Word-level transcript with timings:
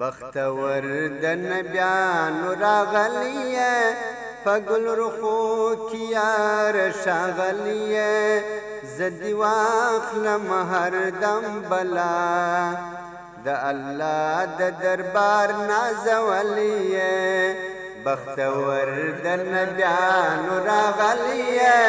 بختور 0.00 0.82
د 1.22 1.24
نبیانو 1.50 2.48
راغلیه 2.66 3.74
پګل 4.44 4.84
رخو 5.02 5.40
کیار 5.90 6.74
شغلیه 7.04 8.18
زدی 8.96 9.32
واخلم 9.42 10.46
هر 10.72 10.94
دم 11.22 11.44
بلا 11.68 12.40
د 13.46 13.60
الله 13.70 14.44
د 14.60 14.80
دربار 14.82 15.48
نازولیه 15.72 17.12
بختور 18.04 18.86
د 19.24 19.28
نبیانو 19.54 20.54
راغلیه 20.72 21.80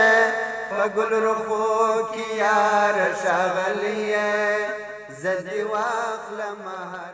پګل 0.77 1.11
رخو 1.29 1.67
کیار 2.15 2.95
شغلیه 3.23 4.33
زدی 5.25 5.61
واخلم 5.73 6.61
هر 6.95 7.13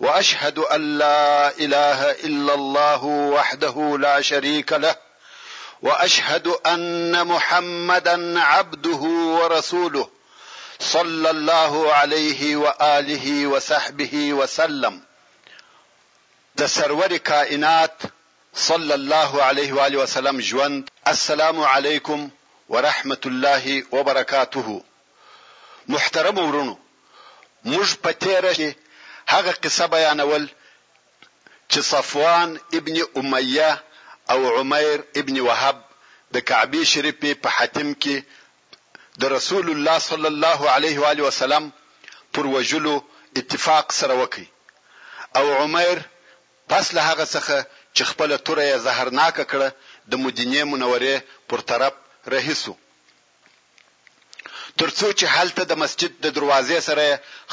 واشهد 0.00 0.58
ان 0.58 0.98
لا 0.98 1.48
اله 1.50 2.10
الا 2.10 2.54
الله 2.54 3.04
وحده 3.04 3.96
لا 4.00 4.20
شريك 4.20 4.72
له 4.72 4.96
واشهد 5.82 6.46
ان 6.46 7.26
محمدا 7.26 8.40
عبده 8.40 8.98
ورسوله 9.38 10.08
صلى 10.80 11.30
الله 11.30 11.92
عليه 11.92 12.56
واله 12.56 13.46
وصحبه 13.46 14.32
وسلم 14.34 15.02
د 16.56 16.66
سرور 16.66 17.16
کائنات 17.16 18.02
صلى 18.54 18.94
الله 18.94 19.42
عليه 19.42 19.72
واله 19.72 19.98
وسلم 19.98 20.40
ژوند 20.40 20.88
السلام 21.08 21.60
علیکم 21.60 22.28
ورحمت 22.68 23.26
الله 23.26 23.82
وبرکاته 23.92 24.82
محترم 25.88 26.38
ورونو 26.38 26.78
موږ 27.64 27.86
په 28.04 28.10
تیرې 28.12 28.72
هغه 29.34 29.52
قصه 29.64 29.84
بیانول 29.92 30.44
چې 31.70 31.78
صفوان 31.92 32.48
ابن 32.78 32.96
امیه 33.20 33.72
او 34.32 34.40
عمیر 34.58 34.98
ابن 35.20 35.36
وهب 35.48 35.76
د 36.36 36.44
کعبه 36.48 36.80
شریفه 36.92 37.30
په 37.44 37.48
حاتم 37.58 37.88
کې 38.02 38.16
د 39.24 39.32
رسول 39.36 39.66
الله 39.74 39.96
صلی 40.10 40.28
الله 40.34 40.60
علیه 40.76 40.96
و 41.04 41.08
علیه 41.12 41.24
وسلم 41.28 41.64
پر 42.38 42.44
وجلو 42.56 42.94
اتفاق 43.40 43.86
سره 44.00 44.14
وکړي 44.20 44.48
او 45.42 45.46
عمیر 45.64 45.98
پس 46.74 46.86
له 46.94 47.02
هغه 47.10 47.26
څخه 47.34 47.56
چې 47.96 48.02
خپل 48.12 48.30
توره 48.50 48.68
زهرناکه 48.86 49.44
کړه 49.52 49.70
د 50.14 50.24
مدینه 50.26 50.60
منورې 50.74 51.14
پر 51.52 51.60
طرف 51.72 51.94
رهیسو 52.36 52.74
ترڅو 54.80 55.08
چې 55.18 55.26
هلته 55.36 55.62
د 55.70 55.80
مسجد 55.82 56.12
د 56.24 56.34
دروازې 56.36 56.78
سره 56.88 57.04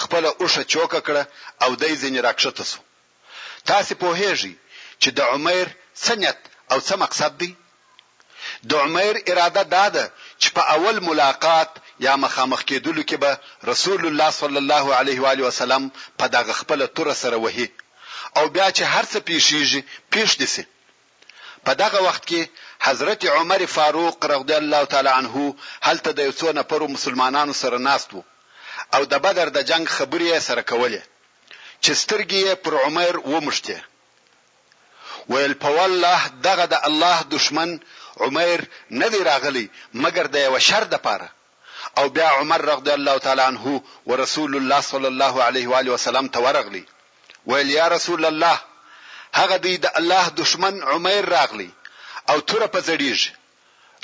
خپل 0.04 0.24
اوشه 0.42 0.64
چوکه 0.74 1.00
کړه 1.08 1.24
او 1.66 1.70
دای 1.82 1.96
زین 2.04 2.16
راکښته 2.26 2.64
سو 2.72 2.80
تاسو 3.72 3.94
په 4.02 4.10
هیږي 4.20 4.54
چې 5.02 5.10
د 5.18 5.20
عمر 5.34 5.66
سنت 6.06 6.38
او 6.72 6.78
څه 6.88 6.96
مقصد 7.04 7.34
دی 7.42 7.50
د 8.70 8.72
عمر 8.86 9.14
اراده 9.32 9.64
دا 9.76 9.86
ده 9.96 10.06
چې 10.42 10.50
په 10.56 10.62
اول 10.76 10.96
ملاقات 11.10 11.72
یا 12.06 12.14
مخامخ 12.26 12.62
کېدلو 12.70 13.04
کې 13.10 13.18
به 13.24 13.32
رسول 13.72 14.02
الله 14.10 14.30
صلی 14.42 14.60
الله 14.64 14.86
علیه 15.00 15.20
و 15.24 15.30
علیه 15.34 15.46
وسلم 15.50 15.90
په 16.20 16.26
دغه 16.36 16.54
خپل 16.62 16.86
تور 16.98 17.14
سره 17.24 17.38
وهي 17.46 17.68
او 18.38 18.44
بیا 18.56 18.68
چې 18.78 18.84
هرڅه 18.96 19.18
پیښیږي 19.30 19.82
پیښ 20.14 20.30
دي 20.42 20.48
سي 20.56 20.64
په 21.66 21.72
دغه 21.84 22.00
وخت 22.08 22.24
کې 22.30 22.42
حضرت 22.82 23.26
عمر 23.26 23.66
فاروق 23.66 24.26
رضی 24.26 24.54
الله 24.54 24.84
تعالی 24.86 25.10
عنه 25.10 25.56
هلته 25.82 26.10
د 26.12 26.20
یو 26.20 26.32
څو 26.34 26.44
نفر 26.60 26.82
مسلمانانو 26.96 27.54
سره 27.64 27.78
ناست 27.78 28.10
وو 28.14 28.24
او 28.96 29.04
د 29.04 29.14
بدر 29.24 29.48
د 29.56 29.66
جنگ 29.72 29.88
خبرې 29.98 30.40
سره 30.50 30.62
کولې 30.72 31.02
چې 31.84 31.92
سترګې 32.02 32.44
پر 32.64 32.74
عمر 32.86 33.18
ومشته 33.18 33.84
ویل 35.30 35.54
په 35.64 35.70
والله 35.80 36.28
دغه 36.48 36.66
د 36.74 36.76
الله 36.92 37.24
دشمن 37.34 37.80
عمر 38.28 38.64
نه 39.02 39.08
دی 39.14 39.18
راغلی 39.30 39.66
مګر 40.04 40.26
د 40.36 40.46
یو 40.46 40.60
شر 40.68 40.84
د 40.94 41.02
پاره 41.08 41.30
او 41.98 42.10
بیا 42.16 42.30
عمر 42.40 42.62
رضی 42.70 42.92
الله 42.94 43.18
تعالی 43.26 43.42
عنه 43.42 43.82
ورسول 44.06 44.56
الله 44.62 44.80
صلی 44.92 45.08
الله 45.14 45.44
علیه 45.48 45.68
و 45.74 45.76
علیه 45.82 45.92
وسلم 45.94 46.28
ته 46.36 46.40
ورغلی 46.48 46.84
ویل 47.52 47.70
یا 47.72 47.88
رسول 47.96 48.26
الله 48.26 48.60
هغه 49.42 49.58
دی 49.68 49.78
د 49.86 49.92
الله 50.02 50.30
دشمن 50.42 50.82
عمر 50.94 51.26
راغلی 51.38 51.70
او 52.30 52.40
توره 52.40 52.68
په 52.76 52.80
زړیږي 52.90 53.32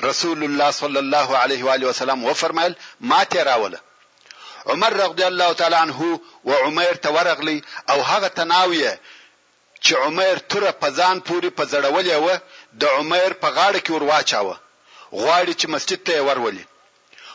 رسول 0.08 0.38
الله 0.48 0.70
صلی 0.80 1.00
الله 1.04 1.28
علیه 1.42 1.62
و 1.66 1.70
علیه 1.74 1.88
وسلم 1.90 2.24
و 2.24 2.34
فرمایل 2.40 2.74
ما 3.00 3.24
ته 3.32 3.42
راوله 3.42 3.78
عمر 4.66 4.90
رضی 5.02 5.22
الله 5.24 5.52
تعالی 5.60 5.74
عنه 5.86 6.20
و 6.44 6.52
عمر 6.52 6.92
تورغلی 7.06 7.58
او 7.90 7.98
هغه 8.10 8.28
تناویه 8.28 9.00
چې 9.84 9.92
عمر 10.04 10.34
توره 10.50 10.70
په 10.82 10.88
ځان 10.98 11.16
پوري 11.26 11.50
په 11.58 11.64
زړولې 11.72 12.12
و 12.24 12.26
د 12.80 12.82
عمر 12.96 13.28
په 13.42 13.48
غاړه 13.56 13.80
کې 13.86 13.90
ورواچاوه 13.92 14.54
غواړي 15.20 15.54
چې 15.60 15.66
مسجد 15.74 16.00
ته 16.06 16.22
ورولي 16.26 16.64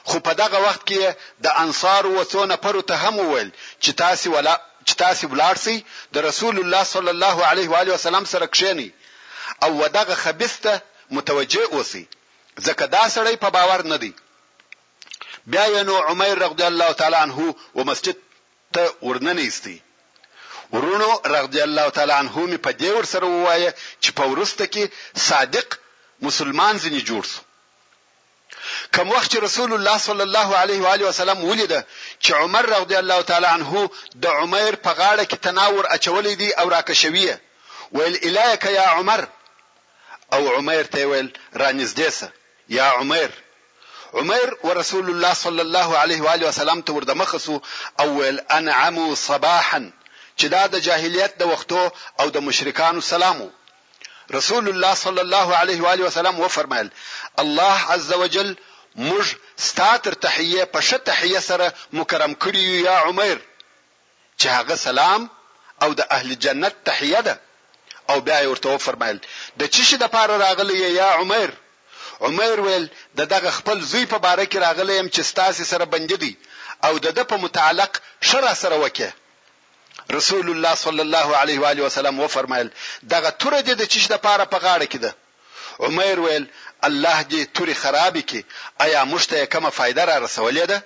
خو 0.10 0.18
په 0.26 0.34
دغه 0.42 0.58
وخت 0.66 0.82
کې 0.90 0.98
د 1.46 1.48
انصار 1.64 2.04
و 2.08 2.24
څو 2.32 2.36
نفر 2.54 2.76
ته 2.90 2.96
هم 3.04 3.16
وویل 3.20 3.50
چې 3.84 3.90
تاسو 4.02 4.28
ولا 4.36 4.56
چې 4.88 4.94
تاسو 5.04 5.24
بلارسي 5.28 5.78
د 6.14 6.18
رسول 6.30 6.56
الله 6.62 6.84
صلی 6.94 7.10
الله 7.16 7.46
علیه 7.50 7.68
و 7.70 7.76
علیه 7.82 7.94
وسلم 7.98 8.26
سره 8.34 8.46
کښینی 8.56 8.90
او 9.64 9.72
ودغه 9.84 10.14
خبيسته 10.24 10.74
متوجه 11.16 11.64
اوسي 11.74 12.04
ځکه 12.66 12.84
دا 12.96 13.04
سړی 13.16 13.36
په 13.44 13.50
باور 13.56 13.82
نه 13.92 13.98
دی 14.04 14.12
بیا 15.52 15.66
یې 15.74 15.82
نو 15.90 15.96
عمر 16.10 16.34
رضی 16.46 16.66
الله 16.72 16.90
تعالی 17.00 17.18
عنه 17.26 17.40
و 17.78 17.84
مسجد 17.90 18.18
ته 18.74 18.84
ورننيستي 19.08 19.78
ورونو 20.74 21.10
رضی 21.36 21.62
الله 21.68 21.88
تعالی 21.96 22.14
عنه 22.22 22.36
می 22.52 22.58
په 22.66 22.72
دې 22.82 22.90
ور 22.96 23.06
سره 23.14 23.26
وایي 23.46 23.70
چې 24.04 24.10
په 24.18 24.24
ورسته 24.32 24.66
کې 24.74 24.84
صادق 25.30 25.68
مسلمان 26.28 26.76
ځنی 26.84 27.02
جوړ 27.10 27.24
سو 27.34 27.42
کوم 28.96 29.08
وخت 29.16 29.34
رسول 29.46 29.72
الله 29.78 29.98
صلی 30.08 30.24
الله 30.28 30.50
علیه 30.62 30.80
و 30.84 30.88
آله 30.94 31.06
وسلم 31.10 31.40
ولیده 31.50 31.80
چې 32.24 32.32
عمر 32.44 32.66
رضی 32.78 32.96
الله 33.02 33.22
تعالی 33.30 33.50
عنه 33.58 33.90
د 34.24 34.26
عمر 34.28 34.72
په 34.86 34.92
غاړه 35.00 35.24
کې 35.30 35.38
تناور 35.46 35.84
اچولې 35.96 36.34
دي 36.42 36.50
او 36.60 36.70
راکشویه 36.76 37.36
ویل 37.98 38.18
الایک 38.28 38.66
یا 38.76 38.86
عمر 38.98 39.22
او 40.34 40.44
عمر 40.58 40.84
ته 40.94 41.06
ویل 41.08 41.32
رانزدېسه 41.62 42.28
یا 42.70 42.88
عمر 43.00 43.30
عمر 44.20 44.46
ورسول 44.68 45.06
الله 45.12 45.34
صلى 45.46 45.62
الله 45.66 45.90
عليه 46.02 46.22
واله 46.28 46.46
وسلم 46.50 46.82
ته 46.82 46.94
ورده 46.94 47.14
مخسو 47.22 47.60
اول 48.04 48.42
انعم 48.60 49.16
صباحا 49.16 49.82
چې 50.40 50.46
دا 50.56 50.64
د 50.68 50.76
جاهلیت 50.88 51.38
د 51.40 51.44
وختو 51.54 51.90
او 52.20 52.30
د 52.30 52.38
مشرکانو 52.48 53.02
سلامو 53.10 53.50
رسول 54.38 54.70
الله 54.70 54.94
صلى 54.96 55.22
الله 55.22 55.56
عليه 55.58 55.82
واله 55.82 56.04
وسلم 56.06 56.40
وفرمایل 56.40 56.90
الله 57.46 57.92
عز 57.96 58.14
وجل 58.26 58.56
موږ 58.96 59.26
ستاتر 59.70 60.14
تحیه 60.14 60.64
په 60.64 60.82
ش 60.88 61.06
تحیه 61.12 61.40
سره 61.40 61.74
مکرم 62.00 62.34
کړی 62.44 62.64
یا 62.90 62.98
عمر 63.06 63.38
چې 64.40 64.46
هغه 64.60 64.76
سلام 64.90 65.30
او 65.86 65.94
د 66.00 66.12
اهل 66.18 66.36
جنت 66.48 66.76
تحیه 66.92 67.22
ده 67.30 67.40
او 68.14 68.22
بیا 68.28 68.50
ورته 68.52 68.78
فرمایل 68.88 69.18
د 69.62 69.72
چی 69.76 69.82
شي 69.90 69.96
د 70.04 70.12
پاره 70.16 70.38
راغلی 70.46 70.78
یا 71.00 71.10
عمر 71.22 71.50
عمر 72.28 72.56
ویل 72.66 72.86
د 73.20 73.30
دغه 73.34 73.52
خپل 73.58 73.78
زوی 73.92 74.06
په 74.14 74.18
باره 74.26 74.46
کې 74.52 74.58
راغلی 74.68 74.96
يم 75.00 75.08
چې 75.16 75.22
ستاسو 75.32 75.64
سره 75.72 75.84
بنج 75.96 76.14
دي 76.24 76.32
او 76.90 76.94
د 77.06 77.18
د 77.18 77.30
په 77.34 77.38
متعلق 77.46 77.92
شر 78.32 78.46
سره 78.64 78.76
وکه 78.84 79.10
رسول 80.18 80.50
الله 80.54 80.74
صلی 80.84 81.02
الله 81.08 81.30
علیه 81.42 81.60
و 81.64 81.68
علیه 81.72 81.86
وسلم 81.88 82.20
و 82.20 82.28
فرمایل 82.36 82.70
دغه 83.14 83.30
تور 83.44 83.54
دې 83.64 83.76
د 83.82 83.92
چی 83.96 84.00
شي 84.06 84.14
د 84.14 84.18
پاره 84.28 84.46
په 84.56 84.60
غاړه 84.60 84.92
کې 84.92 84.98
ده 84.98 85.16
عمر 85.90 86.20
ویل 86.26 86.46
الله 86.90 87.22
دې 87.30 87.56
توري 87.60 87.76
خراب 87.84 88.18
کی 88.32 88.42
آیا 88.88 89.04
مشته 89.14 89.46
کومه 89.56 89.70
فایده 89.80 90.06
را 90.12 90.18
رسولې 90.28 90.66
ده 90.72 90.84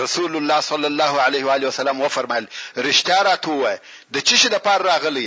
رسول 0.00 0.36
الله 0.38 0.60
صلی 0.72 0.86
الله 0.90 1.20
علیه 1.28 1.44
و 1.46 1.50
علیه 1.54 1.68
وسلم 1.70 1.98
و 2.02 2.08
فرمایل 2.12 2.46
رشتہ 2.88 3.18
را 3.26 3.32
توه 3.46 3.72
د 4.16 4.30
چی 4.30 4.36
شي 4.44 4.48
د 4.54 4.58
پاره 4.68 4.82
راغلی 4.92 5.26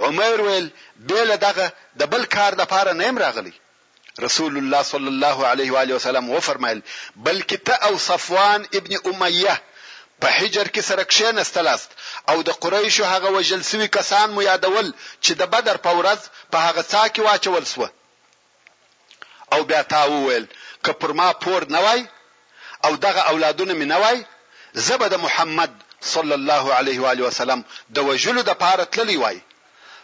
عمر 0.00 0.40
ویل 0.40 0.70
بیل 0.96 1.36
دغه 1.36 1.70
د 2.02 2.12
بل 2.14 2.24
کار 2.34 2.52
د 2.60 2.68
پاره 2.74 2.92
نیم 3.02 3.16
راغلی 3.24 3.54
رسول 4.26 4.54
الله 4.62 4.82
صلی 4.92 5.10
الله 5.14 5.38
علیه 5.52 5.70
و 5.76 5.80
آله 5.82 5.94
وسلم 5.98 6.24
و 6.30 6.40
فرمایل 6.48 6.80
بلکې 7.26 7.58
ته 7.66 7.74
او 7.90 7.98
صفوان 8.06 8.60
ابن 8.80 8.92
امیه 9.10 9.56
په 10.20 10.28
حجر 10.38 10.66
کې 10.74 10.80
سره 10.90 11.04
کښینستلست 11.12 11.88
او 12.34 12.36
د 12.50 12.60
قریشو 12.66 13.04
هغه 13.10 13.30
وجلسوي 13.38 13.88
کسان 13.98 14.30
مو 14.36 14.42
یادول 14.46 14.86
چې 15.24 15.32
د 15.42 15.52
بدر 15.56 15.76
په 15.88 15.92
ورځ 16.00 16.18
په 16.54 16.58
هغه 16.58 16.82
څا 16.82 17.08
کې 17.14 17.18
واچول 17.18 17.66
سو 17.66 17.88
او 19.56 19.60
بیا 19.68 19.82
تا 19.90 20.00
وویل 20.12 20.46
که 20.86 20.92
پر 21.02 21.12
ما 21.18 21.26
پور 21.42 21.64
نه 21.74 21.78
وای 21.84 22.00
او 22.86 22.96
دغه 22.96 23.28
اولادونه 23.30 23.74
مې 23.74 23.88
نه 23.88 23.96
وای 24.06 24.24
زبد 24.88 25.14
محمد 25.26 25.74
صلی 26.14 26.34
الله 26.34 26.74
علیه 26.80 27.00
و 27.04 27.12
آله 27.12 27.24
وسلم 27.28 27.62
د 27.98 28.10
وجلو 28.10 28.42
د 28.48 28.58
پاره 28.64 28.84
تللی 28.96 29.16
وای 29.22 29.40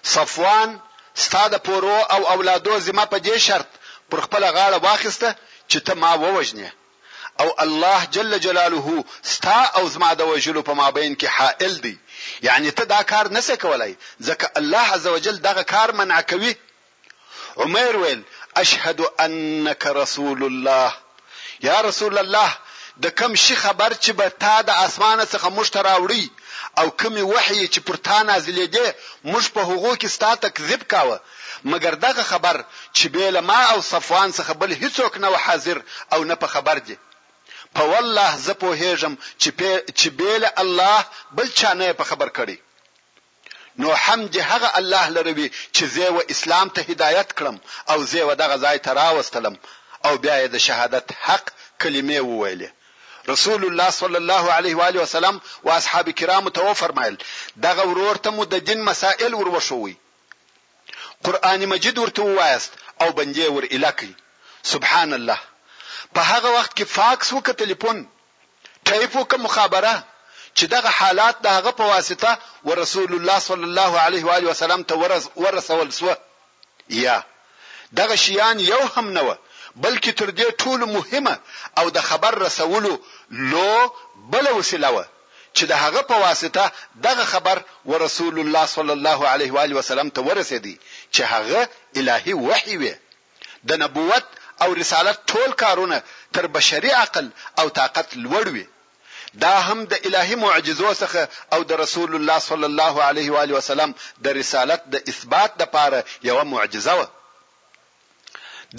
صفوان 0.04 0.80
ستاده 1.14 1.58
پورو 1.58 1.90
او 2.10 2.28
اولادو 2.30 2.78
زما 2.80 3.04
په 3.04 3.18
دې 3.18 3.36
شرط 3.36 3.68
پر 4.10 4.20
خپل 4.20 4.44
غاړه 4.44 4.76
واخیسته 4.82 5.34
چې 5.70 5.78
ته 5.86 5.94
ما 5.94 6.12
ووجنې 6.14 6.68
او 7.40 7.48
الله 7.64 8.04
جل 8.16 8.38
جلاله 8.46 9.04
ستا 9.34 9.58
او 9.80 9.88
زما 9.94 10.10
د 10.20 10.26
وجلو 10.32 10.62
په 10.68 10.72
مابین 10.80 11.16
کې 11.16 11.26
حائل 11.36 11.78
دی 11.86 11.96
یعنی 12.48 12.70
ته 12.70 12.84
دا 12.94 13.02
کار 13.12 13.26
نسې 13.28 13.50
کولای 13.66 13.96
ځکه 14.22 14.48
الله 14.62 14.94
عزوجل 14.98 15.36
دغه 15.48 15.62
کار 15.74 15.92
منع 16.02 16.20
کوي 16.32 16.54
عمر 17.56 17.96
ویل 17.96 18.22
اشهد 18.56 19.00
انك 19.26 19.86
رسول 20.02 20.44
الله 20.44 20.94
یا 21.70 21.80
رسول 21.90 22.18
الله 22.18 22.54
د 23.06 23.16
کم 23.22 23.34
شي 23.46 23.56
خبر 23.66 23.94
چې 23.94 24.10
به 24.10 24.28
تا 24.28 24.56
د 24.70 24.78
اسمانه 24.80 25.24
څخه 25.24 25.56
مشتراوړي 25.60 26.24
او 26.78 26.90
کومي 26.90 27.22
وحي 27.22 27.66
چې 27.68 27.80
پر 27.88 27.96
تا 28.08 28.18
نازلې 28.28 28.66
دي 28.74 28.86
موږ 29.32 29.44
په 29.56 29.62
هغو 29.70 29.92
کې 30.00 30.08
ستا 30.16 30.32
تکذیب 30.44 30.82
کاوه 30.92 31.18
مګر 31.72 31.94
دغه 32.06 32.22
خبر 32.30 32.56
چې 32.96 33.06
بیل 33.16 33.36
ما 33.50 33.58
او 33.72 33.78
صفوان 33.90 34.28
څخه 34.38 34.52
بل 34.62 34.70
هیڅوک 34.82 35.14
نه 35.24 35.30
حاضر 35.44 35.80
او 36.16 36.20
نه 36.24 36.34
په 36.42 36.46
خبر 36.56 36.78
دي 36.90 36.96
په 37.78 37.82
والله 37.92 38.36
زه 38.46 38.54
په 38.64 38.72
هیجم 38.82 39.14
چې 39.42 39.50
چې 39.98 40.08
بیل 40.22 40.44
الله 40.62 41.06
بل 41.40 41.48
چا 41.62 41.74
نه 41.80 41.92
په 42.02 42.10
خبر 42.12 42.28
کړي 42.28 42.58
نو 43.82 43.94
حمد 44.04 44.36
هغه 44.50 44.70
الله 44.82 45.08
لروي 45.16 45.48
چې 45.74 45.84
زه 45.96 46.10
و 46.16 46.22
اسلام 46.36 46.68
ته 46.78 46.82
هدایت 46.92 47.30
کړم 47.38 47.56
او 47.94 48.02
زه 48.14 48.22
و 48.30 48.34
دغه 48.42 48.56
ځای 48.64 48.78
ته 48.86 48.92
راوستلم 49.00 49.58
او 50.10 50.14
بیا 50.24 50.38
د 50.46 50.56
شهادت 50.68 51.06
حق 51.26 51.50
کلمې 51.82 52.20
وویلې 52.30 52.68
رسول 53.28 53.64
الله 53.66 53.90
صلی 53.90 54.16
الله 54.16 54.52
علیه 54.52 54.74
و 54.76 54.80
آله 54.80 55.00
وسلم 55.00 55.40
او 55.62 55.72
اصحاب 55.72 56.10
کرام 56.10 56.48
ته 56.48 56.74
فرمایل 56.74 57.18
دغه 57.62 57.82
ورورته 57.82 58.30
مو 58.30 58.44
د 58.44 58.54
دین 58.64 58.80
مسائل 58.82 59.34
ور 59.34 59.48
وښوي 59.48 59.94
قران 61.24 61.64
مجید 61.66 61.98
ورته 61.98 62.22
وایست 62.22 62.72
او 63.00 63.10
بنجې 63.10 63.46
ور 63.56 63.64
الکی 63.72 64.14
سبحان 64.62 65.12
الله 65.14 65.38
په 66.14 66.20
هغه 66.20 66.48
وخت 66.58 66.76
کې 66.80 66.84
فاکس 66.96 67.32
وک 67.32 67.50
ټلیفون 67.50 68.06
ټایپ 68.84 69.16
وک 69.16 69.34
مخابره 69.34 70.02
چې 70.54 70.64
دغه 70.74 70.88
حالات 70.88 71.42
دغه 71.42 71.70
په 71.70 71.84
واسطه 71.84 72.38
ورسول 72.64 73.14
الله 73.14 73.38
صلی 73.38 73.64
الله 73.70 74.00
علیه 74.00 74.24
و 74.24 74.28
آله 74.30 74.50
وسلم 74.50 74.82
ته 74.82 74.94
ورس 74.98 75.28
ورسول 75.36 75.90
سو 75.92 76.14
یا 76.88 77.16
دغه 77.96 78.16
شیان 78.26 78.60
یو 78.60 78.82
هم 78.96 79.10
نه 79.16 79.36
بلکې 79.76 80.10
تر 80.18 80.30
دې 80.30 80.50
ټولو 80.58 80.86
مهمه 80.86 81.36
او 81.78 81.88
د 81.96 82.02
خبر 82.08 82.32
رسولو 82.46 82.92
لو 83.30 83.94
بل 84.30 84.46
وسیله 84.58 84.90
و 84.96 85.04
چې 85.56 85.64
د 85.64 85.72
هغه 85.84 86.00
په 86.10 86.16
واسطه 86.18 86.72
دغه 87.06 87.24
خبر 87.32 87.62
ورسول 87.92 88.36
الله 88.42 88.64
صلی 88.76 88.92
الله 88.98 89.20
علیه 89.32 89.50
و 89.54 89.58
علیه 89.64 89.76
وسلم 89.78 90.08
ته 90.18 90.26
ورسېدی 90.28 90.76
چې 91.14 91.22
هغه 91.32 91.60
الهي 92.02 92.34
وحی 92.50 92.76
وي 92.82 92.94
د 93.72 93.82
نبوت 93.84 94.24
او 94.66 94.72
رسالت 94.80 95.18
ټول 95.32 95.50
کارونه 95.64 95.98
تر 96.38 96.46
بشري 96.58 96.90
عقل 97.00 97.30
او 97.60 97.68
طاقت 97.80 98.08
لوړ 98.14 98.44
وي 98.58 98.66
دا 99.46 99.54
هم 99.70 99.84
د 99.92 100.08
الهي 100.08 100.36
معجزو 100.44 100.94
څخه 100.94 101.22
او 101.52 101.62
د 101.70 101.82
رسول 101.82 102.14
الله 102.14 102.38
صلی 102.50 102.66
الله 102.70 102.94
علیه 103.08 103.30
و 103.36 103.42
علیه 103.42 103.56
وسلم 103.60 103.94
د 104.28 104.40
رسالت 104.40 104.82
د 104.94 105.14
اثبات 105.14 105.52
لپاره 105.62 106.04
یو 106.30 106.38
معجزه 106.54 106.94
و 107.00 107.06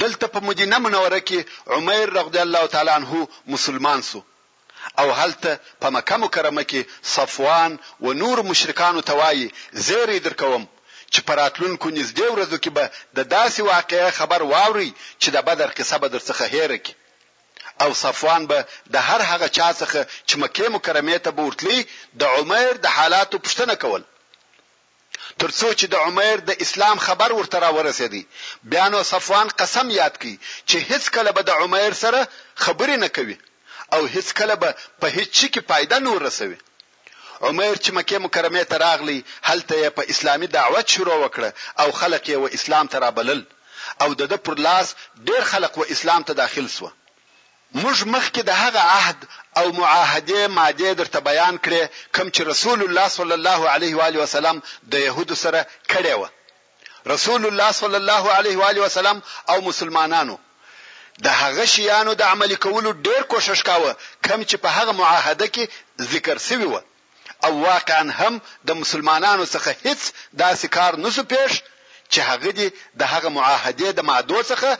دلته 0.01 0.25
په 0.33 0.39
مدینه 0.49 0.77
منوره 0.85 1.19
کې 1.27 1.39
عمر 1.77 2.05
رضی 2.19 2.39
الله 2.45 2.63
تعالی 2.73 2.91
عنه 2.99 3.11
مسلمان 3.53 4.01
سو 4.09 4.19
او 5.01 5.07
هلته 5.19 5.51
په 5.81 5.87
مکه 5.95 6.15
مکرمه 6.23 6.63
کې 6.71 6.81
صفوان 7.15 7.71
و 8.05 8.07
نور 8.21 8.37
مشرکانو 8.51 9.01
توای 9.09 9.47
زیر 9.87 10.09
درکوم 10.25 10.63
چې 11.13 11.19
پراتلونکو 11.29 11.87
نږدې 11.97 12.27
ورځو 12.33 12.57
کې 12.63 12.69
به 12.75 12.83
د 13.17 13.19
داسې 13.35 13.59
واقعې 13.71 14.11
خبر 14.19 14.41
واوري 14.51 14.91
چې 15.21 15.27
د 15.35 15.37
بدر 15.49 15.69
قصه 15.77 15.95
به 16.01 16.07
درڅخه 16.15 16.45
هېره 16.53 16.79
کی 16.85 16.93
او 17.83 17.89
صفوان 18.03 18.43
به 18.51 18.59
د 18.93 18.95
هر 19.07 19.21
هغه 19.31 19.47
چا 19.57 19.69
څخه 19.81 19.99
چې 20.27 20.35
مکه 20.43 20.65
مکرمه 20.75 21.17
ته 21.25 21.31
بورتلی 21.37 21.79
د 22.19 22.23
عمر 22.35 22.69
د 22.85 22.87
حالاتو 22.97 23.37
پوښتنه 23.45 23.73
کوله 23.83 24.03
ترڅو 25.41 25.69
چې 25.79 25.85
د 25.93 25.95
عمر 26.07 26.35
د 26.49 26.51
اسلام 26.65 26.97
خبر 27.07 27.29
ورته 27.39 27.57
را 27.63 27.69
ورسېدی 27.77 28.23
بیا 28.71 28.85
نو 28.93 28.99
صفوان 29.11 29.47
قسم 29.61 29.87
یاد 30.01 30.13
کړي 30.21 30.35
چې 30.69 30.77
هیڅ 30.89 31.03
کله 31.15 31.31
به 31.35 31.41
د 31.45 31.51
عمر 31.63 31.89
سره 32.03 32.19
خبرې 32.65 32.97
نه 33.03 33.09
کوي 33.17 33.35
او 33.95 34.01
هیڅ 34.15 34.27
کله 34.39 34.55
به 34.61 34.69
په 35.01 35.07
هیڅ 35.17 35.29
شي 35.39 35.47
کې 35.53 35.61
پایده 35.71 35.97
نه 36.05 36.09
ورسوي 36.15 36.57
عمر 37.49 37.73
چې 37.83 37.89
مکه 37.97 38.17
مکرمه 38.25 38.63
ته 38.71 38.77
راغلی 38.85 39.17
هلته 39.49 39.73
یې 39.83 39.89
په 39.97 40.01
اسلامي 40.13 40.47
دعوت 40.57 40.85
شروع 40.95 41.17
وکړه 41.23 41.49
او 41.81 41.89
خلک 41.99 42.23
یې 42.31 42.35
و 42.43 42.45
اسلام 42.59 42.85
ته 42.93 42.97
را 43.05 43.11
بلل 43.19 43.41
او 44.03 44.09
د 44.19 44.21
د 44.31 44.35
پر 44.45 44.55
لاس 44.67 44.87
ډیر 45.29 45.41
خلک 45.51 45.73
و 45.77 45.85
اسلام 45.95 46.21
ته 46.27 46.33
داخل 46.41 46.67
سو 46.77 46.91
موږ 47.81 47.97
مخکې 48.15 48.41
د 48.45 48.49
هغه 48.63 48.79
عهد 48.99 49.19
او 49.57 49.71
معاهده 49.71 50.47
ماده 50.47 50.93
درته 50.93 51.19
بیان 51.19 51.57
کړي 51.65 51.83
کوم 52.15 52.27
چې 52.35 52.41
رسول 52.41 52.81
الله 52.83 53.07
صلی 53.07 53.33
الله 53.33 53.69
علیه 53.69 53.97
و 53.97 54.01
علیه 54.01 54.23
وسلم 54.23 54.61
د 54.91 54.95
يهودو 55.03 55.35
سره 55.41 55.67
کړی 55.91 56.13
و 56.21 56.27
رسول 57.11 57.45
الله 57.45 57.71
صلی 57.77 57.95
الله 57.95 58.31
علیه 58.37 58.57
و 58.57 58.63
علیه 58.69 58.81
وسلم 58.83 59.21
او 59.49 59.61
مسلمانانو 59.67 60.37
د 61.27 61.37
هغه 61.41 61.65
شیانو 61.73 62.13
د 62.21 62.31
عمل 62.35 62.55
کولو 62.65 62.91
ډیر 62.91 63.21
کوشش 63.33 63.63
کاوه 63.69 63.93
کم 64.29 64.43
چې 64.43 64.55
په 64.55 64.69
هغه 64.77 64.91
معاهده 64.97 65.47
کې 65.57 65.69
ذکر 66.13 66.37
سوی 66.47 66.65
و 66.73 66.81
او 67.45 67.53
واقعا 67.61 68.01
هم 68.19 68.41
د 68.71 68.79
مسلمانانو 68.79 69.45
څخه 69.45 69.71
هیڅ 69.85 69.99
داسې 70.41 70.67
کار 70.79 70.95
نسو 71.05 71.23
پیش 71.35 71.61
چې 72.09 72.19
هغه 72.31 72.51
دی 72.59 72.67
د 73.03 73.13
هغه 73.13 73.29
معاهده 73.37 73.91
د 73.99 74.07
مادو 74.09 74.43
څخه 74.43 74.77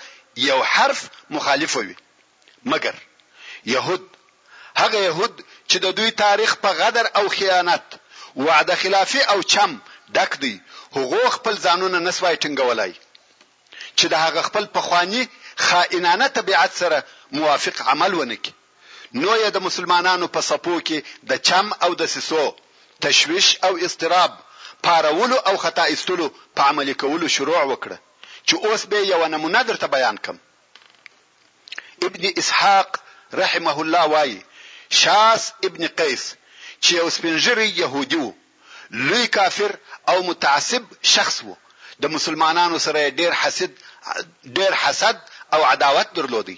یو 0.47 0.59
حرف 0.73 1.05
مخالف 1.37 1.77
وي 1.81 1.95
مګر 2.73 2.93
يهود 3.65 4.14
هغه 4.81 4.97
يهود 5.07 5.41
چې 5.69 5.77
د 5.85 5.87
دوی 5.97 6.11
تاریخ 6.23 6.51
په 6.63 6.69
غدر 6.79 7.05
او 7.19 7.25
خیانت 7.37 7.85
وعده 8.45 8.75
خلافی 8.83 9.21
او 9.31 9.39
چم 9.53 9.71
ډک 10.15 10.31
دی 10.43 10.53
هغه 10.97 11.29
خپل 11.37 11.55
ځانونه 11.65 11.97
نسوي 12.07 12.35
ټینګولای 12.43 12.91
چې 13.97 14.05
د 14.13 14.15
هغه 14.25 14.41
خپل 14.47 14.63
پخوانی 14.77 15.23
خائنانه 15.67 16.27
طبيعت 16.37 16.71
سره 16.81 17.03
موافق 17.37 17.77
عمل 17.91 18.11
ونکي 18.19 18.53
نو 19.21 19.31
یې 19.41 19.49
د 19.55 19.61
مسلمانانو 19.67 20.27
په 20.35 20.41
صفو 20.49 20.75
کې 20.87 20.97
د 21.29 21.33
چم 21.47 21.67
او 21.83 21.91
د 22.01 22.11
سسو 22.13 22.45
تشويش 23.07 23.47
او 23.67 23.71
اضطراب 23.87 24.31
پارولو 24.87 25.37
او 25.49 25.57
خطا 25.63 25.85
استلو 25.95 26.27
په 26.55 26.61
عملي 26.71 26.93
کولو 27.01 27.27
شروع 27.35 27.59
وکړه 27.71 27.97
چې 28.47 28.55
اوس 28.65 28.85
به 28.91 28.97
یو 29.13 29.21
نمونه 29.33 29.61
درته 29.69 29.87
بیان 29.95 30.17
کم 30.25 30.37
ابن 32.07 32.23
اسحاق 32.41 32.89
رحمه 33.41 33.77
الله 33.81 34.03
وایي 34.13 34.39
شاس 34.89 35.51
ابن 35.63 35.87
قیس 35.87 36.35
چې 36.85 36.91
یو 36.95 37.09
سپینجری 37.09 37.67
يهودي 37.81 38.17
وو 38.21 38.33
لوی 38.91 39.27
کافر 39.27 39.71
او 40.09 40.17
متعصب 40.23 40.83
شخص 41.15 41.41
وو 41.43 41.55
د 42.03 42.13
مسلمانانو 42.15 42.77
سره 42.85 43.09
ډیر 43.21 43.31
حسد 43.43 43.71
ډیر 44.59 44.71
حسد 44.83 45.17
او 45.53 45.61
عداوت 45.73 46.09
درلودي 46.15 46.57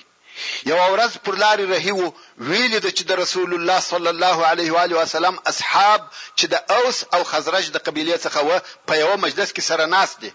یو 0.65 0.77
ورځ 0.95 1.11
پر 1.27 1.35
لارې 1.43 1.63
رهي 1.73 1.91
وو 1.91 2.13
ویل 2.37 2.79
د 2.79 2.87
چې 2.97 3.03
د 3.11 3.21
رسول 3.21 3.53
الله 3.59 3.79
صلی 3.89 4.09
الله 4.15 4.37
علیه 4.51 4.71
و 4.75 4.81
علیه 4.81 4.97
وسلم 4.97 5.39
اصحاب 5.53 6.09
چې 6.39 6.45
د 6.53 6.55
اوس 6.79 6.97
او 7.13 7.23
خزرج 7.23 7.65
د 7.75 7.85
قبیلې 7.89 8.25
څخه 8.25 8.39
و 8.49 8.51
په 8.91 8.99
یو 9.03 9.13
مجلس 9.25 9.53
کې 9.53 9.61
سره 9.69 9.85
ناس 9.95 10.15
دي 10.25 10.31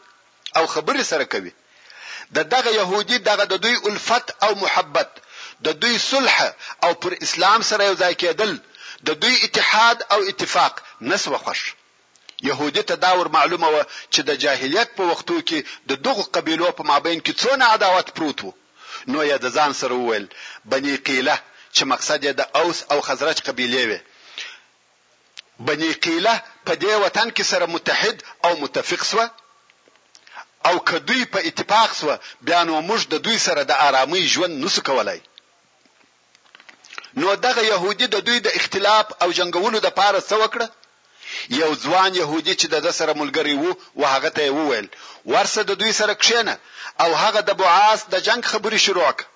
او 0.57 0.67
خبرې 0.67 1.03
سره 1.11 1.25
کوي 1.37 1.53
د 2.39 2.49
دغه 2.57 2.71
يهودي 2.81 3.19
دغه 3.29 3.45
د 3.53 3.63
دوی 3.67 3.77
الفت 3.89 4.35
او 4.49 4.55
محبت 4.65 5.11
د 5.66 5.69
دوی 5.83 5.97
صلح 6.11 6.37
او 6.85 6.92
پر 7.02 7.12
اسلام 7.26 7.61
سره 7.71 7.83
یو 7.88 7.95
ځای 8.02 8.14
کېدل 8.23 8.52
د 9.11 9.21
دوی 9.25 9.35
اتحاد 9.47 9.99
او 10.14 10.19
اتفاق 10.33 10.75
نسوه 11.11 11.38
خوش 11.45 11.62
يهودي 12.49 12.83
تداور 12.90 13.26
معلومه 13.37 13.69
و 13.76 13.78
چې 14.12 14.21
د 14.31 14.40
جاهلیت 14.45 14.88
په 14.99 15.02
وختو 15.12 15.37
کې 15.49 15.59
د 15.92 16.02
دغو 16.09 16.23
قبيلو 16.38 16.69
په 16.81 16.88
مابین 16.90 17.19
کې 17.25 17.33
څونه 17.40 17.64
عداوت 17.76 18.09
پروت 18.19 18.38
وو 18.45 18.52
نو 19.12 19.19
یې 19.28 19.37
د 19.45 19.57
ځان 19.57 19.73
سره 19.81 19.95
وویل 20.00 20.26
بني 20.73 20.97
قیله 21.09 21.37
چې 21.75 21.83
مقصد 21.95 22.21
یې 22.26 22.33
د 22.40 22.42
اوس 22.62 22.78
او 22.95 22.99
خزرج 23.11 23.38
قبيلې 23.47 23.83
وي 23.88 24.00
بني 25.69 25.92
قیله 26.04 26.35
په 26.66 26.73
دې 26.83 26.92
وطن 27.04 27.28
کې 27.37 27.45
سره 27.52 27.66
متحد 27.75 28.16
او 28.45 28.52
متفق 28.64 29.04
سو 29.11 29.21
او 30.69 30.75
کدوی 30.90 31.23
په 31.35 31.38
اتفاق 31.50 31.90
سو 32.00 32.14
بیا 32.49 32.61
نو 32.71 32.81
موږ 32.90 33.02
د 33.12 33.28
دوی 33.28 33.38
سره 33.47 33.62
د 33.71 33.83
آرامي 33.88 34.23
ژوند 34.35 34.64
نسو 34.64 34.83
کولای 34.88 35.21
نو 37.21 37.35
دغه 37.35 37.62
يهودي 37.73 38.07
د 38.12 38.16
دوی 38.26 38.38
د 38.45 38.49
اختلاف 38.59 39.07
او 39.23 39.28
جنگولو 39.38 39.78
د 39.87 39.90
پاره 39.99 40.21
سوکړه 40.31 40.66
یو 41.61 41.71
ځوان 41.85 42.12
يهودي 42.21 42.54
چې 42.61 42.66
د 42.87 42.95
سره 42.99 43.12
ملګری 43.21 43.54
وو 43.62 43.71
و 44.00 44.02
هغه 44.14 44.31
ته 44.37 44.50
وویل 44.59 44.87
ورسه 45.33 45.61
د 45.62 45.73
دوی 45.81 45.92
سره 46.00 46.14
کښینه 46.23 46.54
او 47.02 47.11
هغه 47.23 47.40
د 47.49 47.59
بوعاس 47.61 48.00
د 48.14 48.25
جنگ 48.28 48.42
خبري 48.52 48.81
شروع 48.87 49.11
کړه 49.19 49.28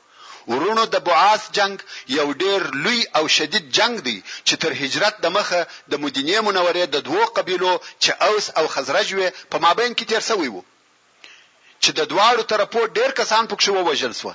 ورونو 0.52 0.84
د 0.94 1.02
بوعاث 1.06 1.42
جنگ 1.58 1.76
یو 2.18 2.26
ډیر 2.42 2.60
لوی 2.84 3.00
او 3.18 3.24
شدید 3.36 3.66
جنگ 3.78 3.94
دی 4.06 4.16
چې 4.46 4.54
تر 4.62 4.70
هجرت 4.80 5.14
د 5.24 5.34
مخه 5.38 5.60
د 5.92 6.02
مدینه 6.04 6.40
منورې 6.46 6.84
د 6.94 6.96
دوو 7.08 7.24
قبیلو 7.38 7.72
چې 8.02 8.10
اوس 8.28 8.46
او 8.58 8.64
خزرج 8.74 9.08
وي 9.18 9.28
په 9.52 9.56
مابین 9.66 9.90
کې 9.96 10.04
تیر 10.10 10.22
شوی 10.28 10.48
وو 10.54 10.62
چې 11.82 11.90
د 11.98 12.00
دواړو 12.12 12.42
طرفو 12.50 12.80
ډیر 12.98 13.10
کسان 13.20 13.42
پکښ 13.50 13.66
ووجل 13.76 14.12
شو 14.20 14.32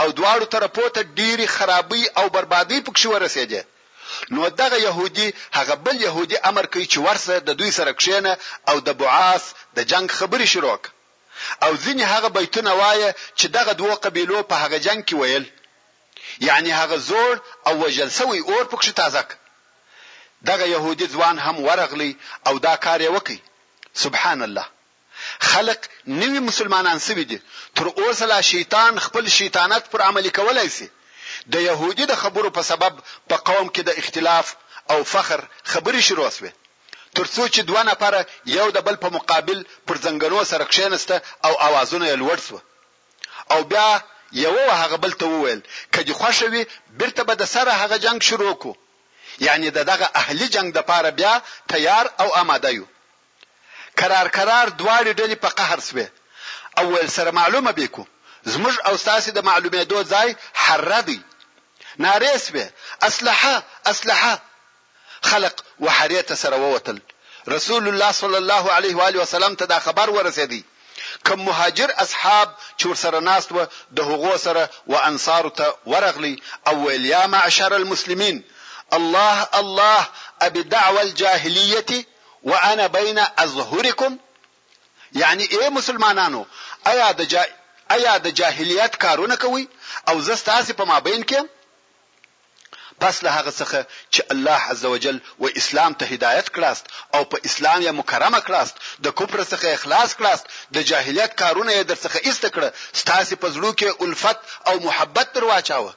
او 0.00 0.08
دواړو 0.18 0.46
طرفو 0.54 0.84
ته 0.94 1.00
ډیری 1.18 1.46
خرابي 1.56 2.02
او 2.18 2.26
بربادي 2.34 2.78
پکښ 2.86 3.00
ورسېده 3.14 3.60
نو 4.34 4.42
دغه 4.62 4.76
يهودي 4.88 5.28
هغه 5.58 5.74
بل 5.86 5.96
يهودي 6.06 6.36
امر 6.50 6.64
کوي 6.72 6.86
چې 6.92 6.98
ورسه 7.06 7.34
د 7.46 7.50
دوی 7.60 7.70
سره 7.78 7.90
کښینه 8.00 8.32
او 8.70 8.76
د 8.86 8.90
بعاث 9.00 9.44
د 9.76 9.78
جنگ 9.90 10.06
خبري 10.18 10.46
شروع 10.54 10.78
او 11.64 11.72
ځینې 11.84 12.04
هغه 12.12 12.28
بیتونه 12.36 12.70
وایي 12.80 13.10
چې 13.38 13.46
دغه 13.58 13.72
دوه 13.82 13.94
قبيلو 14.04 14.38
په 14.50 14.54
هغه 14.62 14.78
جنگ 14.86 15.00
کې 15.08 15.16
ویل 15.20 15.44
یعنی 16.48 16.70
هغه 16.80 16.96
زور 17.10 17.32
او 17.66 17.72
وجلسوي 17.84 18.40
اور 18.50 18.64
پکښ 18.72 18.86
تازه 19.00 19.22
دغه 20.50 20.64
يهودي 20.74 21.06
ځوان 21.14 21.36
هم 21.46 21.56
ورغلی 21.68 22.12
او 22.48 22.54
دا 22.66 22.74
کار 22.84 22.98
یې 23.06 23.10
وکړي 23.16 23.38
سبحان 24.04 24.38
الله 24.48 24.66
خلق 25.40 25.78
نوی 26.06 26.38
مسلمانان 26.40 26.98
سوي 26.98 27.24
دي 27.24 27.42
تر 27.74 27.88
اوسه 27.98 28.26
لا 28.26 28.40
شیطان 28.40 28.98
خپل 29.00 29.28
شیطانت 29.28 29.88
پر 29.94 30.00
عملي 30.02 30.30
کولای 30.30 30.68
شي 30.70 30.88
د 31.46 31.54
يهودي 31.56 32.04
د 32.04 32.14
خبرو 32.16 32.50
په 32.50 32.60
سبب 32.62 32.98
په 33.30 33.36
قوم 33.36 33.68
کې 33.68 33.80
د 33.80 33.90
اختلاف 33.98 34.54
او 34.90 35.04
فخر 35.04 35.44
خبرې 35.72 36.00
شروع 36.08 36.30
شوه 36.30 36.52
ترڅو 37.14 37.48
چې 37.54 37.60
دوه 37.70 37.82
نفر 37.82 38.24
یو 38.46 38.70
د 38.70 38.78
بل 38.88 38.94
په 38.96 39.08
مقابل 39.16 39.62
پر 39.86 39.96
زنګنو 40.04 40.44
سره 40.52 40.64
کښینسته 40.64 41.22
او 41.44 41.52
اوازونه 41.66 42.06
یې 42.08 42.16
لوړ 42.22 42.38
شو 42.48 42.60
او 43.50 43.64
بیا 43.74 44.00
یو 44.32 44.54
هغه 44.70 44.96
بل 44.96 45.12
ته 45.22 45.26
وویل 45.26 45.60
کدي 45.96 46.12
خوشوي 46.20 46.64
برته 46.90 47.22
به 47.30 47.34
د 47.34 47.44
سره 47.54 47.70
هغه 47.82 47.96
جنگ 48.06 48.22
شروع 48.28 48.54
کو 48.64 48.76
یعنی 49.46 49.70
دغه 49.70 50.10
اهلی 50.22 50.48
جنگ 50.56 50.72
د 50.72 50.78
پاره 50.90 51.10
بیا 51.20 51.32
تیار 51.74 52.12
او 52.24 52.28
آماده 52.42 52.70
یو 52.76 52.86
قرار 54.00 54.26
قرار 54.36 54.66
دواړي 54.80 55.10
ډلې 55.20 55.36
په 55.44 55.48
قهر 55.58 55.78
سوې 55.88 56.06
اول 56.82 57.04
سره 57.16 57.30
معلومه 57.40 57.70
بکو 57.78 58.02
زموږ 58.52 58.74
او 58.88 58.94
ساسي 59.06 59.30
د 59.34 59.40
معلوماتو 59.50 59.98
ځای 60.12 60.28
حردي 60.64 61.18
نارې 62.04 62.32
سوې 62.46 62.66
اسلحه 63.08 63.54
اسلحه 63.92 64.34
خلق 65.30 65.56
وحريته 65.84 66.34
سره 66.42 66.56
ووتل 66.64 66.96
رسول 67.54 67.84
الله 67.90 68.10
صلی 68.22 68.38
الله 68.42 68.64
علیه 68.76 68.94
و 68.96 69.02
علیه 69.08 69.20
وسلم 69.24 69.54
ته 69.60 69.64
دا 69.72 69.78
خبر 69.86 70.06
ورسېدی 70.16 70.62
کوم 71.26 71.38
مهاجر 71.48 71.90
اصحاب 72.04 72.48
چې 72.80 72.84
ورسره 72.86 73.20
ناست 73.30 73.52
و 73.56 73.58
د 73.96 74.08
هغو 74.10 74.32
سره 74.46 74.62
و 74.92 74.94
انصار 75.10 75.44
ته 75.58 75.66
ورغلی 75.90 76.34
او 76.68 76.76
یا 76.90 77.22
معشر 77.34 77.72
المسلمین 77.82 78.36
الله 78.98 79.46
الله 79.52 80.06
ابي 80.48 80.62
دعوه 80.62 81.00
الجاهليه 81.06 82.04
وانا 82.44 82.86
بین 82.88 83.18
ازهرکم 83.36 84.18
یعنی 85.12 85.44
ای 85.44 85.68
مسلمانانو 85.68 86.44
ایا 86.86 87.12
د 87.12 87.20
جا 87.32 87.42
ایا 87.96 88.16
د 88.18 88.28
جاهلیت 88.38 88.96
کارونه 89.04 89.36
کوي 89.46 89.68
او 90.08 90.20
زستاسي 90.28 90.72
په 90.72 90.84
مابین 90.90 91.22
کې 91.30 91.46
پس 93.00 93.16
له 93.24 93.30
هغه 93.38 93.52
څخه 93.60 93.78
چې 94.14 94.20
الله 94.32 94.60
عزوجل 94.72 95.18
و 95.42 95.48
اسلام 95.60 95.92
ته 96.00 96.04
هدایت 96.12 96.48
کړاست 96.56 96.84
او 97.14 97.22
په 97.34 97.40
اسلام 97.48 97.80
یې 97.86 97.92
مکرمه 98.00 98.40
کړاست 98.46 98.74
د 99.06 99.16
کفر 99.20 99.40
څخه 99.50 99.66
اخلاص 99.78 100.10
کړاست 100.20 100.44
د 100.78 100.86
جاهلیت 100.92 101.32
کارونه 101.42 101.72
یې 101.78 101.84
درڅخه 101.90 102.20
ایست 102.26 102.44
کړه 102.54 102.68
ستاسو 103.02 103.36
په 103.42 103.48
زړه 103.54 103.72
کې 103.78 104.02
الفت 104.04 104.38
او 104.72 104.80
محبت 104.86 105.32
درواچاوه 105.32 105.92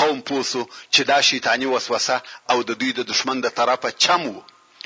قوم 0.00 0.20
پوسو 0.30 0.62
چې 0.92 1.00
دا 1.12 1.18
شیطانی 1.30 1.66
وسوسه 1.74 2.16
او 2.50 2.62
د 2.62 2.70
دوی 2.82 2.92
د 2.98 3.10
دشمن 3.12 3.40
د 3.46 3.54
طرفه 3.60 3.90
چم 4.04 4.22
وو 4.34 4.42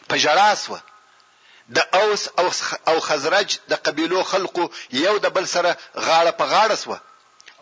په 0.09 0.17
جړا 0.25 0.49
سو 0.65 0.77
د 1.77 1.79
اوس 2.01 2.23
او 2.41 2.47
او 2.91 2.97
خزرج 3.09 3.49
د 3.71 3.75
قبيلو 3.87 4.21
خلقو 4.33 4.65
یو 5.07 5.15
د 5.25 5.27
بل 5.37 5.45
سره 5.55 5.71
غاړه 6.07 6.33
په 6.41 6.45
غاړه 6.53 6.77
سو 6.85 6.97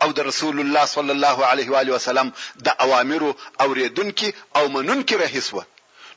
او 0.03 0.09
د 0.17 0.19
رسول 0.29 0.55
الله 0.63 0.83
صلی 0.95 1.11
الله 1.17 1.37
علیه 1.51 1.67
و 1.73 1.77
علیه 1.81 1.93
وسلم 1.97 2.27
د 2.65 2.67
اوامرو 2.85 3.29
اوریدونکو 3.65 4.27
او 4.57 4.63
منونکو 4.75 5.15
رهسوه 5.25 5.63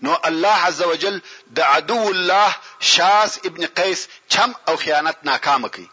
نو 0.04 0.12
الله 0.30 0.56
عز 0.68 0.80
وجل 0.92 1.16
د 1.58 1.60
عدو 1.74 2.00
الله 2.14 2.50
شاس 2.94 3.32
ابن 3.48 3.62
قیس 3.78 4.00
چم 4.32 4.50
او 4.68 4.74
خیانت 4.84 5.16
ناکام 5.30 5.62
کړي 5.74 5.88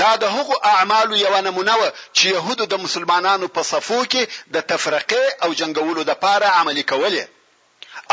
دا 0.00 0.10
د 0.22 0.26
هغو 0.36 0.54
اعمالو 0.74 1.16
یو 1.26 1.34
نمونه 1.46 1.74
و 1.80 1.86
چې 2.16 2.26
يهودو 2.34 2.64
د 2.72 2.84
مسلمانانو 2.84 3.46
په 3.54 3.62
صفو 3.70 4.00
کې 4.12 4.22
د 4.54 4.66
تفرقه 4.70 5.22
او 5.44 5.50
جنگولو 5.60 6.02
د 6.10 6.12
پاره 6.22 6.46
عملي 6.60 6.82
کوله 6.92 7.24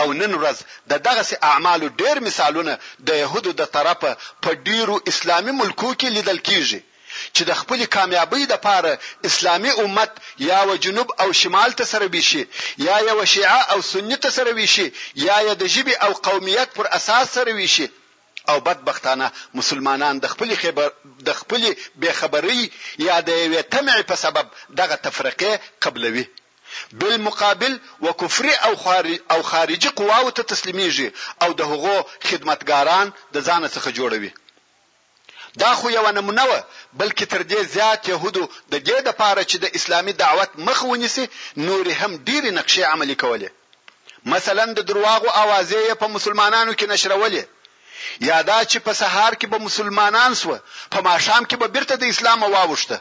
او 0.01 0.13
نن 0.19 0.31
ورځ 0.41 0.57
د 0.91 0.93
دغه 1.07 1.23
اعمالو 1.49 1.87
ډیر 2.01 2.15
مثالونه 2.27 2.73
د 3.07 3.09
يهودو 3.23 3.51
د 3.59 3.63
طرفه 3.75 4.11
په 4.43 4.49
ډیرو 4.67 4.95
اسلامي 5.11 5.53
ملکو 5.61 5.89
کې 5.99 6.09
لیدل 6.17 6.39
کیږي 6.49 6.79
چې 7.35 7.41
د 7.49 7.51
خپل 7.61 7.79
کامیابی 7.95 8.43
د 8.49 8.55
پاره 8.65 8.91
اسلامی 9.29 9.71
امت 9.83 10.11
یا 10.49 10.59
و 10.69 10.75
جنوب 10.85 11.09
او 11.21 11.29
شمال 11.41 11.71
ته 11.79 11.85
سره 11.93 12.05
بيشي 12.13 12.43
یا 12.87 12.95
یو 13.09 13.17
شیعه 13.33 13.61
او 13.73 13.79
سنی 13.91 14.17
ته 14.25 14.29
سره 14.37 14.51
بيشي 14.59 14.87
یا 15.27 15.37
د 15.61 15.63
جبي 15.73 15.95
او 16.05 16.11
قومیت 16.27 16.69
پر 16.77 16.85
اساس 16.99 17.27
سره 17.37 17.51
بيشي 17.61 17.87
او 18.51 18.57
بدبختانه 18.67 19.27
مسلمانان 19.59 20.15
د 20.23 20.27
خپل 20.33 20.49
خبر 20.61 20.89
د 21.27 21.35
خپل 21.41 21.61
بے 22.01 22.11
خبری 22.19 22.61
یا 23.07 23.15
د 23.27 23.31
یوې 23.43 23.61
تمع 23.73 23.97
په 24.11 24.15
سبب 24.23 24.45
دغه 24.81 24.95
تفرقه 25.05 25.51
قبلوي 25.85 26.25
بالمقابل 26.91 27.79
وکفري 28.01 28.53
او 28.53 28.75
خارج 28.75 29.19
او 29.31 29.41
خارجي 29.43 29.89
قواو 29.89 30.29
ته 30.37 30.43
تسلیمیږي 30.53 31.07
او 31.43 31.49
د 31.53 31.61
هغو 31.71 31.95
خدمتګاران 32.29 33.07
د 33.33 33.37
ځان 33.47 33.63
څخه 33.75 33.89
جوړوي 33.97 34.31
دا 35.61 35.71
خو 35.79 35.85
یو 35.97 36.05
نمونه 36.17 36.43
و 36.49 36.53
بلکې 36.99 37.25
تر 37.33 37.41
دې 37.51 37.59
زیات 37.75 38.01
يهودو 38.13 38.43
د 38.71 38.75
دې 38.87 38.97
د 39.07 39.09
پاره 39.21 39.43
چې 39.51 39.57
د 39.63 39.65
اسلامي 39.77 40.13
دعوت 40.23 40.49
مخ 40.67 40.77
ونیسي 40.91 41.25
نور 41.67 41.85
هم 41.99 42.11
ډېری 42.27 42.51
نقشې 42.59 42.83
عملي 42.93 43.15
کولې 43.23 43.49
مثلا 44.33 44.65
د 44.73 44.79
درواغو 44.89 45.29
اوازې 45.43 45.81
په 46.01 46.05
مسلمانانو 46.15 46.71
کې 46.79 46.87
نشرولې 46.93 47.43
یا 48.29 48.37
دا 48.49 48.59
چې 48.71 48.77
په 48.85 48.93
سهار 49.01 49.31
کې 49.39 49.47
به 49.53 49.57
مسلمانان 49.67 50.31
سو 50.41 50.57
په 50.93 50.99
ماښام 51.07 51.43
کې 51.49 51.55
به 51.61 51.67
بیرته 51.73 51.93
د 51.97 52.03
اسلام 52.13 52.39
واوښته 52.53 52.97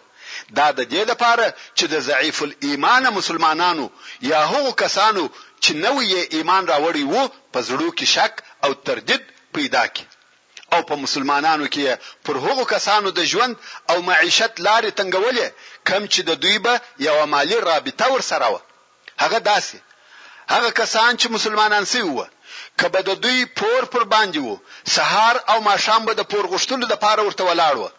دا 0.58 0.66
د 0.78 0.80
دې 0.92 1.02
لپاره 1.10 1.44
چې 1.78 1.84
د 1.92 1.96
ضعیف 2.08 2.36
الایمان 2.46 3.04
مسلمانانو 3.18 3.86
یا 4.32 4.40
هغو 4.52 4.72
کسانو 4.82 5.24
چې 5.62 5.70
نوې 5.84 6.20
ایمان 6.36 6.62
راوړی 6.72 7.04
وو 7.12 7.22
په 7.54 7.60
زړه 7.68 7.88
کې 7.98 8.06
شک 8.14 8.34
او 8.64 8.70
تردید 8.88 9.22
پیدا 9.54 9.84
کړي 9.94 10.06
او 10.74 10.80
په 10.88 10.94
مسلمانانو 11.04 11.66
کې 11.74 11.84
پر 12.26 12.34
هغو 12.46 12.64
کسانو 12.74 13.08
د 13.18 13.30
ژوند 13.32 13.54
او 13.90 13.96
معیشت 14.08 14.52
لارې 14.66 14.90
تنګولې 14.98 15.46
کم 15.88 16.02
چې 16.12 16.20
د 16.28 16.30
دوی 16.42 16.56
به 16.64 16.72
یو 17.08 17.16
مالی 17.32 17.56
رابطه 17.70 18.06
ورسره 18.14 18.46
و 18.54 18.60
هغه 19.22 19.38
داسې 19.50 19.76
هغه 20.54 20.70
کسان 20.82 21.10
چې 21.20 21.26
مسلمانان 21.36 21.84
سي 21.92 22.00
وو 22.08 22.24
کبه 22.80 23.00
د 23.08 23.10
دوی 23.24 23.40
پور 23.58 23.82
پر 23.92 24.02
باندې 24.14 24.38
وو 24.44 24.54
سهار 24.96 25.36
او 25.50 25.58
ماښام 25.70 26.00
به 26.08 26.12
د 26.16 26.22
پور 26.30 26.44
غشتلو 26.52 26.84
د 26.88 26.94
پاره 27.04 27.22
ورته 27.26 27.44
ولاړ 27.50 27.74
وو 27.80 27.90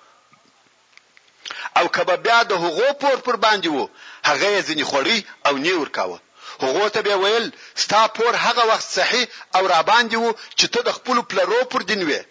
او 1.80 1.86
کبه 1.96 2.16
بیا 2.26 2.40
د 2.44 2.52
هغو 2.66 2.88
پور 3.02 3.18
پر 3.26 3.36
باندې 3.46 3.70
وو 3.76 3.86
هغه 4.30 4.48
یې 4.54 4.60
ځنی 4.68 4.86
خوري 4.90 5.18
او 5.48 5.54
نیور 5.66 5.90
کاوه 5.98 6.18
هغه 6.64 6.88
ته 6.96 7.00
به 7.06 7.16
ویل 7.24 7.46
ستا 7.84 8.02
پور 8.16 8.34
هغه 8.46 8.64
وخت 8.72 8.88
صحیح 8.98 9.26
او 9.58 9.64
را 9.72 9.80
باندې 9.92 10.16
وو 10.24 10.32
چې 10.60 10.66
ته 10.74 10.80
د 10.84 10.90
خپل 10.98 11.18
پلرو 11.30 11.60
پر 11.72 11.82
دین 11.90 12.02
وې 12.10 12.22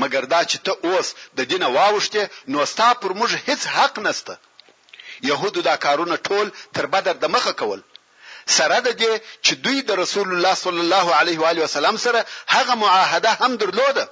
مګر 0.00 0.22
دا 0.32 0.40
چې 0.50 0.56
ته 0.64 0.72
اوس 0.88 1.08
د 1.38 1.40
دینه 1.50 1.66
واوښته 1.76 2.22
نو 2.52 2.58
ستا 2.72 2.88
پر 3.00 3.10
موږ 3.18 3.30
هیڅ 3.46 3.60
حق 3.76 3.94
نسته 4.06 4.34
يهودو 5.30 5.60
دا 5.68 5.74
کارونه 5.84 6.14
ټول 6.26 6.46
تر 6.74 6.84
بدر 6.94 7.14
د 7.22 7.26
مخه 7.34 7.52
کول 7.60 7.80
سره 8.56 8.76
د 8.86 8.88
دې 9.02 9.12
چې 9.44 9.52
دوی 9.64 9.78
د 9.88 9.90
رسول 10.02 10.26
الله 10.34 10.54
صلی 10.64 10.80
الله 10.86 11.06
علیه 11.20 11.38
و 11.40 11.46
علیه 11.50 11.62
وسلم 11.66 11.96
سره 12.06 12.20
هغه 12.54 12.74
معاهده 12.82 13.30
هم 13.40 13.52
درلوده 13.62 14.04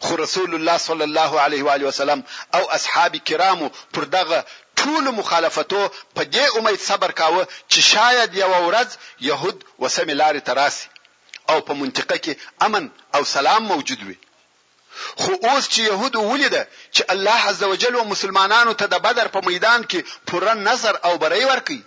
خو 0.00 0.16
رسول 0.16 0.54
الله 0.54 0.78
صلی 0.78 1.02
الله 1.02 1.40
علیه 1.40 1.64
و 1.64 1.68
علیه 1.70 1.88
وسلم 1.88 2.24
او 2.54 2.70
اصحاب 2.72 3.16
کرامو 3.16 3.70
پر 3.92 4.02
دغه 4.04 4.44
ټول 4.80 5.04
مخالفتو 5.20 5.88
په 6.14 6.24
دې 6.24 6.56
امید 6.58 6.80
صبر 6.80 7.12
کاوه 7.12 7.44
چې 7.68 7.80
شاید 7.92 8.34
یو 8.34 8.52
ورځ 8.70 8.88
يهود 9.20 9.64
وسمه 9.78 10.14
لارې 10.20 10.38
تراسي 10.44 10.88
او 11.50 11.60
په 11.60 11.74
منطقه 11.74 12.16
کې 12.18 12.64
امن 12.66 12.88
او 13.14 13.24
سلام 13.24 13.62
موجود 13.72 14.02
وي 14.06 14.18
خو 15.16 15.32
اوس 15.32 15.68
چې 15.68 15.78
يهود 15.78 16.16
ولیده 16.16 16.68
چې 16.94 17.02
الله 17.10 17.48
عزوجل 17.50 17.96
او 17.96 18.04
مسلمانانو 18.04 18.72
ته 18.74 18.86
د 18.86 18.94
بدر 19.08 19.28
په 19.36 19.46
میدان 19.46 19.84
کې 19.84 20.02
پوره 20.26 20.54
نظر 20.70 20.96
او 21.04 21.16
بري 21.24 21.44
ورکي 21.44 21.80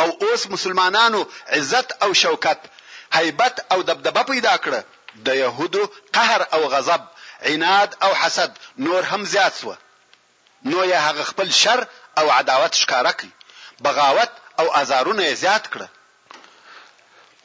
او 0.00 0.10
اوس 0.22 0.46
مسلمانانو 0.54 1.26
عزت 1.56 1.92
او 2.02 2.14
شوکت 2.24 2.58
هیبت 3.14 3.60
او 3.72 3.82
دبدبه 3.82 4.22
پیدا 4.32 4.56
کړه 4.56 4.82
د 5.26 5.36
يهودو 5.44 5.88
قهر 6.12 6.46
او 6.52 6.68
غضب 6.72 7.00
عناد 7.42 7.94
او 8.02 8.14
حسد 8.14 8.58
نور 8.78 9.04
هم 9.04 9.24
زیات 9.24 9.54
سو 9.54 9.74
نو 10.64 10.84
یا 10.84 11.00
هغه 11.00 11.22
خپل 11.30 11.50
شر 11.62 11.86
او 12.18 12.26
عداوت 12.38 12.74
ښکارا 12.82 13.12
کوي 13.18 13.30
بغاوت 13.84 14.30
او 14.60 14.66
ازارونه 14.80 15.26
زیات 15.42 15.64
کړه 15.72 15.88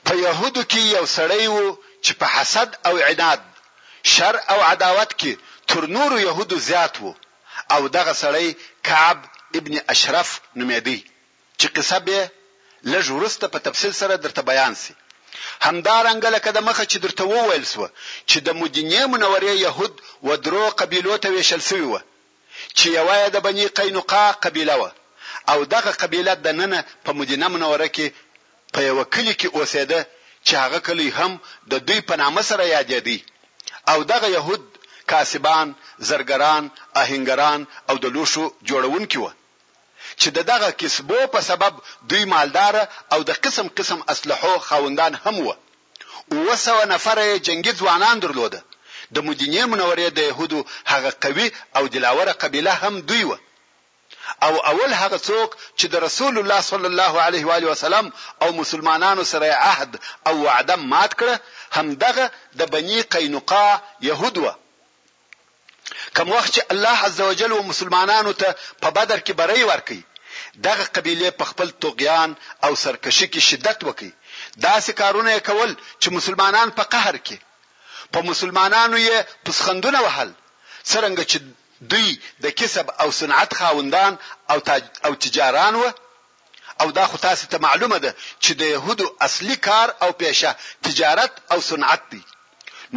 په 0.05 0.13
يهودو 0.25 0.61
کې 0.71 0.77
یو 0.97 1.05
سړی 1.15 1.45
وو 1.53 1.77
چې 2.05 2.11
په 2.19 2.25
حسد 2.35 2.69
او 2.87 2.95
عناد 3.11 3.41
شر 4.13 4.35
او 4.51 4.59
عداوت 4.71 5.11
کې 5.19 5.33
تر 5.69 5.81
نورو 5.95 6.17
يهودو 6.27 6.57
زیات 6.69 6.95
وو 7.03 7.13
او 7.73 7.81
دغه 7.97 8.13
سړی 8.23 8.47
کعب 8.87 9.19
ابن 9.59 9.73
اشرف 9.93 10.29
نومېدی 10.59 10.99
چې 11.59 11.67
قصه 11.75 11.97
به 11.99 12.29
لږ 12.85 13.05
ورسته 13.11 13.47
په 13.47 13.59
تفصیل 13.67 13.93
سره 14.01 14.15
درته 14.15 14.41
بیان 14.51 14.75
سي 14.75 14.93
همدارنګه 15.65 16.29
لکه 16.35 16.49
د 16.55 16.59
مخه 16.67 16.83
چې 16.91 16.97
درته 17.03 17.23
وویل 17.33 17.65
سو 17.73 17.83
چې 18.29 18.37
د 18.47 18.49
مدینه 18.61 19.01
منورې 19.13 19.53
يهود 19.65 19.93
و 20.27 20.29
درو 20.45 20.65
قبيلو 20.79 21.13
ته 21.23 21.27
ویشل 21.35 21.61
سوی 21.69 21.85
و 21.87 21.93
چې 22.77 22.85
یوه 22.99 23.17
د 23.35 23.37
بني 23.45 23.65
قینقاع 23.77 24.29
قبيله 24.43 24.75
و 24.81 24.83
او 25.51 25.59
دغه 25.75 25.91
قبيله 26.01 26.33
د 26.45 26.47
ننه 26.59 26.79
په 27.05 27.11
مدینه 27.19 27.47
منوره 27.53 27.87
کې 27.95 28.05
په 28.73 28.79
یو 28.89 28.97
کلی 29.13 29.33
کې 29.39 29.47
اوسېده 29.57 29.99
چې 30.45 30.53
هغه 30.63 30.79
کلی 30.87 31.09
هم 31.19 31.31
د 31.71 31.73
دوی 31.87 31.99
په 32.09 32.13
نامه 32.21 32.41
سره 32.49 32.63
یادېدی 32.75 33.17
او 33.91 33.97
دغه 34.13 34.27
يهود 34.37 34.63
کاسبان 35.11 35.67
زرګران 36.09 36.63
اهنګران 37.01 37.59
او 37.89 37.95
د 38.03 38.05
لوشو 38.15 38.43
جوړونکي 38.69 39.17
و 39.19 39.25
چې 40.21 40.29
د 40.37 40.39
دغه 40.51 40.67
کسبو 40.81 41.19
په 41.33 41.39
سبب 41.49 41.77
دوی 42.09 42.23
مالدار 42.33 42.75
او 43.13 43.19
د 43.29 43.31
قسم 43.43 43.67
قسم 43.77 43.99
اسلحو 44.13 44.53
خوندان 44.67 45.13
هم 45.25 45.35
و 45.47 45.55
وسو 46.47 46.77
نفر 46.91 47.19
جنگی 47.47 47.71
ځوانان 47.79 48.17
درلوده 48.25 48.59
د 49.17 49.25
مدینه 49.29 49.63
منورې 49.71 50.07
د 50.17 50.19
يهودو 50.29 50.59
هغه 50.91 51.11
قوي 51.23 51.47
او 51.77 51.83
دلاوره 51.95 52.31
قبيله 52.43 52.73
هم 52.83 53.01
دوی 53.11 53.23
و 53.29 53.37
او 54.45 54.51
اول 54.71 54.93
هغه 55.01 55.19
څوک 55.27 55.51
چې 55.79 55.85
د 55.93 56.03
رسول 56.05 56.35
الله 56.41 56.61
صلی 56.69 56.87
الله 56.91 57.13
علیه 57.27 57.47
و 57.49 57.55
علیه 57.55 57.69
وسلم 57.71 58.11
او 58.41 58.51
مسلمانانو 58.59 59.23
سره 59.23 59.49
عهد 59.71 59.91
او 60.27 60.33
وعده 60.45 60.75
مات 60.93 61.11
کړه 61.19 61.35
همدغه 61.79 62.31
د 62.59 62.71
بنی 62.77 63.01
قینقاع 63.15 63.73
يهودو 64.11 64.53
کوم 66.17 66.29
وخت 66.35 66.51
چې 66.55 66.61
الله 66.73 66.95
عزوجل 67.07 67.53
مسلمانانو 67.73 68.31
ته 68.43 68.49
په 68.83 68.89
بدر 68.89 69.19
کې 69.19 69.31
بری 69.41 69.63
ورکړي 69.71 70.01
دغه 70.67 70.83
قبيله 70.95 71.29
په 71.39 71.45
خپل 71.51 71.67
توغیان 71.83 72.29
او 72.65 72.71
سرکشي 72.83 73.27
کې 73.33 73.41
شدت 73.49 73.79
وکړي 73.87 74.11
داسې 74.67 74.91
کارونه 75.01 75.29
کول 75.49 75.71
چې 76.01 76.07
مسلمانان 76.17 76.67
په 76.77 76.83
قهر 76.93 77.15
کې 77.27 77.37
په 78.13 78.19
مسلمانانو 78.29 78.97
یې 79.07 79.17
پسخندونه 79.45 79.99
وهل 80.05 80.29
څرنګه 80.91 81.23
چې 81.31 81.37
دوی 81.91 82.09
د 82.43 82.45
کسب 82.59 82.85
او 83.01 83.07
صنعت 83.19 83.51
خاوندان 83.59 84.13
او 84.51 84.57
تاج 84.67 84.83
او 85.05 85.11
تجاران 85.23 85.73
و 85.75 85.83
او 86.81 86.87
دا 86.97 87.05
خو 87.09 87.17
تاسو 87.27 87.45
ته 87.51 87.57
معلومه 87.67 87.97
ده 88.05 88.11
چې 88.43 88.51
د 88.61 88.61
يهودو 88.73 89.05
اصلي 89.27 89.55
کار 89.67 89.87
او 90.03 90.09
پیشه 90.21 90.51
تجارت 90.85 91.33
او 91.51 91.59
صنعت 91.71 92.01
دی 92.11 92.23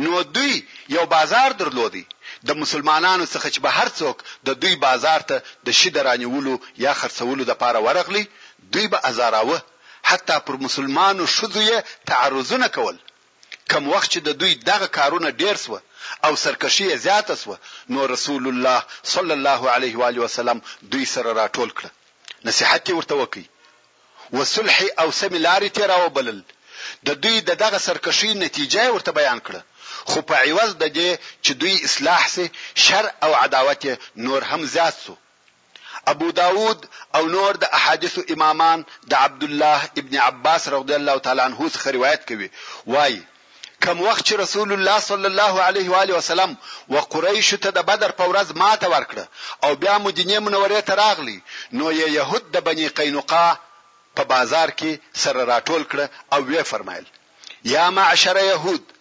نو 0.03 0.23
دوی 0.37 0.55
یو 0.97 1.05
بازار 1.15 1.49
درلودي 1.61 2.05
د 2.49 2.51
مسلمانانو 2.63 3.25
څخه 3.35 3.49
چې 3.55 3.61
به 3.65 3.71
هر 3.79 3.89
څوک 4.01 4.17
د 4.47 4.51
دوی 4.63 4.75
بازار 4.87 5.21
ته 5.29 5.37
د 5.67 5.69
شیدرانیولو 5.79 6.55
یا 6.85 6.93
خرڅولو 7.01 7.43
د 7.47 7.53
پاره 7.63 7.81
ورغلی 7.87 8.25
دوی 8.73 8.87
به 8.93 8.99
ازاراوه 9.11 9.59
حتی 10.11 10.37
پر 10.47 10.57
مسلمانو 10.67 11.25
شذو 11.37 11.63
یې 11.71 11.79
تعرضونه 12.11 12.69
کول 12.77 12.97
کم 13.73 13.83
وخت 13.95 14.09
چې 14.15 14.21
د 14.29 14.31
دوی 14.41 14.53
دغه 14.71 14.87
کارونه 14.99 15.29
ډیر 15.43 15.57
سو 15.65 15.73
او 16.27 16.33
سرکشي 16.45 16.87
زیاته 17.07 17.35
سو 17.43 17.57
نو 17.95 18.01
رسول 18.15 18.45
الله 18.53 18.79
صلی 19.15 19.35
الله 19.39 19.61
علیه 19.77 19.95
و 20.01 20.05
علیه 20.09 20.23
وسلم 20.27 20.59
دوی 20.93 21.05
سره 21.15 21.31
راټول 21.43 21.71
کړ 21.79 21.87
نصيحت 22.51 22.89
ورته 22.95 23.15
وکي 23.23 23.45
وصلح 24.37 24.77
او 25.03 25.09
سملاری 25.21 25.69
تیراو 25.79 26.09
بلل 26.17 26.39
د 27.09 27.23
دوی 27.23 27.37
د 27.49 27.53
دغه 27.65 27.79
سرکشي 27.89 28.31
نتیجه 28.47 28.85
ورته 28.95 29.11
بیان 29.21 29.41
کړه 29.47 29.61
خو 30.11 30.19
په 30.29 30.35
عوض 30.49 30.71
د 30.83 30.95
دې 30.99 31.11
چې 31.45 31.53
دوی 31.61 31.75
اصلاح 31.89 32.23
سي 32.37 32.47
شر 32.85 33.07
او 33.25 33.33
عداوت 33.45 33.83
نور 34.29 34.43
هم 34.53 34.63
زیات 34.77 34.97
سو 35.05 35.15
ابو 36.13 36.31
داود 36.41 36.87
او 37.19 37.23
نور 37.35 37.53
د 37.61 37.65
احادیث 37.79 38.17
امامان 38.35 38.83
د 39.13 39.15
عبد 39.27 39.43
الله 39.47 39.81
ابن 40.03 40.17
عباس 40.25 40.69
رضی 40.75 40.95
الله 40.97 41.19
تعالی 41.29 41.41
عنه 41.47 41.71
څخه 41.77 41.87
روایت 41.99 42.23
کوي 42.33 42.49
وای 42.97 43.17
کم 43.85 44.01
وخت 44.03 44.25
چې 44.29 44.33
رسول 44.41 44.73
الله 44.77 45.01
صلی 45.07 45.27
الله 45.31 45.63
علیه 45.69 45.91
و 45.93 45.97
علیه 46.03 46.17
وسلم 46.19 46.55
و 46.97 47.01
قریش 47.15 47.51
ته 47.65 47.71
د 47.79 47.89
بدر 47.91 48.13
په 48.21 48.25
ورځ 48.33 48.59
ماته 48.59 48.87
ورکړه 48.95 49.25
او 49.69 49.75
بیا 49.85 49.97
مدینه 50.07 50.39
منوره 50.47 50.81
ته 50.91 50.95
راغلی 51.03 51.39
نو 51.73 51.93
یې 51.93 52.11
يهود 52.19 52.53
د 52.55 52.61
بنی 52.69 52.89
قینقاع 53.01 53.53
په 54.21 54.25
بازار 54.33 54.71
کې 54.71 54.99
سره 55.25 55.45
راټول 55.53 55.83
کړه 55.93 56.35
او 56.35 56.43
وی 56.51 56.63
فرمایل 56.73 57.07
یا 57.75 57.85
معشر 57.97 58.37
يهود 58.45 58.94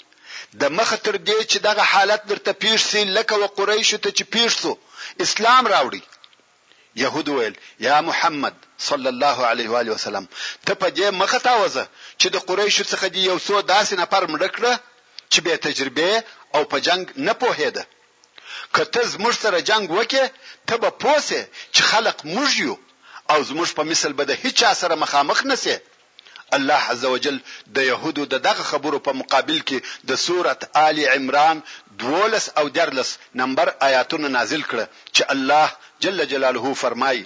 د 0.62 0.64
مخه 0.78 0.98
تر 1.06 1.16
دې 1.30 1.40
چې 1.52 1.58
دغه 1.68 1.84
حالت 1.94 2.22
درته 2.32 2.52
پیښ 2.64 2.80
سي 2.92 3.02
لکه 3.18 3.36
و 3.42 3.46
قریش 3.58 3.92
ته 4.04 4.10
چې 4.18 4.24
پیښ 4.36 4.50
سو 4.64 4.72
اسلام 5.26 5.64
راوړي 5.74 6.04
يهود 7.04 7.28
ویل 7.36 7.56
یا 7.88 7.96
محمد 8.10 8.56
صلی 8.88 9.10
الله 9.14 9.38
علیه 9.52 9.70
و 9.74 9.78
علیه 9.82 9.94
وسلم 9.98 10.26
ته 10.66 10.72
په 10.82 10.88
دې 10.98 11.08
مخه 11.22 11.40
تاوزه 11.50 11.84
چې 12.20 12.28
د 12.36 12.46
قریش 12.50 12.78
څخه 12.92 13.08
دی 13.14 13.22
یو 13.30 13.38
څو 13.48 13.56
داسې 13.74 13.94
نفر 14.04 14.24
مړکړه 14.34 14.74
چې 15.32 15.40
به 15.46 15.54
تجربه 15.66 16.12
او 16.56 16.62
په 16.72 16.78
جنگ 16.88 17.04
نه 17.28 17.34
پوهیده 17.42 17.84
کته 18.76 19.02
زموږ 19.14 19.34
سره 19.44 19.58
جنگ 19.70 19.86
وکې 19.98 20.24
ته 20.68 20.76
به 20.84 20.90
پوسه 21.04 21.40
چې 21.74 21.82
خلق 21.92 22.18
موږ 22.36 22.52
یو 22.66 22.76
او 23.32 23.40
زموږ 23.50 23.70
په 23.78 23.84
مثل 23.92 24.12
به 24.20 24.24
د 24.32 24.40
هیڅ 24.44 24.60
سره 24.82 24.96
مخامخ 25.06 25.40
نسی 25.52 25.78
الله 26.56 26.76
عزوجل 26.76 27.38
د 27.76 27.78
يهودو 27.92 28.24
د 28.34 28.36
دغه 28.48 28.64
خبرو 28.72 28.98
په 29.06 29.12
مقابل 29.22 29.60
کې 29.68 29.78
د 30.10 30.12
سوره 30.26 30.54
آل 30.88 30.98
عمران 31.16 31.58
12 32.04 32.52
او 32.60 32.66
13 32.78 33.10
نمبر 33.42 33.68
آیاتونه 33.88 34.28
نازل 34.38 34.62
کړه 34.72 34.86
چې 35.16 35.24
الله 35.34 35.68
جل 36.04 36.18
جلاله 36.32 36.74
فرمایي 36.84 37.26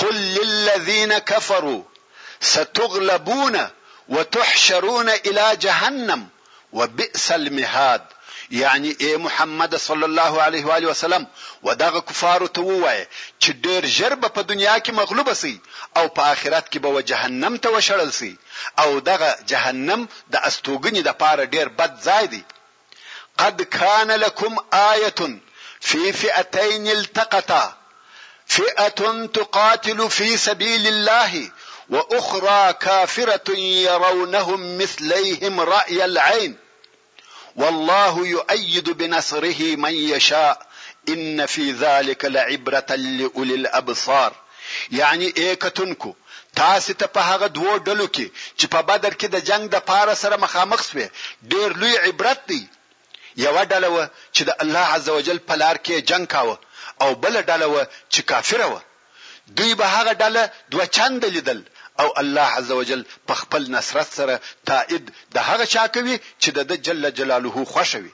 قل 0.00 0.14
للذين 0.36 1.18
كفروا 1.18 1.82
ستغلبون 2.52 3.56
وتحشرون 4.14 5.08
الى 5.08 5.46
جهنم 5.66 6.28
وبئس 6.72 7.32
المهاد 7.32 8.04
یعنی 8.50 8.96
ای 8.98 9.16
محمد 9.16 9.76
صلی 9.76 10.02
الله 10.02 10.40
علیه 10.42 10.66
و 10.66 10.72
علیه 10.72 10.88
وسلم 10.88 11.26
ودغه 11.62 12.00
کفار 12.00 12.46
ته 12.46 12.60
وای 12.62 13.06
چې 13.42 13.48
ډیر 13.62 13.86
ژر 13.86 14.14
په 14.14 14.42
دنیا 14.42 14.76
کې 14.78 14.90
مغلوب 14.90 15.32
سي 15.34 15.60
او 15.96 16.08
په 16.08 16.22
آخرت 16.32 16.66
کې 16.72 16.78
به 16.78 17.02
جهنم 17.02 17.56
ته 17.62 17.68
وشړل 17.70 18.10
سي 18.10 18.36
او 18.82 19.00
دغه 19.00 19.30
جهنم 19.46 20.08
د 20.32 20.36
استوګنې 20.48 21.00
د 21.08 21.12
پاره 21.22 21.44
ډیر 21.44 21.68
بد 21.68 21.98
ځای 22.04 22.26
دی 22.26 22.42
قد 23.40 23.62
کان 23.62 24.10
لکم 24.20 24.54
آیه 24.90 25.26
فی 25.80 26.12
فئتین 26.12 26.86
التقطا 26.90 27.72
فئه 28.46 28.88
تقاتل 29.36 30.08
فی 30.08 30.36
سبیل 30.36 30.86
الله 30.86 31.52
واخرى 31.90 32.72
كافره 32.80 33.58
يرونهم 33.58 34.78
مثليهم 34.78 35.60
راي 35.60 36.02
العين 36.04 36.58
والله 37.58 38.26
يؤيد 38.26 38.90
بنصره 38.90 39.76
من 39.76 39.94
يشاء 39.94 40.66
ان 41.08 41.46
في 41.46 41.70
ذلك 41.72 42.24
لعبره 42.24 42.94
لاولي 42.94 43.54
الابصار 43.54 44.32
یعنی 44.90 45.32
اکتونکو 45.38 46.14
تاسو 46.56 46.92
ته 46.92 47.06
په 47.06 47.20
هغه 47.30 47.46
دوه 47.56 47.76
ډلو 47.86 48.06
کې 48.16 48.26
چې 48.58 48.66
په 48.74 48.80
بدر 48.90 49.12
کې 49.20 49.26
د 49.34 49.44
جنگ 49.50 49.64
د 49.74 49.82
پاره 49.90 50.14
سره 50.22 50.36
مخامخ 50.44 50.80
شوه 50.90 51.10
ډیر 51.54 51.70
لوی 51.82 51.94
عبرت 52.06 52.40
دی 52.48 52.60
یو 53.44 53.56
ډله 53.72 53.88
و 53.96 53.98
چې 54.36 54.42
د 54.48 54.62
الله 54.62 54.86
عزوجل 54.94 55.38
په 55.50 55.54
لار 55.62 55.76
کې 55.86 55.94
جنگ 56.12 56.26
کاوه 56.34 56.56
او 57.02 57.14
بل 57.14 57.40
ډله 57.42 57.66
و 57.66 57.76
چې 58.12 58.20
کافره 58.22 58.66
و 58.74 58.76
دوی 59.56 59.74
به 59.82 59.86
هغه 59.96 60.12
ډله 60.12 60.50
دوه 60.76 60.84
چند 60.98 61.24
لیدل 61.36 61.60
او 62.00 62.12
الله 62.20 62.48
عزوجل 62.56 63.02
په 63.26 63.34
خپل 63.40 63.62
نصرت 63.76 64.08
سره 64.18 64.40
تائید 64.70 65.04
د 65.34 65.36
هغه 65.48 65.64
چا 65.74 65.84
کوي 65.94 66.16
چې 66.42 66.48
د 66.56 66.60
جل 66.86 67.02
جلاله 67.18 67.50
خوشوي 67.74 68.12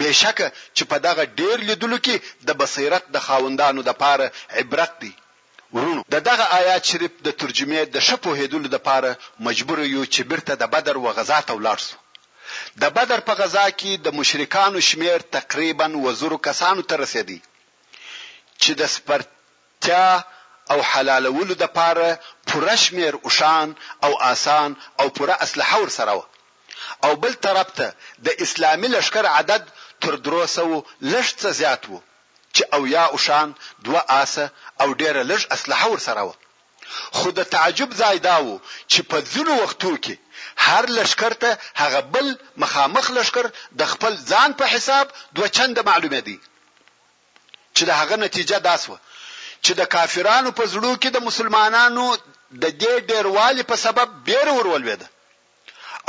بهشکه 0.00 0.46
چې 0.76 0.82
په 0.90 0.96
دغه 1.06 1.22
ډیر 1.40 1.56
لیدلو 1.68 1.98
کې 2.06 2.16
د 2.48 2.50
بصیرت 2.60 3.04
د 3.14 3.18
خاوندانو 3.26 3.80
د 3.88 3.92
پاره 4.02 4.26
عبرت 4.60 4.92
دی 5.02 5.12
ورونو 5.74 6.00
د 6.14 6.16
دغه 6.28 6.44
آیات 6.60 6.82
شریف 6.90 7.12
د 7.26 7.28
ترجمه 7.40 7.80
د 7.94 7.98
شپو 8.08 8.34
هیدلو 8.38 8.68
د 8.74 8.78
پاره 8.88 9.10
مجبور 9.48 9.78
یو 9.94 10.04
چې 10.14 10.20
برته 10.30 10.52
د 10.62 10.64
بدر 10.76 10.96
و 11.00 11.12
غزا 11.18 11.40
ته 11.48 11.52
ولاړ 11.58 11.78
شو 11.86 11.98
د 12.82 12.84
بدر 12.98 13.20
په 13.28 13.32
غزا 13.42 13.66
کې 13.80 13.92
د 14.06 14.16
مشرکانو 14.20 14.78
شمیر 14.90 15.18
تقریبا 15.38 15.86
وزرو 16.06 16.36
کسانو 16.48 16.82
ته 16.88 16.94
رسیدي 17.02 17.38
چې 18.62 18.70
د 18.80 18.82
سپرتیا 18.96 20.06
او 20.72 20.82
حلالولو 20.90 21.54
د 21.62 21.64
پاره 21.76 22.10
پوره 22.48 22.76
شمیر 22.84 23.14
اوشان 23.26 23.68
او 24.04 24.12
آسان 24.32 24.70
او 25.00 25.06
پوره 25.16 25.34
اسلحه 25.44 25.78
ور 25.80 25.88
سره 25.98 26.12
او 27.04 27.12
بل 27.22 27.32
طرف 27.44 27.68
ته 27.78 27.86
د 28.24 28.28
اسلامي 28.44 28.88
لشکر 28.96 29.24
عدد 29.36 29.62
تر 30.02 30.14
دروسو 30.26 30.72
لږ 31.14 31.26
څه 31.40 31.48
زیات 31.60 31.82
وو 31.90 32.00
چې 32.56 32.62
او 32.74 32.82
یا 32.96 33.04
اوشان 33.14 33.48
دوه 33.86 34.00
آسه 34.22 34.46
او 34.82 34.88
ډیره 35.00 35.22
لږ 35.32 35.40
اسلحه 35.56 35.88
ور 35.90 35.98
سره 36.08 36.22
وو 36.26 36.34
خو 37.16 37.28
د 37.38 37.40
تعجب 37.54 37.90
ځای 38.00 38.16
داو 38.26 38.60
چې 38.92 39.00
په 39.10 39.16
ځینو 39.32 39.52
وختو 39.62 39.92
کې 40.04 40.14
هر 40.66 40.84
لشکر 40.98 41.32
ته 41.42 41.50
هغه 41.82 42.00
بل 42.14 42.26
مخامخ 42.62 43.06
لشکر 43.16 43.46
د 43.80 43.82
خپل 43.92 44.12
ځان 44.30 44.50
په 44.58 44.64
حساب 44.72 45.06
دوه 45.34 45.48
چنده 45.56 45.82
معلومه 45.90 46.18
دي 46.28 46.38
چې 47.76 47.82
د 47.88 47.90
هغه 48.00 48.16
نتیجه 48.26 48.56
داس 48.68 48.82
و 48.88 48.92
چې 49.64 49.72
د 49.80 49.82
کافرانو 49.94 50.50
په 50.58 50.64
زړه 50.74 50.90
کې 51.02 51.10
د 51.12 51.18
مسلمانانو 51.28 52.04
د 52.62 52.64
دې 52.82 52.94
ډیروالي 53.10 53.64
په 53.70 53.76
سبب 53.84 54.08
بیر 54.26 54.46
ورولوید 54.58 55.02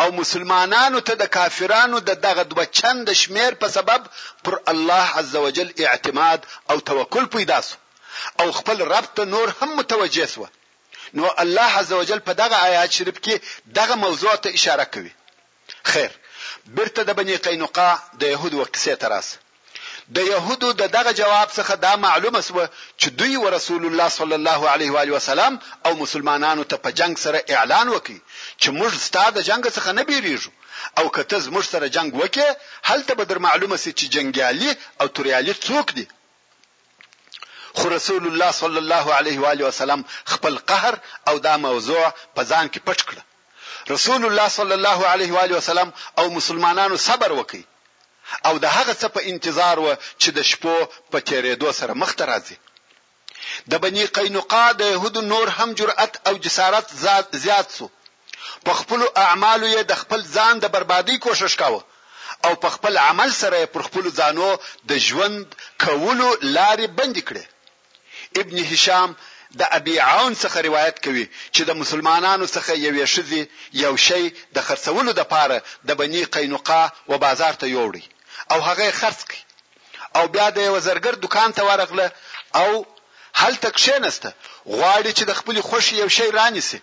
او 0.02 0.08
مسلمانانو 0.22 1.00
ته 1.08 1.14
د 1.22 1.26
کافرانو 1.38 1.98
د 2.10 2.12
دغه 2.26 2.44
دوه 2.52 2.66
چند 2.80 3.06
شمیر 3.22 3.52
په 3.62 3.68
سبب 3.78 4.02
پر 4.44 4.56
الله 4.72 5.06
عزوجل 5.20 5.70
اعتماد 5.94 6.40
او 6.70 6.76
توکل 6.90 7.26
پیدا 7.36 7.60
سو 7.68 7.76
او 8.42 8.48
خپل 8.60 8.78
رب 8.94 9.06
ته 9.16 9.24
نور 9.34 9.48
هم 9.60 9.70
متوجه 9.80 10.26
سو 10.34 10.44
نو 11.18 11.26
الله 11.44 11.70
عزوجل 11.82 12.20
په 12.28 12.34
دغه 12.42 12.56
آیات 12.68 12.90
شریف 12.98 13.18
کې 13.26 13.36
دغه 13.80 13.96
موضوع 14.06 14.34
ته 14.44 14.50
اشاره 14.58 14.86
کوي 14.94 15.14
خیر 15.92 16.12
برته 16.76 17.02
د 17.06 17.12
بنی 17.20 17.36
قینقاع 17.46 17.96
د 18.22 18.22
يهود 18.34 18.54
وقصه 18.64 18.96
تراسه 19.04 19.36
د 20.16 20.20
يهودو 20.34 20.70
د 20.82 20.84
دغه 20.98 21.12
جواب 21.22 21.50
څخه 21.58 21.74
دا 21.86 21.94
معلومه 22.06 22.40
سو 22.48 22.54
چې 23.02 23.08
دوی 23.20 23.36
و 23.44 23.48
رسول 23.58 23.82
الله 23.90 24.10
صلی 24.20 24.36
الله 24.40 24.60
علیه 24.74 24.90
و 24.94 24.98
علیه 25.04 25.14
وسلم 25.20 25.54
او 25.86 25.92
مسلمانانو 26.04 26.64
ته 26.72 26.76
په 26.84 26.90
جنگ 27.00 27.14
سره 27.26 27.40
اعلان 27.56 27.88
وکي 27.96 28.18
چې 28.62 28.68
موږ 28.80 28.92
ستاسو 29.08 29.40
جنگ 29.50 29.64
څخه 29.78 29.90
نه 30.00 30.04
بیریږو 30.10 30.52
او 31.00 31.06
کته 31.16 31.38
موږ 31.56 31.66
سره 31.74 31.86
جنگ 31.96 32.10
وکي 32.22 32.48
هلته 32.90 33.12
به 33.18 33.24
در 33.30 33.38
معلومه 33.48 33.78
سي 33.84 33.92
چې 34.00 34.06
جنگیالي 34.16 34.70
او 35.02 35.06
توریالي 35.16 35.54
څوک 35.68 35.88
دي 35.98 36.06
خو 37.78 37.86
رسول 37.98 38.24
الله 38.28 38.52
صلی 38.62 38.80
الله 38.84 39.06
علیه 39.18 39.38
و 39.42 39.46
علیه 39.52 39.66
وسلم 39.70 40.02
خپل 40.32 40.54
قهر 40.70 40.96
او 41.30 41.36
دا 41.48 41.56
موضوع 41.68 42.04
په 42.36 42.42
ځان 42.52 42.66
کې 42.74 42.80
پټ 42.88 43.00
کړ 43.08 43.16
رسول 43.94 44.22
الله 44.28 44.48
صلی 44.58 44.76
الله 44.80 45.00
علیه 45.12 45.32
و 45.34 45.38
علیه 45.44 45.56
وسلم 45.60 45.90
او 46.20 46.26
مسلمانانو 46.38 46.96
صبر 47.08 47.32
وکي 47.40 47.64
او 48.48 48.56
د 48.64 48.66
هغه 48.76 48.94
څه 49.02 49.08
په 49.16 49.22
انتظار 49.32 49.78
و 49.80 49.88
چې 50.22 50.30
د 50.38 50.40
شپو 50.52 50.78
په 51.12 51.18
تیرېدو 51.30 51.70
سره 51.80 51.94
مخ 52.02 52.12
ته 52.20 52.24
راځي 52.32 52.58
د 53.72 53.74
بنی 53.84 54.06
قینقاع 54.18 54.70
د 54.78 54.82
يهودو 54.94 55.22
نور 55.32 55.48
هم 55.58 55.70
جرأت 55.80 56.14
او 56.28 56.34
جسارت 56.46 56.88
زیات 57.46 57.68
سو 57.78 57.88
په 58.66 58.72
خپل 58.80 59.02
اعمالو 59.26 59.68
یې 59.76 59.82
د 59.86 59.94
خپل 60.02 60.22
ځان 60.36 60.54
د 60.60 60.66
بربادي 60.76 61.16
کوشش 61.26 61.54
کاوه 61.62 61.82
او 62.46 62.54
په 62.64 62.70
خپل 62.76 62.94
عمل 63.10 63.30
سره 63.42 63.60
پر 63.74 63.82
خپل 63.88 64.06
ځانو 64.20 64.50
د 64.90 64.92
ژوند 65.08 65.46
کولو 65.86 66.30
لارې 66.58 66.88
بند 67.00 67.16
کړې 67.28 67.46
ابن 68.42 68.58
هشام 68.72 69.10
د 69.60 69.62
ابي 69.78 69.96
عون 70.12 70.34
څخه 70.44 70.58
روایت 70.68 70.98
کوي 71.06 71.26
چې 71.56 71.62
د 71.66 71.72
مسلمانانو 71.82 72.46
څخه 72.56 72.72
یوې 72.86 73.06
شذې 73.14 73.42
یو 73.84 73.94
شی 74.08 74.24
د 74.56 74.58
خرڅولو 74.68 75.12
د 75.20 75.22
پاره 75.34 75.58
د 75.88 75.90
بنی 76.00 76.24
قینقاع 76.36 76.88
و 77.12 77.14
بازار 77.26 77.54
ته 77.62 77.68
یوړی 77.78 78.04
او 78.54 78.60
هغه 78.70 78.86
خرڅ 79.00 79.20
کړ 79.30 79.38
او 80.18 80.24
بیا 80.36 80.48
د 80.58 80.60
وزرګر 80.76 81.16
دکان 81.26 81.50
ته 81.58 81.62
ورغله 81.70 82.08
او 82.62 82.70
هلته 83.42 83.68
کښینسته 83.78 84.30
غواړي 84.78 85.12
چې 85.18 85.24
د 85.26 85.32
خپل 85.40 85.56
خوشي 85.70 85.96
یو 86.02 86.10
شی 86.18 86.28
رانیسي 86.40 86.80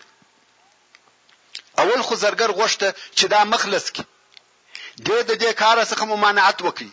اول 1.83 2.00
خو 2.07 2.14
زرګر 2.24 2.50
غوښته 2.59 2.88
چې 3.18 3.24
دا 3.35 3.40
مخلص 3.52 3.87
کی 3.94 4.05
د 5.09 5.11
دې 5.29 5.37
د 5.42 5.46
کار 5.62 5.76
څخه 5.90 6.05
ممانعت 6.12 6.59
وکړي 6.66 6.90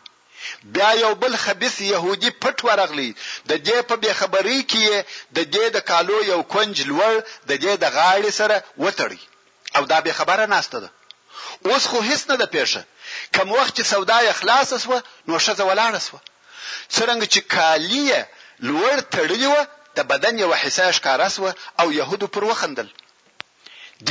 بیا 0.75 0.89
یو 1.03 1.11
بل 1.23 1.33
خبيث 1.43 1.75
يهودي 1.91 2.31
پټ 2.41 2.57
ورغلی 2.67 3.09
د 3.49 3.51
دې 3.67 3.77
په 3.89 3.95
بی 4.01 4.11
خبرۍ 4.19 4.59
کې 4.71 4.83
د 5.37 5.39
دې 5.53 5.65
د 5.75 5.77
کالو 5.91 6.17
یو 6.31 6.39
کنج 6.53 6.75
لور 6.89 7.13
د 7.49 7.51
دې 7.63 7.73
د 7.83 7.85
غاړې 7.97 8.31
سره 8.39 8.55
وتړي 8.83 9.21
او 9.77 9.83
دا 9.91 9.99
به 10.05 10.11
خبره 10.19 10.45
ناشته 10.55 10.77
ده 10.83 10.89
اوس 11.67 11.83
خو 11.89 11.97
هیڅ 12.09 12.21
نه 12.31 12.35
د 12.41 12.43
پېښه 12.55 12.81
کوم 13.35 13.51
وخت 13.51 13.77
چې 13.77 13.83
سودا 13.85 14.19
یې 14.23 14.33
خلاص 14.39 14.73
شوه 14.83 15.03
نو 15.27 15.39
شزه 15.39 15.63
ولاړ 15.69 15.99
شوه 16.07 16.19
څنګه 16.89 17.25
چې 17.33 17.39
کالیه 17.39 18.29
لوړ 18.67 18.99
تړلی 19.15 19.47
و 19.51 19.55
د 19.97 20.05
بدن 20.11 20.39
یو 20.39 20.51
حصہ 20.61 20.91
ښکارا 20.97 21.27
شوه 21.35 21.55
او 21.79 21.91
يهودو 21.91 22.27
پر 22.35 22.43
وخندل 22.49 22.89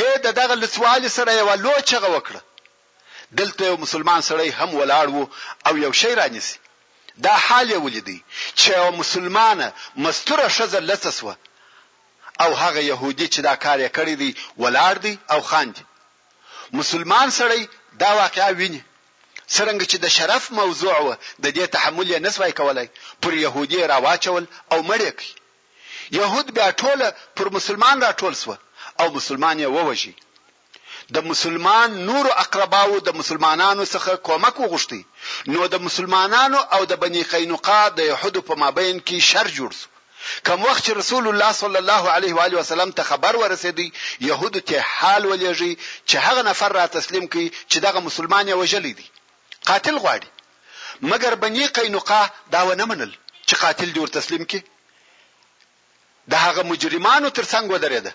د 0.01 0.33
دغه 0.40 0.55
لسوال 0.62 1.09
سره 1.18 1.33
یو 1.38 1.55
لوچغه 1.64 2.09
وکړه 2.16 2.40
دلته 3.40 3.61
یو 3.70 3.77
مسلمان 3.85 4.20
سړی 4.29 4.48
هم 4.48 4.70
ولاړ 4.81 5.07
وو 5.09 5.29
او 5.66 5.72
یو 5.85 5.92
شی 6.03 6.14
رانیسی 6.20 6.59
دا 7.27 7.33
حال 7.46 7.70
یې 7.70 7.75
ولیدی 7.85 8.18
چې 8.57 8.68
یو 8.81 8.90
مسلمانه 9.01 9.72
مستوره 10.05 10.48
شزه 10.59 10.81
لسسوه 10.90 11.35
او 12.42 12.55
هغه 12.62 12.81
يهودي 12.81 13.29
چې 13.29 13.38
دا 13.48 13.55
کار 13.64 13.79
یې 13.87 13.90
کړی 13.98 14.14
دی 14.22 14.31
ولاړ 14.59 14.94
دی 15.05 15.18
او 15.33 15.40
خاندي 15.51 15.85
مسلمان 16.79 17.31
سړی 17.40 17.62
دا 18.05 18.11
واقعا 18.20 18.51
ویني 18.61 18.83
سرنګ 19.55 19.83
چې 19.90 19.96
د 20.05 20.09
شرف 20.16 20.50
موضوع 20.61 20.98
و 21.00 21.16
د 21.42 21.46
دې 21.57 21.66
تحمل 21.74 22.07
یې 22.11 22.18
نسوي 22.26 22.52
کولای 22.59 22.87
پر 23.22 23.35
يهودي 23.44 23.81
راواچول 23.92 24.44
او 24.72 24.78
مړ 24.90 25.00
کړي 25.18 25.31
يهود 26.20 26.46
بیا 26.57 26.68
ټوله 26.83 27.07
پر 27.37 27.46
مسلمان 27.57 28.00
را 28.02 28.11
ټول 28.20 28.35
سو 28.42 28.55
او 29.00 29.07
مسلمان 29.18 29.57
یې 29.64 29.68
ووجي 29.76 30.14
د 31.14 31.18
مسلمان 31.31 31.98
نور 32.09 32.26
اقرباو 32.44 32.98
د 33.07 33.11
مسلمانانو 33.20 33.85
څخه 33.94 34.16
کومک 34.28 34.57
وغوښتي 34.61 35.02
نو 35.52 35.66
د 35.74 35.76
مسلمانانو 35.87 36.59
او 36.74 36.85
د 36.90 36.92
بنی 37.05 37.22
قینقاع 37.33 37.87
د 37.94 38.00
يهودو 38.12 38.40
په 38.48 38.55
مابین 38.61 39.00
کې 39.07 39.18
شر 39.31 39.46
جوړ 39.59 39.72
سو 39.81 39.88
کوم 40.46 40.61
وخت 40.64 40.90
رسول 40.96 41.24
الله 41.28 41.52
صلی 41.61 41.78
الله 41.83 42.02
علیه 42.16 42.33
و 42.35 42.40
آله 42.46 42.57
وسلم 42.59 42.90
ته 42.98 43.02
خبر 43.11 43.33
ورسېدی 43.38 43.88
يهودو 44.28 44.61
ته 44.68 44.81
حال 44.81 45.22
ولېږي 45.31 45.72
چې 46.09 46.16
هغه 46.26 46.42
نفر 46.50 46.70
را 46.78 46.85
تسلیم 46.98 47.24
کړي 47.33 47.46
چې 47.70 47.76
دغه 47.87 47.98
مسلمان 48.09 48.44
یې 48.48 48.52
وجلی 48.61 48.92
دي 48.98 49.07
قاتل 49.66 49.96
غواړي 50.03 50.29
مګر 51.11 51.33
بنی 51.42 51.66
قینقاع 51.77 52.27
دا 52.55 52.61
ونه 52.68 52.85
منل 52.90 53.11
چې 53.48 53.55
قاتل 53.64 53.88
دی 53.94 54.01
ور 54.01 54.11
تسلیم 54.18 54.44
کی 54.51 54.61
د 56.33 56.35
هغه 56.44 56.62
مجرمانو 56.70 57.29
ترڅنګ 57.37 57.66
ودرېده 57.72 58.12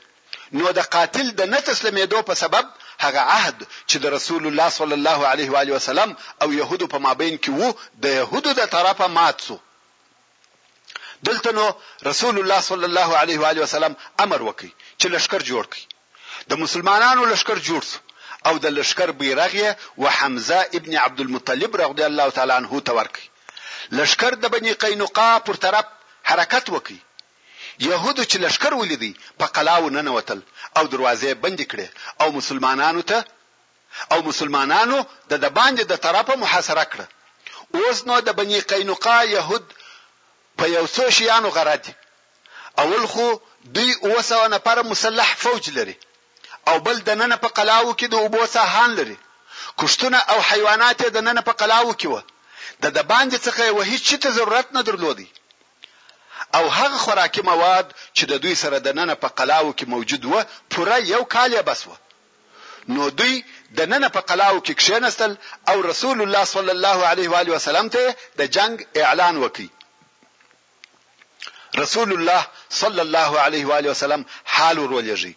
نو 0.59 0.65
د 0.79 0.87
قاتل 0.95 1.27
د 1.39 1.49
نه 1.53 1.59
تسلیمېدو 1.69 2.19
په 2.29 2.33
سبب 2.43 2.65
هغه 3.05 3.21
عهد 3.37 3.57
چې 3.89 3.97
د 4.03 4.13
رسول 4.17 4.43
الله 4.47 4.67
صلی 4.79 4.95
الله 4.99 5.19
علیه 5.31 5.49
و 5.55 5.57
علیه 5.61 5.75
وسلم 5.79 6.09
او 6.43 6.47
يهودو 6.53 6.87
په 6.93 6.97
مابین 7.07 7.37
کې 7.43 7.49
وو 7.49 7.69
د 8.05 8.17
يهودو 8.19 8.51
د 8.59 8.69
طرفه 8.75 9.07
مات 9.17 9.41
سو 9.47 9.57
دلته 11.29 11.51
نو 11.59 11.65
رسول 12.11 12.39
الله 12.39 12.59
صلی 12.69 12.85
الله 12.89 13.17
علیه 13.21 13.39
و 13.43 13.45
علیه 13.51 13.63
وسلم 13.67 13.93
امر 14.25 14.39
وکړي 14.47 14.71
چې 14.99 15.07
لشکره 15.15 15.43
جوړ 15.51 15.65
کړي 15.73 15.83
د 16.53 16.61
مسلمانانو 16.63 17.25
لشکره 17.33 17.59
جوړ 17.67 17.83
سو 17.91 17.99
او 18.45 18.53
د 18.63 18.65
لشکر 18.77 19.09
بیرغ 19.19 19.51
یې 19.61 19.69
وحمزه 19.97 20.59
ابن 20.77 20.93
عبد 21.05 21.19
المطلب 21.21 21.71
رضی 21.81 22.03
الله 22.11 22.29
تعالی 22.37 22.53
عنه 22.59 22.79
ته 22.85 22.91
ورکړي 22.99 23.25
لشکر 23.99 24.33
د 24.39 24.45
بنی 24.55 24.73
قینقاع 24.83 25.37
پر 25.47 25.53
طرف 25.65 25.85
حرکت 26.31 26.65
وکړي 26.75 26.99
يهودو 27.89 28.23
چې 28.29 28.37
لشکر 28.45 28.73
ولیدي 28.73 29.13
په 29.39 29.45
قلاو 29.55 29.89
ننوتل 29.95 30.39
او 30.77 30.83
دروازې 30.93 31.31
بند 31.43 31.59
کړې 31.71 31.87
او 32.21 32.31
مسلمانانو 32.39 33.01
ته 33.01 33.25
او 34.11 34.19
مسلمانانو 34.29 34.97
د 35.29 35.33
د 35.43 35.45
باندې 35.57 35.83
د 35.91 35.95
طرفه 36.05 36.35
محاصره 36.43 36.83
کړه 36.91 37.05
اوس 37.77 37.97
نو 38.07 38.19
د 38.27 38.33
بنی 38.39 38.59
قینقاع 38.71 39.21
يهود 39.35 39.63
په 40.57 40.65
یو 40.75 40.85
څو 40.95 41.03
شیانو 41.17 41.49
غره 41.55 41.75
دي 41.85 41.93
اول 42.83 43.05
خو 43.13 43.27
دوی 43.75 43.93
اوسه 44.07 44.47
نفر 44.53 44.77
مسلح 44.91 45.29
فوج 45.43 45.63
لري 45.77 45.95
او 46.67 46.75
بل 46.85 46.97
د 47.09 47.11
نن 47.21 47.31
په 47.43 47.49
قلاو 47.57 47.87
کې 47.99 48.07
د 48.09 48.13
اوبو 48.23 48.41
ساحان 48.55 48.91
لري 48.99 49.17
کشتونه 49.79 50.17
او 50.31 50.37
حیوانات 50.49 50.99
د 51.15 51.17
نن 51.27 51.37
په 51.47 51.51
قلاو 51.61 51.89
کې 51.99 52.05
و 52.13 52.15
د 52.83 52.85
د 52.97 52.99
باندې 53.11 53.37
څخه 53.45 53.63
و 53.77 53.79
هیڅ 53.91 54.07
څه 54.23 54.29
ضرورت 54.37 54.67
نه 54.77 54.81
درلودي 54.87 55.27
او 56.57 56.65
هغه 56.77 56.97
خوراکي 57.03 57.41
مواد 57.51 57.87
چې 58.17 58.23
د 58.31 58.33
دوی 58.43 58.55
سره 58.63 58.77
د 58.79 58.89
نن 58.99 59.09
په 59.23 59.27
قلاو 59.37 59.67
کې 59.79 59.85
موجود 59.93 60.21
و 60.25 60.35
پوره 60.71 60.97
یو 61.13 61.23
کال 61.33 61.49
یې 61.57 61.63
بس 61.71 61.81
و 61.87 61.93
نو 62.95 63.03
دوی 63.19 63.33
د 63.77 63.79
نن 63.93 64.03
په 64.15 64.19
قلاو 64.29 64.61
کې 64.65 64.73
کښینستل 64.81 65.31
او 65.69 65.77
رسول 65.91 66.17
الله 66.23 66.43
صلی 66.55 66.71
الله 66.77 66.97
علیه 67.09 67.27
و 67.31 67.35
علیه 67.41 67.53
وسلم 67.57 67.87
ته 67.95 68.03
د 68.39 68.41
جنگ 68.55 68.75
اعلان 69.01 69.35
وکړي 69.43 69.67
رسول 71.83 72.09
الله 72.15 72.41
صلی 72.81 73.01
الله 73.05 73.31
علیه 73.45 73.65
و 73.69 73.73
علیه 73.77 73.91
وسلم 73.95 74.21
حال 74.53 74.77
ورولېږي 74.81 75.33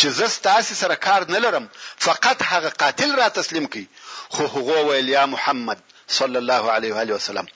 چې 0.00 0.06
زه 0.18 0.26
ستاسو 0.36 0.74
سره 0.82 0.94
کار 1.06 1.26
نه 1.34 1.38
لرم 1.44 1.68
فقط 2.06 2.38
هغه 2.52 2.68
قاتل 2.82 3.10
را 3.20 3.28
تسلیم 3.38 3.66
کړي 3.72 3.86
خو 4.34 4.42
هغه 4.54 4.76
ویل 4.88 5.08
یا 5.16 5.26
محمد 5.34 5.80
صلی 6.18 6.38
الله 6.42 6.64
علیه 6.76 6.94
و 6.94 6.98
علیه 7.00 7.16
وسلم 7.20 7.46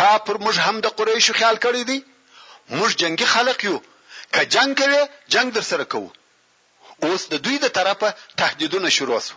تا 0.00 0.08
پر 0.26 0.36
موږ 0.44 0.56
هم 0.68 0.76
د 0.86 0.96
قریشو 1.00 1.32
خیال 1.40 1.56
کړی 1.64 1.82
دی 1.90 1.98
موږ 2.78 2.90
جنگي 3.02 3.26
خلق 3.34 3.64
یو 3.68 3.76
که 4.34 4.44
جنگ 4.54 4.72
کوي 4.80 5.00
جنگ 5.34 5.52
در 5.58 5.66
سره 5.70 5.84
کوو 5.94 6.08
اوس 7.06 7.28
د 7.32 7.44
دوی 7.44 7.58
د 7.64 7.68
طرفه 7.78 8.14
تهدیدونه 8.42 8.88
شروع 8.96 9.20
شو 9.28 9.34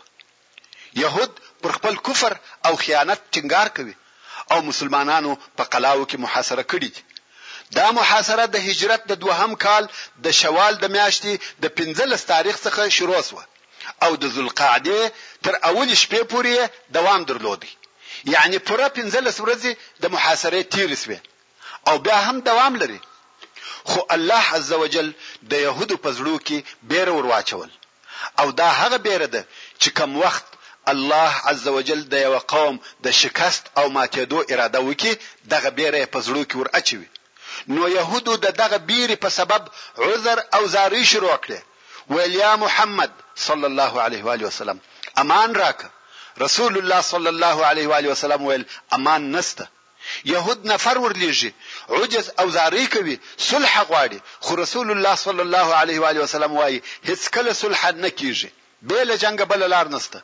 يهود 1.01 1.39
پر 1.61 1.71
خپل 1.77 1.95
کفر 2.09 2.33
او 2.67 2.73
خیانت 2.83 3.21
ټینګار 3.35 3.67
کوي 3.77 3.95
او 4.51 4.61
مسلمانانو 4.69 5.37
په 5.57 5.63
قلاو 5.63 6.03
کې 6.07 6.17
محاصره 6.25 6.63
کړي 6.73 6.87
دي 6.95 7.01
دا 7.77 7.87
محاصره 7.97 8.45
د 8.53 8.57
هجرت 8.67 9.01
د 9.07 9.13
دوهم 9.23 9.51
کال 9.65 9.83
د 10.25 10.27
شوال 10.41 10.73
د 10.79 10.85
میاشتې 10.97 11.33
د 11.63 11.65
15 11.79 12.29
تاریخ 12.31 12.55
څخه 12.65 12.81
شروع 12.97 13.21
شوه 13.29 13.43
او 14.05 14.11
د 14.21 14.23
ذوالقعده 14.35 14.99
تر 15.45 15.53
اول 15.69 15.89
شپې 16.03 16.21
پورې 16.31 16.55
دوام 16.97 17.21
درلود 17.29 17.61
یعنی 18.33 18.57
پوره 18.67 18.87
15 18.97 19.43
ورځې 19.45 19.71
د 20.01 20.05
محاصرې 20.15 20.61
تیر 20.73 20.91
شوه 21.03 21.19
او 21.89 21.95
بیا 22.07 22.17
هم 22.27 22.37
دوام 22.49 22.73
لري 22.81 22.99
خو 23.91 23.99
الله 24.15 24.43
عزوجل 24.57 25.07
د 25.51 25.53
يهودو 25.67 25.95
په 26.03 26.09
زړه 26.17 26.37
کې 26.47 26.57
بیره 26.91 27.11
ورواچول 27.17 27.69
او 28.41 28.47
دا 28.59 28.69
هغه 28.81 28.97
بیره 29.07 29.27
ده 29.35 29.41
چې 29.81 29.89
کم 29.99 30.11
وخت 30.25 30.45
الله 30.93 31.31
عزوجل 31.51 31.99
د 32.13 32.21
یو 32.27 32.35
قوم 32.53 32.75
د 33.05 33.17
شکست 33.21 33.63
او 33.79 33.85
ماتېدو 33.95 34.39
اراده 34.51 34.79
وکي 34.89 35.13
دغه 35.53 35.69
بیره 35.79 35.99
په 36.13 36.19
زړه 36.27 36.43
کې 36.49 36.55
ور 36.61 36.69
اچوي 36.79 37.09
نو 37.67 37.87
يهودو 37.87 38.35
د 38.35 38.47
دغه 38.61 38.77
بیرې 38.77 39.15
په 39.23 39.29
سبب 39.29 39.61
عذر 40.05 40.37
او 40.55 40.65
زاری 40.67 41.03
شروع 41.11 41.35
کړي 41.45 41.59
ویل 42.09 42.35
یا 42.35 42.55
محمد 42.55 43.11
صلی 43.47 43.65
الله 43.71 44.01
علیه 44.05 44.23
و 44.25 44.31
علیه 44.33 44.45
وسلم 44.47 44.77
امان 45.23 45.55
راک 45.55 45.79
رسول 46.41 46.77
الله 46.77 47.01
صلی 47.01 47.27
الله 47.33 47.65
علیه 47.69 47.87
و 47.89 47.93
علیه 47.99 48.11
وسلم 48.11 48.41
ویل 48.45 48.65
امان 48.97 49.31
نسته 49.31 49.67
يهود 50.25 50.65
نفر 50.71 50.95
ورلیږي 51.05 51.49
عجز 51.89 52.31
او 52.39 52.49
زاری 52.57 52.87
کوي 52.87 53.19
صلح 53.37 53.73
غواړي 53.89 54.17
خو 54.45 54.55
رسول 54.55 54.91
الله 54.91 55.15
صلی 55.15 55.41
الله 55.41 55.73
علیه 55.81 55.99
و 56.01 56.05
علیه 56.05 56.21
وسلم 56.23 56.51
وایي 56.53 56.81
هیڅ 57.09 57.29
کله 57.35 57.53
صلح 57.61 57.91
نه 57.91 58.09
کیږي 58.09 58.47
به 58.81 59.03
له 59.03 59.15
جنگ 59.23 59.45
بل 59.49 59.67
لار 59.73 59.87
نسته 59.87 60.19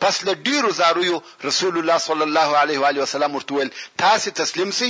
پس 0.00 0.24
له 0.24 0.32
ډیرو 0.34 0.70
زاریو 0.80 1.20
رسول 1.44 1.78
الله 1.78 1.98
صلی 1.98 2.22
الله 2.28 2.56
علیه 2.62 2.78
و 2.80 2.84
علیه 2.84 3.02
وسلم 3.02 3.34
ورته 3.36 3.54
ویل 3.54 3.70
تاسو 4.04 4.30
تسلیم 4.40 4.70
سي 4.78 4.88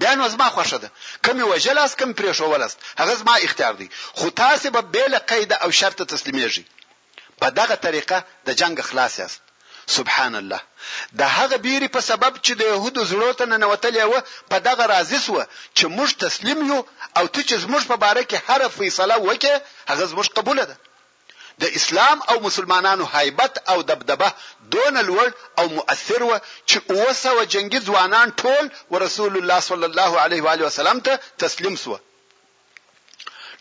بیا 0.00 0.14
نو 0.18 0.28
زما 0.34 0.48
خوښه 0.56 0.78
ده 0.82 0.88
کوم 1.24 1.38
وجلاس 1.52 1.92
کوم 2.00 2.10
پرې 2.18 2.32
شوولست 2.38 2.78
هغه 3.00 3.14
زما 3.20 3.34
اختیار 3.42 3.74
دی 3.80 3.88
خو 4.18 4.26
تاسو 4.42 4.70
به 4.74 4.80
بل 4.94 5.18
قید 5.30 5.52
او 5.52 5.70
شرط 5.80 5.98
تسلیمیږي 6.14 6.62
په 7.40 7.48
دغه 7.58 7.74
طریقه 7.86 8.16
د 8.46 8.48
جنگ 8.60 8.76
خلاص 8.88 9.18
یاست 9.22 9.40
سبحان 9.96 10.34
الله 10.40 10.60
د 11.20 11.22
هغه 11.36 11.56
بیري 11.66 11.88
په 11.96 12.00
سبب 12.10 12.32
چې 12.44 12.52
د 12.56 12.60
يهودو 12.72 13.04
زړه 13.10 13.34
ته 13.38 13.44
ننوتلې 13.52 14.04
و 14.12 14.22
په 14.50 14.56
دغه 14.68 14.84
راضي 14.94 15.18
سو 15.26 15.36
چې 15.76 15.84
موږ 15.96 16.10
تسلیم 16.24 16.60
یو 16.72 16.80
او 17.18 17.24
ته 17.32 17.40
چې 17.48 17.54
موږ 17.72 17.84
په 17.92 17.96
باره 18.04 18.22
کې 18.22 18.38
هر 18.48 18.60
فیصله 18.78 19.14
وکې 19.20 19.54
هغه 19.90 20.04
زموږ 20.12 20.26
قبول 20.38 20.64
ده 20.70 20.76
د 21.62 21.64
اسلام 21.78 22.18
او 22.30 22.36
مسلمانانو 22.46 23.04
هیبت 23.14 23.58
او 23.72 23.82
دبدبه 23.88 24.28
دون 24.74 24.94
لوړ 25.10 25.28
او 25.58 25.66
مؤثر 25.78 26.20
و 26.22 26.32
چې 26.68 26.76
اوسه 26.96 27.30
و 27.38 27.44
جنگي 27.54 27.80
ځوانان 27.88 28.28
ټول 28.42 28.64
ورسول 28.94 29.32
الله 29.40 29.58
صلی 29.70 29.86
الله 29.90 30.12
علیه 30.24 30.40
و 30.44 30.48
علیه 30.54 30.66
وسلم 30.70 30.98
ته 31.08 31.12
تسلیم 31.44 31.76
سو 31.82 31.96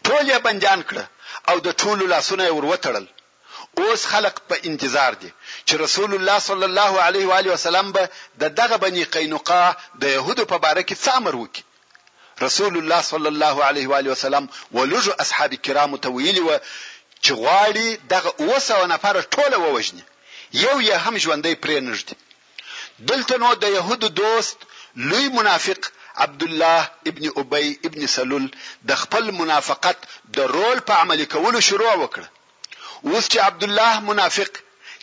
ټول 0.08 0.26
یې 0.32 0.40
بنجان 0.48 0.80
کړ 0.90 0.98
او 1.54 1.64
د 1.68 1.76
ټولو 1.84 2.06
لاسونه 2.14 2.44
یې 2.48 2.54
وروتړل 2.60 3.06
اوس 3.82 4.02
خلق 4.12 4.36
په 4.52 4.56
انتظار 4.72 5.14
دي 5.24 5.30
چې 5.68 5.74
رسول 5.86 6.12
الله 6.20 6.38
صلی 6.46 6.66
الله 6.72 7.02
علیه 7.08 7.26
و 7.32 7.34
علیه 7.40 7.52
وسلم 7.58 7.92
به 7.92 8.10
د 8.46 8.56
دغه 8.62 8.78
بنی 8.86 9.04
قینقاع 9.18 9.68
د 10.06 10.16
يهودو 10.16 10.48
په 10.54 10.58
باره 10.68 10.82
کې 10.82 10.96
څه 11.04 11.10
امر 11.22 11.36
وکړي 11.44 11.64
رسول 12.46 12.78
الله 12.78 13.02
صلی 13.10 13.30
الله 13.34 13.56
علیه 13.72 13.90
و 13.92 13.98
علیه 13.98 14.12
وسلم 14.18 14.48
ولجو 14.78 15.14
اصحاب 15.26 15.52
کرام 15.68 15.98
ته 16.06 16.10
ویلي 16.20 16.42
و 16.46 16.56
چې 17.24 17.32
غواړي 17.32 17.88
دغه 18.16 18.34
اوسه 18.48 18.80
و 18.84 18.88
نفر 18.94 19.22
ټوله 19.22 19.58
ووجني 19.66 20.04
یو 20.64 20.78
یې 20.88 20.96
هم 21.04 21.16
ژوندۍ 21.24 21.56
پرې 21.64 21.76
نږدي 21.88 22.16
دلته 23.10 23.34
نو 23.44 23.50
د 23.64 23.66
يهودو 23.78 24.08
دوست 24.22 24.58
لوی 25.10 25.28
منافق 25.38 25.80
عبد 26.24 26.42
الله 26.48 26.82
ابن 27.10 27.26
ابي 27.42 27.68
ابن 27.88 28.02
سلول 28.16 28.46
د 28.90 28.92
خپل 29.02 29.24
منافقت 29.40 29.98
د 30.36 30.38
رول 30.56 30.78
په 30.88 30.94
عملي 31.02 31.26
کولو 31.34 31.60
شروع 31.70 31.92
وکړ 32.04 32.24
اوس 33.08 33.26
چې 33.32 33.38
عبد 33.50 33.64
الله 33.68 33.94
منافق 34.10 34.52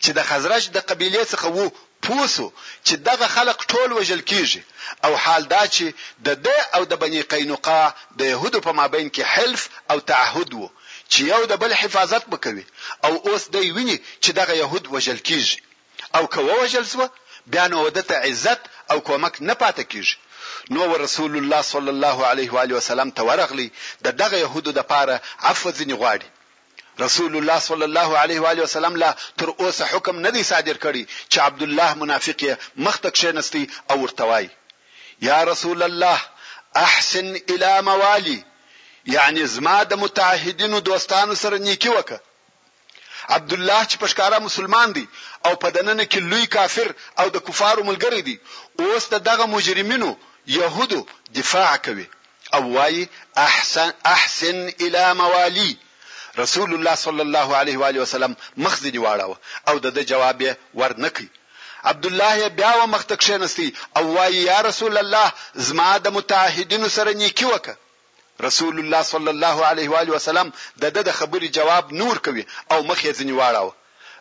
چې 0.03 0.11
د 0.17 0.21
خزرج 0.29 0.65
د 0.75 0.79
قبيله 0.91 1.25
څخه 1.33 1.47
وو 1.57 1.67
پوسو 2.05 2.49
چې 2.87 2.95
دغه 3.09 3.27
خلق 3.37 3.59
ټول 3.73 3.89
وجل 3.99 4.21
کیږي 4.31 4.63
او 5.07 5.13
حال 5.25 5.43
دا 5.55 5.63
چې 5.75 5.87
د 6.27 6.29
د 6.45 6.49
او 6.77 6.83
د 6.91 6.93
بني 7.03 7.21
قینقاع 7.33 7.89
د 8.19 8.21
يهودو 8.33 8.59
په 8.67 8.73
مابین 8.79 9.09
کې 9.15 9.23
حلف 9.35 9.63
او 9.91 9.99
تعهد 10.11 10.49
وو 10.61 10.69
چې 11.12 11.21
یو 11.33 11.42
د 11.51 11.53
بل 11.62 11.71
حفاظت 11.83 12.25
وکوي 12.33 12.64
او 13.07 13.12
اوس 13.29 13.42
دی 13.55 13.71
ویني 13.77 13.97
چې 14.25 14.31
دغه 14.40 14.55
يهود 14.62 14.85
وجل 14.94 15.18
کیږي 15.29 15.59
او 16.16 16.23
کوه 16.35 16.55
وجل 16.62 16.85
سو 16.92 17.05
بیا 17.53 17.64
نو 17.73 17.77
ودته 17.87 18.14
عزت 18.29 18.61
او 18.90 18.97
کومک 19.09 19.35
نه 19.49 19.55
پاتې 19.62 19.83
کیږي 19.92 20.16
نو 20.75 20.83
رسول 21.05 21.33
الله 21.40 21.62
صلی 21.73 21.90
الله 21.97 22.16
علیه 22.31 22.51
و 22.55 22.59
علیه 22.62 22.77
وسلم 22.79 23.11
ته 23.16 23.23
ورغلی 23.29 23.68
د 24.05 24.07
دغه 24.23 24.37
يهودو 24.44 24.71
د 24.75 24.81
پاره 24.90 25.16
عفو 25.49 25.68
ځنی 25.79 25.94
غواړي 26.01 26.27
رسول 27.05 27.33
الله 27.38 27.59
صلی 27.68 27.85
الله 27.88 28.09
علیه 28.23 28.40
و 28.42 28.47
علیه 28.51 28.62
وسلم 28.66 28.94
لا 29.03 29.11
تر 29.38 29.49
اوسه 29.62 29.85
حکم 29.90 30.14
نه 30.27 30.31
دی 30.35 30.42
صادر 30.53 30.77
کړي 30.85 31.03
چې 31.33 31.37
عبد 31.47 31.62
الله 31.66 31.90
منافق 32.03 32.40
مختک 32.85 33.14
شنستی 33.23 33.64
او 33.90 33.97
ورتوای 34.05 34.47
یا 35.29 35.38
رسول 35.51 35.83
الله 35.88 36.18
احسن 36.87 37.29
الى 37.53 37.73
موالي 37.88 38.38
یعنی 39.14 39.44
زما 39.53 39.77
د 39.85 39.92
متعهدینو 40.05 40.79
دوستانو 40.88 41.35
سره 41.42 41.57
نیکی 41.66 41.90
وکړه 41.97 42.21
عبد 43.37 43.53
الله 43.59 43.81
چې 43.90 43.97
پښکارا 44.03 44.38
مسلمان 44.49 44.88
دی 44.99 45.05
او 45.47 45.53
په 45.62 45.68
دننه 45.77 46.05
کې 46.11 46.21
لوی 46.31 46.44
کافر 46.57 46.88
او 47.25 47.27
د 47.37 47.44
کفارو 47.47 47.83
ملګری 47.90 48.21
دی 48.29 48.37
اوس 48.83 49.05
دغه 49.31 49.44
مجرمینو 49.55 50.11
يهودو 50.59 51.01
دفاع 51.40 51.73
کوي 51.88 52.07
او 52.55 52.62
وايي 52.77 53.03
احسن 53.49 53.90
احسن 54.14 54.59
الى 54.85 55.05
موالي 55.23 55.71
رسول 56.42 56.71
الله 56.77 56.94
صلی 57.07 57.23
الله 57.27 57.49
علیه 57.62 57.77
و 57.83 57.90
علیه 57.90 58.03
وسلم 58.07 58.33
مخزي 58.66 58.90
دی 58.94 59.01
واړه 59.05 59.25
او 59.68 59.75
د 59.88 59.99
جواب 60.14 60.40
ورنکي 60.83 61.29
عبد 61.92 62.05
الله 62.12 62.37
بیا 62.62 62.73
و 62.81 62.87
مختک 62.94 63.21
شنستی 63.33 63.68
او 63.97 64.05
وايي 64.16 64.42
یا 64.53 64.59
رسول 64.71 64.94
الله 65.07 65.29
زما 65.68 65.90
د 66.05 66.18
متعهدینو 66.21 66.88
سره 67.01 67.12
نیکی 67.27 67.47
وکړه 67.53 67.77
رسول 68.42 68.79
الله 68.79 69.03
صلی 69.03 69.29
الله 69.29 69.64
علیه 69.64 69.90
و 69.90 69.94
علیه 69.96 70.12
وسلم 70.14 70.51
د 70.83 71.03
د 71.07 71.09
خبري 71.18 71.48
جواب 71.57 71.85
نور 72.01 72.16
کوي 72.27 72.44
او 72.72 72.79
مخ 72.88 72.98
یې 73.05 73.12
ځنی 73.18 73.35
واړاوه 73.40 73.74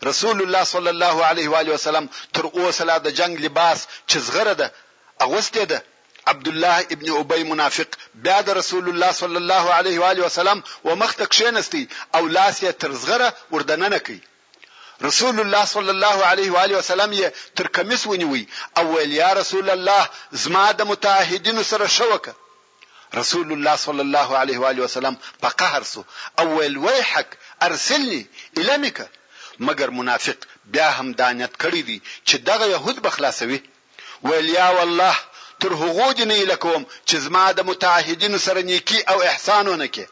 رسول 0.09 0.37
الله 0.45 0.63
صلی 0.73 0.89
الله 0.95 1.17
علیه 1.31 1.47
و 1.49 1.55
علیه 1.61 1.73
وسلم 1.77 2.05
تر 2.37 2.45
اوسه 2.57 2.83
لا 2.89 2.97
د 2.97 3.07
جنگ 3.19 3.35
لباس 3.45 3.79
چې 4.09 4.17
زغره 4.27 4.53
ده 4.61 4.67
اغوسته 5.25 5.63
ده 5.73 5.79
عبد 6.31 6.47
الله 6.53 6.77
ابن 6.95 7.07
ابي 7.21 7.43
منافق 7.51 7.89
بیا 8.23 8.39
د 8.47 8.57
رسول 8.59 8.85
الله 8.91 9.11
صلی 9.21 9.37
الله 9.43 9.65
علیه 9.79 9.99
و 10.01 10.09
علیه 10.11 10.25
وسلم 10.29 10.63
ومختک 10.87 11.33
شینستی 11.41 11.83
او 12.15 12.27
لاس 12.35 12.55
یې 12.63 12.71
تر 12.81 12.91
زغره 13.03 13.33
وردننه 13.53 13.97
کوي 14.07 14.19
رسول 15.07 15.35
الله 15.43 15.65
صلی 15.75 15.89
الله 15.95 16.17
علیه 16.31 16.49
و 16.53 16.57
آله 16.63 16.75
وسلم 16.81 17.11
یې 17.19 17.27
تر 17.57 17.67
کمیس 17.79 18.07
ونیوي 18.07 18.43
او 18.77 18.83
ویل 18.95 19.13
یا 19.21 19.31
رسول 19.41 19.69
الله 19.69 20.09
زما 20.45 20.65
د 20.71 20.81
متعهدینو 20.91 21.63
سره 21.71 21.87
شوکه 21.99 22.33
رسول 23.15 23.51
الله 23.51 23.75
صلى 23.75 24.01
الله 24.01 24.37
عليه 24.37 24.57
واله 24.57 24.83
وسلم 24.83 25.15
په 25.41 25.47
قهر 25.47 25.83
سو 25.83 26.03
اول 26.39 26.77
ويحك 26.77 27.37
ارسلني 27.63 28.25
الامك 28.57 29.07
مگر 29.59 29.89
منافق 29.89 30.35
بیا 30.65 30.91
هم 30.99 31.11
دانیت 31.13 31.53
کړی 31.63 31.81
دی 31.87 32.01
چې 32.29 32.35
دغه 32.35 32.65
يهود 32.65 32.99
بخلاصوي 33.01 33.61
ولیا 34.23 34.69
والله 34.69 35.15
تر 35.59 35.73
هغو 35.73 36.13
جنې 36.13 36.41
لکوم 36.51 36.85
چې 37.11 37.15
زما 37.15 37.51
د 37.51 37.61
متعهدینو 37.61 38.37
سره 38.37 38.61
نیکی 38.61 39.01
او 39.07 39.21
احسانونه 39.23 39.85
کې 39.87 40.05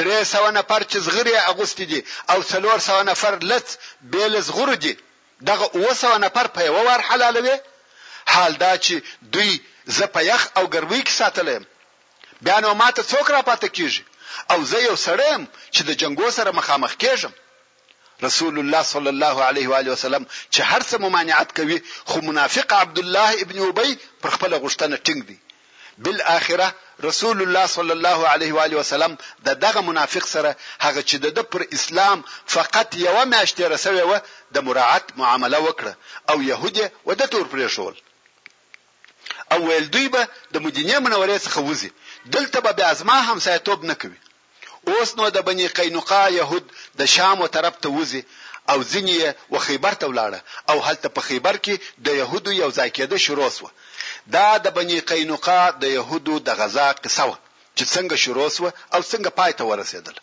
درې 0.00 0.22
سو 0.24 0.50
نفر 0.50 0.82
چې 0.84 0.96
زغری 0.96 1.36
اغوستي 1.36 1.84
دي 1.84 2.04
او 2.30 2.42
څلور 2.42 2.78
سو 2.78 3.02
نفر 3.02 3.38
لڅ 3.54 3.66
بیل 4.00 4.40
زغرو 4.40 4.74
دي 4.74 4.96
دغه 5.40 5.64
اوسو 5.74 6.16
نفر 6.26 6.46
په 6.56 6.60
یو 6.62 6.74
ور 6.90 7.00
حلالوي 7.10 7.58
حال 8.26 8.58
دا 8.62 8.72
چې 8.78 8.94
دوی 9.22 9.58
زه 9.86 10.06
په 10.06 10.20
یخ 10.30 10.48
او 10.56 10.64
ګروي 10.70 11.04
کې 11.06 11.10
ساتلم 11.20 11.64
بیا 12.42 12.58
نو 12.60 12.70
ماته 12.80 13.02
څوک 13.12 13.30
را 13.30 13.40
پاتې 13.48 13.66
کیږي 13.76 14.04
او 14.52 14.58
زه 14.70 14.78
یو 14.88 14.96
سړیم 15.06 15.42
چې 15.74 15.80
د 15.88 15.98
جنگو 16.02 16.30
سره 16.38 16.50
مخامخ 16.58 16.94
کیږم 17.04 17.32
رسول 18.26 18.58
الله 18.60 18.82
صلی 18.92 19.08
الله 19.14 19.36
علیه 19.50 19.68
و 19.72 19.76
علیه 19.80 19.92
وسلم 19.92 20.24
چې 20.54 20.60
هر 20.70 20.80
څه 20.88 20.96
ممانعت 21.04 21.54
کوي 21.60 21.78
خو 22.12 22.20
منافق 22.28 22.72
عبد 22.78 22.98
الله 23.04 23.42
ابن 23.44 23.58
ابي 23.68 23.96
پر 24.24 24.30
خپل 24.36 24.58
غشتنه 24.64 24.96
ټینګ 24.96 25.22
دی 25.28 25.38
بل 26.04 26.20
اخره 26.34 26.72
رسول 27.04 27.42
الله 27.44 27.66
صلی 27.74 27.90
الله 27.96 28.28
علیه 28.32 28.54
و 28.58 28.60
علیه 28.64 28.78
وسلم 28.82 29.16
د 29.48 29.58
دغه 29.64 29.80
منافق 29.86 30.24
سره 30.34 30.50
هغه 30.80 31.02
چې 31.02 31.14
د 31.38 31.48
پر 31.54 31.64
اسلام 31.78 32.24
فقط 32.46 32.94
یو 33.04 33.16
میاشتې 33.24 33.60
رسوي 33.76 34.02
و 34.02 34.20
د 34.58 34.68
مراعات 34.68 35.04
معامله 35.22 35.66
وکړه 35.68 35.92
او 36.30 36.40
يهودي 36.42 36.90
ودته 37.04 37.38
ور 37.38 37.48
پرېښول 37.52 37.94
او 39.54 39.64
ویل 39.68 39.88
دوی 39.94 40.08
به 40.14 40.26
د 40.56 40.62
مدینه 40.66 41.00
منورې 41.00 41.42
څخه 41.46 41.64
وځي 41.68 41.90
دلته 42.32 42.60
به 42.60 42.84
ازما 42.84 43.12
همسایتوب 43.12 43.84
نه 43.84 43.94
کوي 43.94 44.16
اوس 44.86 45.16
نو 45.18 45.30
د 45.30 45.38
بنی 45.44 45.68
قینقاع 45.68 46.30
يهود 46.32 46.72
د 46.98 47.04
شام 47.04 47.40
او 47.42 47.46
طرف 47.46 47.76
ته 47.76 47.88
وزي 47.88 48.24
او 48.68 48.78
ځینی 48.82 49.32
و 49.50 49.58
خیبر 49.58 49.94
ته 49.94 50.06
ولاړه 50.06 50.40
او 50.70 50.80
هلته 50.80 51.08
په 51.08 51.20
خیبر 51.20 51.56
کې 51.64 51.74
د 52.06 52.08
يهودو 52.20 52.50
یو 52.52 52.70
ځای 52.70 52.90
کېده 52.96 53.16
شروع 53.16 53.48
سو 53.50 53.66
دا 54.34 54.58
د 54.58 54.66
بنی 54.74 55.00
قینقاع 55.00 55.70
د 55.82 55.84
يهودو 55.84 56.38
د 56.38 56.48
غزا 56.60 56.88
قصه 56.92 57.24
و 57.28 57.34
چې 57.76 57.84
څنګه 57.94 58.14
شروع 58.24 58.48
سو 58.56 58.66
او 58.94 59.00
څنګه 59.12 59.30
پای 59.38 59.52
ته 59.58 59.64
ورسېدل 59.64 60.16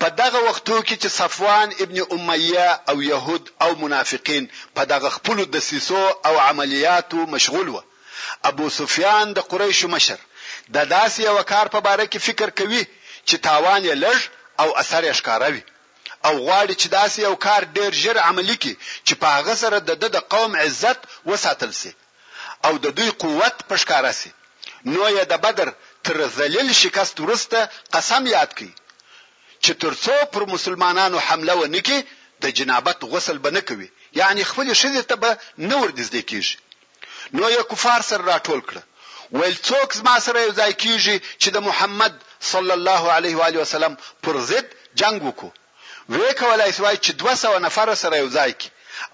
په 0.00 0.08
دغه 0.20 0.38
وختو 0.48 0.82
کې 0.82 0.96
چې 1.02 1.08
صفوان 1.20 1.68
ابن 1.84 1.98
امیه 2.16 2.80
او 2.90 3.02
يهود 3.02 3.50
او 3.64 3.74
منافقین 3.76 4.50
په 4.74 4.82
دغه 4.92 5.08
خپل 5.10 5.44
د 5.44 5.58
سیسو 5.60 6.02
او 6.28 6.38
عملیاتو 6.38 7.16
مشغول 7.16 7.68
و 7.68 7.80
ابو 8.44 8.70
سفیان 8.70 9.32
د 9.32 9.38
قریشو 9.40 9.88
مشر 9.88 10.18
د 10.74 10.78
داسې 10.96 11.20
یو 11.30 11.38
کار 11.52 11.66
په 11.74 11.80
باره 11.86 12.04
کې 12.12 12.18
فکر 12.28 12.48
کوي 12.58 12.82
چې 13.28 13.36
تاوان 13.46 13.80
یې 13.88 13.94
لږ 14.04 14.18
او 14.62 14.68
اثر 14.82 15.02
یې 15.08 15.14
ښکاروي 15.20 15.62
او 16.26 16.34
غواړي 16.46 16.74
چې 16.80 16.86
داسې 16.98 17.18
یو 17.28 17.34
کار 17.46 17.60
ډیر 17.76 17.90
ژر 18.02 18.16
عملی 18.28 18.56
کړي 18.62 18.74
چې 19.06 19.14
په 19.20 19.26
هغه 19.36 19.54
سره 19.62 19.76
د 19.88 19.92
د 20.16 20.18
قوم 20.32 20.50
عزت 20.64 20.98
وساتل 21.30 21.70
سي 21.80 21.92
او 22.66 22.72
د 22.84 22.86
دوی 22.98 23.10
قوت 23.22 23.56
پښکارا 23.70 24.12
سي 24.20 24.30
نو 24.92 25.00
یې 25.16 25.24
د 25.32 25.34
بدر 25.46 25.68
تر 26.06 26.16
ذلیل 26.38 26.68
شکست 26.82 27.16
ورسته 27.24 27.58
قسم 27.94 28.22
یاد 28.36 28.50
کړي 28.58 28.72
چې 29.64 29.70
ترڅو 29.82 30.14
پر 30.32 30.42
مسلمانانو 30.54 31.18
حمله 31.26 31.54
و 31.60 31.64
نکي 31.76 31.98
د 32.42 32.44
جنابت 32.58 32.98
غسل 33.12 33.38
به 33.44 33.50
نه 33.56 33.62
کوي 33.68 33.88
یعنی 34.20 34.42
خپل 34.50 34.66
شذ 34.82 34.94
ته 35.10 35.14
به 35.22 35.30
نه 35.68 35.76
ور 35.82 35.90
دزدې 35.98 36.22
کیږي 36.30 36.56
نو 37.36 37.44
یې 37.56 37.62
کفار 37.70 38.00
سره 38.10 38.22
راټول 38.32 38.60
کړه 38.68 38.82
ول 39.32 39.52
څوک 39.62 39.90
ما 40.06 40.14
سره 40.26 40.38
یو 40.46 40.52
ځای 40.58 40.72
کیږي 40.82 41.16
چې 41.42 41.48
د 41.56 41.64
محمد 41.66 42.14
صلی 42.52 42.74
الله 42.78 43.02
علیه 43.16 43.36
و 43.40 43.42
علیه 43.48 43.60
وسلم 43.64 43.92
پر 44.26 44.34
ضد 44.50 44.66
جنگ 45.02 45.18
وکړو 45.22 45.50
وې 46.12 46.30
کولای 46.40 46.72
شوای 46.78 46.96
چې 47.04 47.10
200 47.24 47.62
نفر 47.66 47.92
سره 48.00 48.14
یو 48.22 48.28
ځای 48.36 48.52
کی 48.62 48.68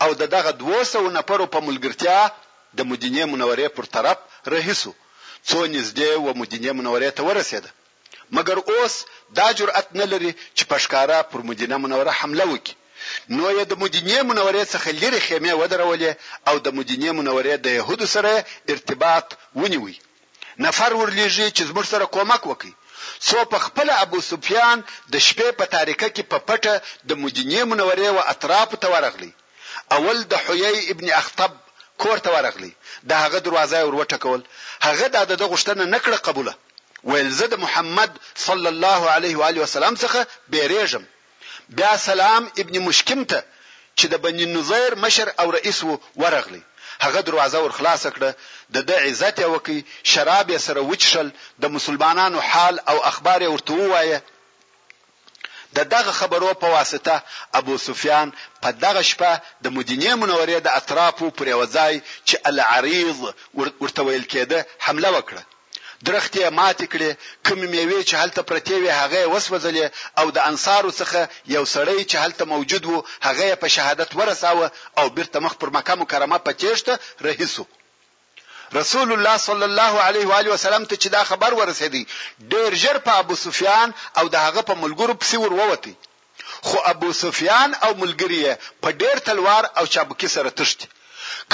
او 0.06 0.08
د 0.20 0.30
دغه 0.36 0.50
200 0.62 0.96
نفر 1.18 1.44
په 1.56 1.62
ملګرتیا 1.68 2.30
د 2.82 2.88
مدینه 2.92 3.26
منورې 3.32 3.66
پر 3.80 3.84
طرف 3.98 4.18
رهیسو 4.54 4.92
څو 5.48 5.58
نږدې 5.74 6.08
و 6.24 6.40
مدینه 6.42 6.72
منورې 6.72 7.10
ته 7.16 7.22
ورسېده 7.22 7.70
مګر 8.38 8.58
اوس 8.74 8.96
دا 9.38 9.50
جرأت 9.60 9.92
نه 10.00 10.04
لري 10.14 10.32
چې 10.56 10.64
پښکارا 10.72 11.20
پر 11.34 11.40
مدینه 11.50 11.76
منوره 11.84 12.10
حمله 12.22 12.44
وکړي 12.52 12.74
نو 13.34 13.50
یې 13.58 13.64
د 13.72 13.84
مدینه 13.84 14.22
منورې 14.22 14.64
څخه 14.72 14.90
لري 15.04 15.20
خیمه 15.28 15.52
ودرولې 15.60 16.10
او 16.52 16.58
د 16.68 16.76
مدینه 16.80 17.12
منورې 17.18 17.54
د 17.68 17.78
يهودو 17.80 18.06
سره 18.06 18.44
ارتباط 18.76 19.26
ونیوي 19.62 19.96
نفر 20.64 20.92
ورلیږي 21.00 21.46
چې 21.56 21.62
زموږ 21.70 21.86
سره 21.92 22.04
کومک 22.16 22.42
وکړي 22.50 22.72
څو 23.28 23.38
په 23.52 23.58
خپل 23.66 23.88
ابو 24.02 24.18
سفیان 24.30 24.78
د 25.12 25.14
شپې 25.26 25.48
په 25.58 25.64
تاریکه 25.76 26.08
کې 26.14 26.24
په 26.32 26.38
پټه 26.48 26.74
د 27.08 27.20
مدینه 27.22 27.58
منورې 27.70 28.06
او 28.12 28.18
اطرافو 28.34 28.76
ته 28.84 28.88
ورغلی 28.94 29.32
اول 29.96 30.18
د 30.32 30.34
حیي 30.44 30.76
ابن 30.92 31.06
اخطب 31.22 31.50
کور 32.04 32.18
ته 32.24 32.30
ورغلی 32.36 32.72
د 33.10 33.20
هغه 33.24 33.38
دروازه 33.48 33.78
ور 33.86 33.94
وټکول 34.00 34.40
هغه 34.86 35.06
د 35.14 35.36
د 35.42 35.52
غشتنه 35.52 35.84
نکړه 35.94 36.18
قبوله 36.28 36.52
ویل 37.10 37.30
زه 37.40 37.46
د 37.52 37.62
محمد 37.64 38.12
صلی 38.46 38.68
الله 38.74 39.02
علیه 39.16 39.34
و 39.40 39.46
علیه 39.48 39.62
وسلم 39.66 39.94
څخه 40.02 40.20
بیرېژم 40.54 41.02
بیا 41.78 41.92
سلام 42.08 42.42
ابن 42.62 42.74
مشکم 42.88 43.20
ته 43.32 43.40
چې 43.98 44.06
د 44.12 44.24
بنی 44.24 44.46
نظیر 44.56 44.90
مشر 45.04 45.26
او 45.44 45.46
رئیس 45.56 45.78
ورغلی 46.24 46.62
هغه 47.00 47.20
دروازه 47.20 47.58
ور 47.64 47.72
خلاص 47.78 48.04
کړه 48.16 48.30
د 48.74 48.76
د 48.88 48.90
عزت 49.06 49.36
یو 49.46 49.54
کې 49.66 49.76
شراب 50.12 50.46
یې 50.54 50.58
سره 50.66 50.80
وچشل 50.90 51.28
د 51.62 51.74
مسلمانانو 51.76 52.38
حال 52.50 52.74
او 52.90 52.96
اخبار 53.12 53.40
یې 53.44 53.50
ورته 53.54 53.74
وایه 53.92 54.20
د 55.76 55.84
دغه 55.94 56.12
خبرو 56.20 56.50
په 56.62 56.68
واسطه 56.76 57.14
ابو 57.60 57.74
سفیان 57.86 58.28
په 58.62 58.68
دغه 58.84 59.02
شپه 59.10 59.32
د 59.64 59.74
مدینه 59.78 60.10
منورې 60.22 60.58
د 60.62 60.68
اطرافو 60.80 61.26
پر 61.38 61.46
یوځای 61.54 61.94
چې 62.28 62.34
العریض 62.50 63.18
ورته 63.82 64.00
ویل 64.06 64.24
کېده 64.32 64.58
حمله 64.84 65.08
وکړه 65.16 65.42
درختې 66.04 66.40
مات 66.58 66.80
کړي 66.92 67.10
کوم 67.46 67.58
میوه 67.72 68.02
چې 68.08 68.14
هلته 68.22 68.40
پرتې 68.48 68.74
وي 68.80 68.90
هغه 69.00 69.20
وسوځلې 69.32 69.84
او 70.20 70.26
د 70.36 70.38
انصارو 70.50 70.90
څخه 71.00 71.20
یو 71.56 71.64
سړی 71.74 72.00
چې 72.10 72.16
هلته 72.24 72.42
موجود 72.44 72.84
وو 72.86 73.04
هغه 73.26 73.56
په 73.62 73.68
شهادت 73.74 74.10
ورساوه 74.18 74.66
او 74.98 75.06
بیرته 75.16 75.38
مخ 75.44 75.52
پر 75.60 75.68
مکه 75.76 75.94
مکرمه 76.02 76.38
په 76.46 76.52
تیښته 76.60 76.92
رهیسو 77.26 77.64
رسول 78.78 79.08
الله 79.12 79.36
صلی 79.46 79.64
الله 79.70 79.92
علیه 80.08 80.26
و 80.28 80.32
علیه 80.38 80.52
وسلم 80.54 80.84
ته 80.90 80.94
چې 81.02 81.06
دا 81.16 81.22
خبر 81.30 81.50
ورسېدی 81.60 82.02
ډېر 82.52 82.70
ژر 82.82 82.96
په 83.06 83.12
ابو 83.22 83.34
سفیان 83.44 83.88
او 84.18 84.24
د 84.34 84.36
هغه 84.46 84.62
په 84.68 84.74
ملګرو 84.82 85.14
پسې 85.20 85.36
ور 85.44 85.52
ووتی 85.58 85.94
خو 86.66 86.78
ابو 86.92 87.10
سفیان 87.22 87.70
او 87.84 87.90
ملګری 88.02 88.42
په 88.82 88.88
ډېر 89.00 89.16
تلوار 89.26 89.64
او 89.78 89.84
چابکی 89.94 90.28
سره 90.36 90.50
تښتي 90.58 90.86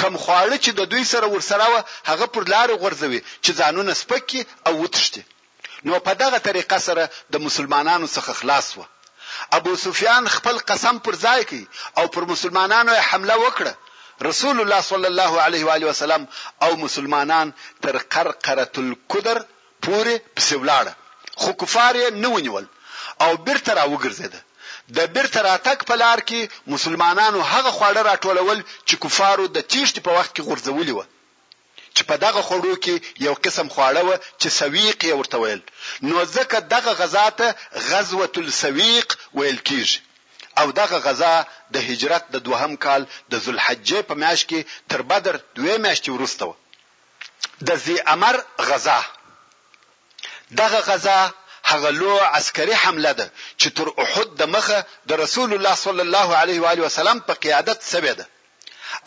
کم 0.01 0.13
خواړه 0.23 0.57
چې 0.63 0.71
د 0.79 0.81
دوی 0.91 1.03
سره 1.13 1.25
ورسره 1.33 1.65
و 1.73 1.75
هغه 2.09 2.25
پر 2.33 2.43
لار 2.53 2.69
غورځوي 2.81 3.19
چې 3.43 3.51
ځانونه 3.59 3.91
سپکي 4.01 4.41
او 4.67 4.73
وتښتي 4.83 5.23
نو 5.85 5.93
په 6.07 6.13
دغه 6.23 6.37
طریقه 6.47 6.77
سره 6.87 7.03
د 7.33 7.35
مسلمانانو 7.47 8.07
څخه 8.15 8.31
خلاص 8.39 8.67
و 8.77 8.81
ابو 9.57 9.73
سفیان 9.85 10.23
خپل 10.35 10.55
قسم 10.69 10.95
پر 11.05 11.15
ځای 11.25 11.41
کی 11.49 11.61
او 11.99 12.05
پر 12.13 12.23
مسلمانانو 12.33 12.91
حمله 13.09 13.35
وکړه 13.45 13.73
رسول 14.29 14.57
الله 14.61 14.81
صلی 14.91 15.07
الله 15.13 15.33
علیه 15.45 15.63
و 15.67 15.71
علیه 15.75 15.87
وسلم 15.91 16.23
او 16.65 16.71
مسلمانان 16.85 17.47
تر 17.83 17.95
قرقره 18.13 18.69
القدر 18.85 19.37
پورې 19.85 20.13
پسولاړه 20.37 20.93
خو 21.41 21.49
کفار 21.61 21.93
یې 22.01 22.07
نه 22.23 22.27
ونیول 22.33 22.65
او 23.25 23.31
بیرته 23.47 23.71
را 23.77 23.83
وګرځیدل 23.93 24.41
د 24.95 24.97
بیرته 25.15 25.39
راتګ 25.49 25.77
په 25.89 25.95
لار 26.03 26.19
کې 26.29 26.41
مسلمانانو 26.73 27.39
هغه 27.53 27.71
خواړه 27.77 28.01
راټولول 28.11 28.59
چې 28.87 28.95
کفارو 29.03 29.45
د 29.55 29.57
تیښت 29.73 29.95
په 30.05 30.11
وخت 30.17 30.31
کې 30.35 30.41
غورځولي 30.47 30.93
وو 30.95 31.05
چې 31.95 32.03
په 32.09 32.15
دغه 32.25 32.41
خوړو 32.47 32.73
کې 32.83 32.93
یو 33.27 33.33
قسم 33.45 33.67
خواړه 33.73 34.01
و 34.07 34.11
چې 34.41 34.47
سویق 34.59 34.97
یې 35.07 35.13
ورته 35.19 35.37
ویل 35.41 35.61
نو 36.09 36.17
ځکه 36.35 36.55
دغه 36.75 36.91
غذا 37.01 37.25
ته 37.39 37.47
غزوه 37.89 38.27
السویق 38.43 39.07
ویل 39.39 39.59
کیږي 39.67 39.99
او 40.59 40.67
دغه 40.81 40.97
غزا 41.05 41.35
د 41.73 41.75
هجرت 41.89 42.23
د 42.33 42.37
دوهم 42.47 42.71
کال 42.85 43.01
د 43.31 43.33
ذوالحجې 43.45 43.97
په 44.09 44.13
میاشت 44.21 44.45
کې 44.49 44.59
تر 44.89 45.01
بدر 45.09 45.35
دوه 45.57 45.75
میاشتې 45.85 46.09
وروسته 46.11 46.43
و 46.45 46.53
د 47.67 47.69
زی 47.85 47.97
امر 48.15 48.35
غزا 48.69 48.99
دغه 50.61 50.79
غزا 50.89 51.19
هغه 51.65 51.89
لو 51.89 52.17
عسکري 52.17 52.75
حمله 52.75 53.11
ده 53.11 53.31
چې 53.63 53.67
تر 53.69 53.87
احد 54.03 54.27
د 54.39 54.43
مخه 54.55 54.85
د 55.05 55.11
رسول 55.23 55.53
الله 55.53 55.73
صلی 55.75 56.01
الله 56.01 56.27
علیه 56.37 56.59
و 56.59 56.65
علیه 56.65 56.83
وسلم 56.85 57.19
په 57.27 57.33
قیادت 57.33 57.79
سوي 57.83 58.13
ده 58.13 58.27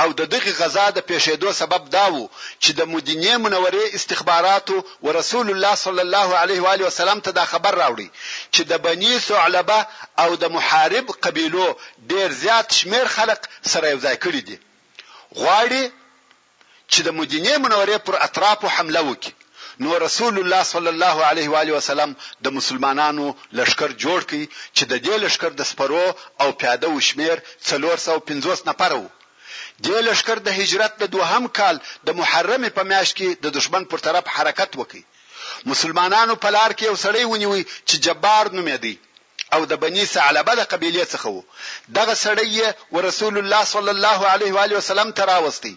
او 0.01 0.12
د 0.12 0.23
دغه 0.35 0.51
غزا 0.61 0.90
د 0.90 0.99
پیښېدو 1.11 1.49
سبب 1.61 1.83
داوو 1.97 2.31
چې 2.62 2.71
د 2.79 2.88
مدینه 2.95 3.37
منورې 3.45 3.85
استخباراتو 3.97 4.85
ورسول 5.03 5.47
الله 5.51 5.75
صلی 5.75 6.01
الله 6.07 6.37
علیه 6.42 6.61
و 6.62 6.66
علیه 6.66 6.87
وسلم 6.87 7.21
ته 7.21 7.31
دا 7.31 7.45
خبر 7.45 7.73
راوړي 7.83 8.09
چې 8.55 8.62
د 8.62 8.73
بنی 8.79 9.19
ثعلبه 9.19 9.87
او 10.19 10.35
د 10.37 10.45
محارب 10.49 11.07
قبيلو 11.25 11.77
ډیر 12.09 12.29
زیات 12.42 12.73
شمیر 12.79 13.07
خلق 13.16 13.40
سره 13.64 13.88
یو 13.90 14.01
ځای 14.01 14.16
کړی 14.25 14.42
دي 14.49 14.59
غواړي 15.35 15.85
چې 16.92 17.01
د 17.07 17.11
مدینه 17.11 17.59
منورې 17.59 17.99
پر 18.07 18.14
اطرافو 18.27 18.69
حمله 18.77 19.01
وکړي 19.11 19.33
نو 19.81 19.97
رسول 19.99 20.39
الله 20.39 20.62
صلی 20.62 20.89
الله 20.89 21.25
علیه 21.25 21.49
و 21.51 21.57
علیه 21.57 21.73
وسلم 21.75 22.12
د 22.45 22.55
مسلمانانو 22.59 23.25
لشکر 23.59 23.91
جوړ 24.03 24.21
کړي 24.29 24.45
چې 24.77 24.85
د 24.93 25.03
دې 25.07 25.17
لشکر 25.25 25.51
د 25.61 25.69
سپرو 25.71 26.05
او 26.43 26.47
پیاده 26.62 26.89
وشمیر 26.97 27.43
350 27.73 28.62
نفر 28.71 28.93
وو 28.97 29.09
د 29.89 30.07
لشکر 30.09 30.39
د 30.49 30.59
هجرت 30.61 30.97
د 31.05 31.11
دوهم 31.17 31.49
کال 31.61 31.81
د 32.11 32.19
محرم 32.23 32.67
په 32.79 32.83
میاشت 32.93 33.17
کې 33.19 33.45
د 33.47 33.57
دشمن 33.61 33.85
پر 33.95 34.05
طرف 34.09 34.33
حرکت 34.39 34.79
وکړي 34.81 35.71
مسلمانانو 35.75 36.37
په 36.47 36.55
لار 36.59 36.77
کې 36.79 36.91
یو 36.91 36.97
سړی 37.05 37.25
ونیوي 37.33 37.62
چې 37.89 37.97
جبار 38.09 38.53
نومېدی 38.57 38.95
او 39.55 39.65
د 39.75 39.83
بني 39.87 40.05
ثعلبه 40.15 40.55
د 40.62 40.71
قبيله 40.73 41.05
څخه 41.17 41.35
وو 41.37 41.45
دغه 42.01 42.14
سړی 42.27 42.99
ورسول 42.99 43.39
الله 43.43 43.62
صلی 43.77 43.95
الله 43.99 44.29
علیه 44.37 44.53
و 44.55 44.59
علیه 44.66 44.77
وسلم 44.85 45.12
تراوستي 45.22 45.77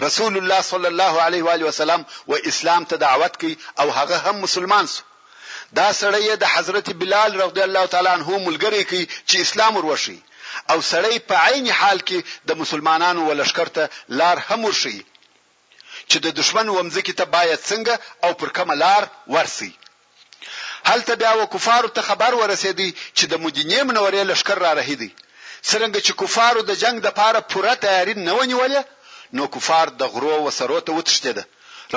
رسول 0.00 0.36
الله 0.38 0.60
صلی 0.62 0.86
الله 0.86 1.20
علیه 1.20 1.44
و 1.44 1.48
علیه 1.48 1.66
وسلم 1.66 2.06
و 2.28 2.34
اسلام 2.44 2.84
ته 2.84 2.96
دعوت 2.96 3.38
کوي 3.40 3.56
او 3.78 3.90
هغه 3.98 4.18
هم 4.18 4.36
مسلمان 4.36 4.86
سو 4.86 5.02
دا 5.76 5.92
سړی 5.92 6.36
د 6.38 6.44
حضرت 6.44 6.90
بلال 6.90 7.40
رضی 7.40 7.60
الله 7.62 7.86
تعالی 7.86 8.08
عنہ 8.08 8.28
ملګری 8.46 8.84
کوي 8.90 9.06
چې 9.28 9.36
اسلام 9.36 9.76
وروشي 9.76 10.22
او 10.70 10.80
سړی 10.90 11.18
په 11.28 11.36
عین 11.46 11.66
حال 11.70 11.98
کې 12.00 12.18
د 12.46 12.50
مسلمانانو 12.56 13.28
ولشکر 13.28 13.68
ته 13.68 13.88
لار 14.08 14.38
هم 14.48 14.64
ورشي 14.64 15.04
چې 16.10 16.16
د 16.24 16.28
دشمن 16.40 16.68
ومځکی 16.68 17.12
ته 17.12 17.24
باید 17.24 17.60
څنګه 17.60 17.98
او 18.24 18.34
پر 18.34 18.48
کومه 18.48 18.74
لار 18.74 19.08
ورسي 19.26 19.72
هلته 20.84 21.14
بیا 21.16 21.32
و 21.32 21.46
کفارو 21.46 21.88
ته 21.88 22.02
خبر 22.02 22.32
ورسېدی 22.40 22.92
چې 23.16 23.24
د 23.32 23.40
مدینه 23.40 23.82
منورې 23.84 24.24
لشکر 24.32 24.58
را 24.58 24.72
رهیدي 24.80 25.10
څنګه 25.70 25.98
چې 26.06 26.12
کفارو 26.20 26.62
د 26.62 26.70
جنگ 26.82 27.00
د 27.02 27.08
پاره 27.18 27.40
پوره 27.40 27.74
تیاری 27.74 28.14
نه 28.14 28.32
ونیولې 28.34 28.82
نو 29.36 29.46
کفار 29.54 29.86
د 30.00 30.02
غرو 30.14 30.34
و 30.46 30.50
سرو 30.58 30.80
ته 30.88 30.90
وتښتیده 30.98 31.44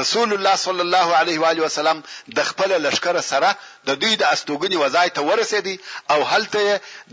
رسول 0.01 0.29
الله 0.35 0.55
صلی 0.65 0.81
الله 0.87 1.07
علیه 1.21 1.39
و 1.41 1.45
علیه 1.51 1.63
وسلم 1.67 1.97
د 2.37 2.47
خپل 2.49 2.69
لشکره 2.85 3.21
سره 3.31 3.49
د 3.87 3.99
دوی 4.01 4.13
د 4.21 4.23
استوګنی 4.33 4.77
وځای 4.83 5.09
ته 5.15 5.21
ورسېدی 5.29 5.75
او 6.13 6.19
هلته 6.31 6.63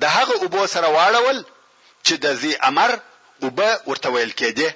د 0.03 0.14
هغه 0.16 0.35
اوبو 0.45 0.62
سره 0.75 0.89
واړول 0.97 1.39
چې 2.07 2.14
د 2.25 2.41
زی 2.45 2.53
امر 2.70 2.91
اوبه 3.45 3.70
ورته 3.91 4.09
ویل 4.14 4.33
کېده 4.41 4.70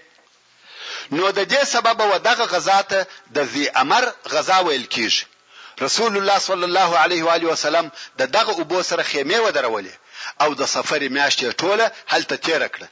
نو 1.16 1.24
د 1.38 1.40
دې 1.53 1.62
سبب 1.74 1.99
و 2.11 2.14
دغه 2.28 2.44
غزا 2.55 2.78
ته 2.92 2.99
د 3.36 3.51
زی 3.53 3.64
امر 3.82 4.05
غزا 4.34 4.59
ویل 4.68 4.86
کیږي 4.94 5.24
رسول 5.86 6.16
الله 6.18 6.38
صلی 6.49 6.64
الله 6.70 6.90
علیه 7.05 7.24
و 7.24 7.30
علیه 7.36 7.49
وسلم 7.53 7.86
د 8.20 8.22
دغه 8.36 8.53
اوبو 8.61 8.78
سره 8.90 9.03
خیمه 9.11 9.38
ودرولې 9.44 9.94
او 10.42 10.55
د 10.61 10.62
سفر 10.74 11.01
میاشتې 11.14 11.49
ټوله 11.62 11.84
هلته 12.12 12.34
تیر 12.46 12.62
کړه 12.74 12.88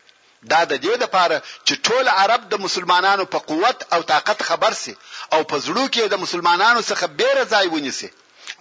دا 0.53 0.61
د 0.71 0.75
دې 0.85 0.95
لپاره 1.05 1.37
چې 1.67 1.75
ټول 1.87 2.05
عرب 2.21 2.41
د 2.53 2.55
مسلمانانو 2.67 3.25
په 3.33 3.39
قوت 3.51 3.79
او 3.95 4.01
طاقت 4.13 4.39
خبر 4.49 4.73
سي 4.83 4.95
او 5.35 5.41
په 5.51 5.57
زړه 5.67 5.85
کې 5.95 6.05
د 6.07 6.15
مسلمانانو 6.25 6.81
څخه 6.91 7.05
بیره 7.21 7.45
ځای 7.53 7.67
ونیسي 7.75 8.11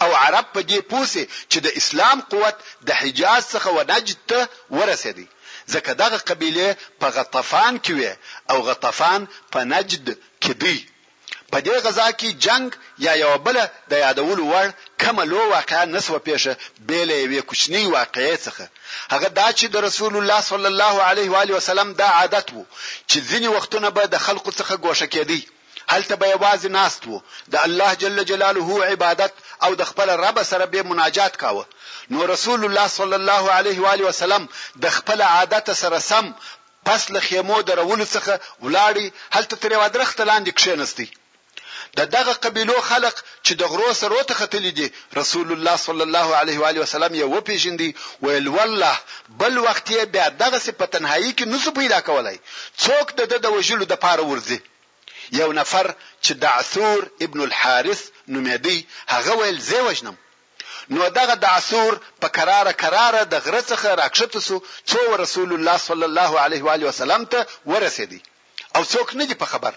او 0.03 0.09
عرب 0.23 0.45
په 0.55 0.61
دې 0.69 0.79
پوسي 0.91 1.23
چې 1.51 1.57
د 1.65 1.67
اسلام 1.79 2.17
قوت 2.31 2.55
د 2.87 2.89
حجاز 3.01 3.41
څخه 3.53 3.69
و 3.75 3.79
نجد 3.91 4.19
ته 4.29 4.39
ورسېدي 4.77 5.27
ځکه 5.73 5.89
دغه 6.01 6.17
قبيله 6.29 6.67
په 7.01 7.07
غطفان 7.17 7.73
کې 7.83 7.93
وي 7.99 8.11
او 8.51 8.57
غطفان 8.69 9.19
په 9.53 9.59
نجد 9.73 10.05
کې 10.43 10.53
دی 10.63 10.77
په 11.51 11.57
دې 11.67 11.75
غزا 11.85 12.07
کې 12.19 12.29
جنگ 12.45 12.67
یا 13.05 13.13
یو 13.23 13.33
بل 13.45 13.57
د 13.91 13.93
یادول 14.05 14.39
وړ 14.51 14.67
کومه 15.01 15.23
لو 15.31 15.41
واقعا 15.55 15.83
نسوه 15.95 16.19
پیښه 16.27 16.51
بیل 16.87 17.09
یوې 17.23 17.41
کوچنی 17.49 17.83
واقعې 17.95 18.35
څخه 18.45 18.65
هغه 19.13 19.27
دا 19.39 19.47
چې 19.59 19.65
د 19.69 19.75
رسول 19.87 20.13
الله 20.19 20.39
صلی 20.51 20.67
الله 20.73 20.95
علیه 21.09 21.27
و 21.31 21.35
علیه 21.41 21.55
وسلم 21.59 21.89
دا 22.01 22.07
عادت 22.19 22.45
وو 22.53 22.65
چې 23.09 23.17
ځینی 23.29 23.49
وختونه 23.57 23.87
به 23.95 24.03
د 24.07 24.15
خلکو 24.25 24.49
څخه 24.59 24.73
ګوښه 24.85 25.07
کېدی 25.13 25.41
هلته 25.93 26.13
به 26.21 26.25
یوازې 26.35 26.69
ناست 26.79 27.01
وو 27.09 27.19
د 27.53 27.55
الله 27.67 27.91
جل 28.01 28.17
جلاله 28.29 28.67
عبادت 28.91 29.33
او 29.65 29.71
د 29.79 29.81
خپل 29.89 30.07
رب 30.25 30.37
سره 30.51 30.65
به 30.71 30.83
مناجات 30.91 31.33
کاوه 31.41 31.63
نو 32.11 32.19
رسول 32.33 32.61
الله 32.65 32.87
صلی 32.99 33.15
الله 33.21 33.43
علیه 33.57 33.77
و 33.81 33.87
علیه 33.93 34.05
وسلم 34.09 34.43
د 34.83 34.85
خپل 34.97 35.19
عادت 35.35 35.65
سره 35.83 35.97
سم 36.11 36.25
پس 36.87 37.01
له 37.13 37.19
خیمو 37.27 37.57
درولو 37.67 38.05
څخه 38.15 38.33
ولاړی 38.65 39.05
هلته 39.35 39.55
تر 39.61 39.71
یو 39.75 39.85
درخت 39.95 40.17
لاندې 40.29 40.51
کښینستی 40.59 41.07
د 41.97 42.01
دغه 42.15 42.33
قبيلو 42.45 42.77
خلق 42.91 43.15
چې 43.45 43.53
د 43.59 43.63
غرو 43.71 43.89
سره 44.01 44.13
وتختلې 44.19 44.71
دي 44.79 44.87
رسول 45.21 45.47
الله 45.55 45.75
صلی 45.87 46.03
الله 46.07 46.27
علیه 46.41 46.57
و 46.61 46.65
علیه 46.71 46.81
وسلم 46.85 47.11
یې 47.21 47.25
وپیژندي 47.35 47.89
ویل 48.25 48.47
والله 48.57 48.95
بل 49.41 49.53
وخت 49.67 49.85
یې 49.95 50.03
بیا 50.13 50.27
دغه 50.43 50.59
سي 50.65 50.71
په 50.79 50.85
تنهایی 50.93 51.31
کې 51.37 51.45
نسو 51.53 51.69
پیدا 51.79 51.99
کولای 52.09 52.37
څوک 52.83 53.07
د 53.17 53.19
د 53.43 53.47
وژلو 53.55 53.85
د 53.91 53.95
پاره 54.05 54.23
ورځي 54.31 54.59
یو 55.39 55.49
نفر 55.59 55.85
چې 56.23 56.31
د 56.41 56.43
عثور 56.59 56.99
ابن 57.25 57.39
الحارث 57.47 58.01
نومېدی 58.33 58.77
هغه 59.13 59.31
ویل 59.39 59.57
زه 59.71 59.79
وژنم 59.87 60.15
نو 60.95 61.01
دغه 61.19 61.35
د 61.43 61.45
عصور 61.57 61.93
په 62.21 62.27
قراره 62.37 62.71
قراره 62.83 63.21
د 63.33 63.35
غره 63.45 63.61
څخه 63.71 63.87
راکښته 64.01 64.39
سو 64.47 64.55
څو 64.91 64.99
رسول 65.23 65.49
الله 65.57 65.77
صلی 65.87 66.05
الله 66.09 66.31
علیه 66.45 66.61
و 66.65 66.69
علیه 66.75 66.87
وسلم 66.91 67.21
ته 67.31 67.39
ورسېدی 67.71 68.19
او 68.75 68.81
څوک 68.93 69.07
نه 69.19 69.25
دی 69.29 69.35
په 69.43 69.47
خبر 69.53 69.73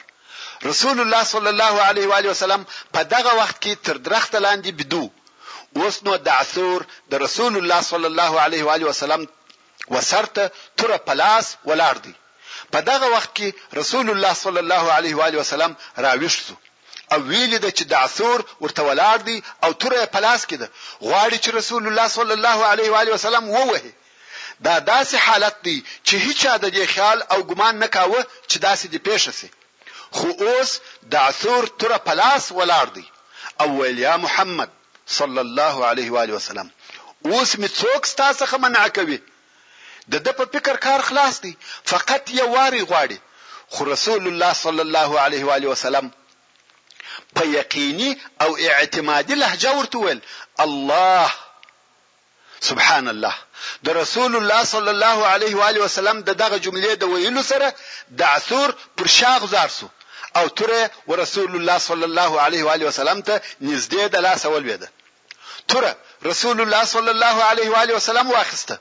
رسول 0.65 1.01
الله 1.01 1.25
صلی 1.25 1.47
الله 1.47 1.81
علیه 1.83 2.07
و 2.09 2.13
علیه 2.13 2.31
وسلم 2.31 2.65
په 2.95 3.03
دغه 3.03 3.35
وخت 3.41 3.57
کې 3.65 3.77
تر 3.85 3.97
درخته 3.97 4.39
لاندې 4.39 4.69
بدو 4.79 5.11
اوس 5.77 6.03
نو 6.03 6.17
د 6.17 6.29
عثور 6.29 6.85
د 7.11 7.15
رسول 7.15 7.57
الله 7.57 7.81
صلی 7.81 8.07
الله 8.07 8.41
علیه 8.41 8.65
و 8.65 8.71
علیه 8.71 8.87
وسلم 8.87 9.27
وسرته 9.91 10.51
تر 10.77 10.97
پلاس 10.97 11.57
ولاړ 11.69 11.95
دی 12.05 12.15
په 12.73 12.81
دغه 12.81 13.07
وخت 13.17 13.31
کې 13.39 13.53
رسول 13.81 14.11
الله 14.11 14.35
صلی 14.35 14.59
الله 14.59 14.93
علیه 14.97 15.17
و 15.17 15.23
علیه 15.23 15.41
وسلم 15.41 15.77
راوښ 15.97 16.35
شو 16.47 16.55
او 17.13 17.21
ویل 17.31 17.59
د 17.59 17.71
چې 17.71 17.83
د 17.85 17.93
عثور 17.95 18.45
ورته 18.61 18.83
ولاړ 18.89 19.19
دی 19.29 19.43
او 19.65 19.73
تر 19.73 20.05
پلاس 20.17 20.47
کده 20.47 20.71
غواړي 21.03 21.39
چې 21.45 21.49
رسول 21.55 21.87
الله 21.87 22.09
صلی 22.09 22.33
الله 22.33 22.65
علیه 22.73 22.91
و 22.91 22.97
علیه 23.03 23.15
وسلم 23.15 23.49
ووهي 23.51 23.93
دا 24.67 24.79
داسې 24.81 25.15
حالت 25.27 25.57
دی 25.65 25.77
چې 26.05 26.15
هیڅ 26.15 26.47
د 26.65 26.85
خیال 26.95 27.19
او 27.33 27.39
ګمان 27.51 27.75
نکاوه 27.85 28.25
چې 28.49 28.57
داسې 28.69 28.87
دی 28.93 28.99
پیښه 28.99 29.31
سي 29.41 29.51
خو 30.17 30.29
اوس 30.47 30.71
د 31.13 31.15
عثور 31.29 31.65
تر 31.81 31.93
پلاس 32.09 32.45
ولاړ 32.59 32.87
دی 32.97 33.05
او 33.63 33.69
ویل 33.81 33.99
یا 34.07 34.15
محمد 34.25 34.71
صلی 35.19 35.41
الله 35.47 35.77
علیه 35.91 36.09
و 36.13 36.19
علیه 36.23 36.35
وسلم 36.39 36.69
اوس 37.31 37.51
می 37.61 37.69
څوک 37.79 38.01
ستاسو 38.13 38.39
څخه 38.45 38.55
منع 38.65 38.85
کوي 38.99 39.19
د 40.13 40.15
د 40.27 40.29
په 40.39 40.45
فکر 40.53 40.77
کار 40.85 41.01
خلاص 41.09 41.35
دی 41.45 41.55
فقط 41.93 42.23
یو 42.41 42.49
واری 42.55 42.83
غواړي 42.91 43.19
خو 43.73 43.85
رسول 43.95 44.25
الله 44.29 44.53
صلی 44.65 44.83
الله 44.87 45.11
علیه 45.25 45.43
و 45.49 45.53
علیه 45.57 45.69
وسلم 45.75 46.07
په 47.35 47.43
یقیني 47.59 48.11
او 48.45 48.51
اعتمادي 48.69 49.35
لهجه 49.43 49.75
ورته 49.77 49.99
ویل 49.99 50.21
الله 50.67 51.29
سبحان 52.71 53.09
الله 53.09 53.35
د 53.89 53.99
رسول 54.01 54.33
الله 54.39 54.63
صلی 54.73 54.91
الله 54.97 55.27
علیه 55.33 55.55
و 55.59 55.63
علیه 55.69 55.83
وسلم 55.87 56.21
د 56.31 56.41
دغه 56.43 56.59
جملې 56.59 56.97
د 56.99 57.03
ویلو 57.15 57.43
سره 57.53 57.71
د 58.11 58.23
عثور 58.37 58.75
پر 58.99 59.07
شاغ 59.19 59.47
زارسو 59.55 59.89
او 60.37 60.49
تر 60.49 60.91
رسول 61.09 61.57
الله 61.57 61.79
صلی 61.79 62.05
الله 62.05 62.41
علیه 62.41 62.65
و 62.65 62.69
علیه 62.69 62.89
وسلم 62.89 63.21
ته 63.21 63.41
نږدې 63.63 64.09
د 64.15 64.17
لاس 64.17 64.47
ولويده 64.47 64.89
تر 65.69 65.95
رسول 66.25 66.61
الله 66.61 66.85
صلی 66.85 67.11
الله 67.11 67.43
علیه 67.51 67.71
و 67.71 67.75
علیه 67.75 67.97
وسلم 67.97 68.31
واخسته 68.31 68.79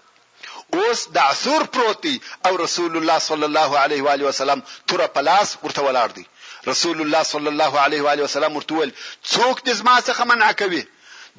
اوس 0.73 1.07
د 1.13 1.17
عثور 1.17 1.61
پروت 1.63 2.01
دی 2.03 2.21
او 2.45 2.55
رسول 2.57 2.97
الله 2.97 3.19
صلی 3.19 3.43
الله 3.43 3.77
علیه 3.79 4.03
و 4.03 4.09
علیه 4.09 4.27
وسلم 4.27 4.61
تر 4.87 5.07
پلاس 5.07 5.57
ورته 5.63 5.81
ولاړ 5.81 6.11
دی 6.17 6.25
رسول 6.67 7.01
الله 7.01 7.23
صلی 7.23 7.47
الله 7.47 7.77
علیه 7.79 8.01
و 8.03 8.07
علیه 8.07 8.23
وسلم 8.25 8.55
ورته 8.55 8.75
ویل 8.75 8.91
څوک 9.33 9.57
دې 9.65 9.71
زما 9.71 10.01
څخه 10.01 10.23
منع 10.31 10.51
کوي 10.51 10.83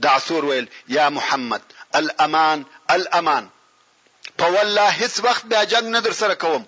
د 0.03 0.07
عثور 0.07 0.45
ویل 0.45 0.67
یا 0.89 1.11
محمد 1.21 1.63
الامان 2.01 2.65
الامان 2.97 3.49
په 4.39 4.45
والله 4.55 4.91
هیڅ 5.01 5.21
وخت 5.25 5.45
بیا 5.53 5.65
جنگ 5.75 5.85
نه 5.97 6.01
در 6.01 6.13
سره 6.23 6.35
کوم 6.35 6.67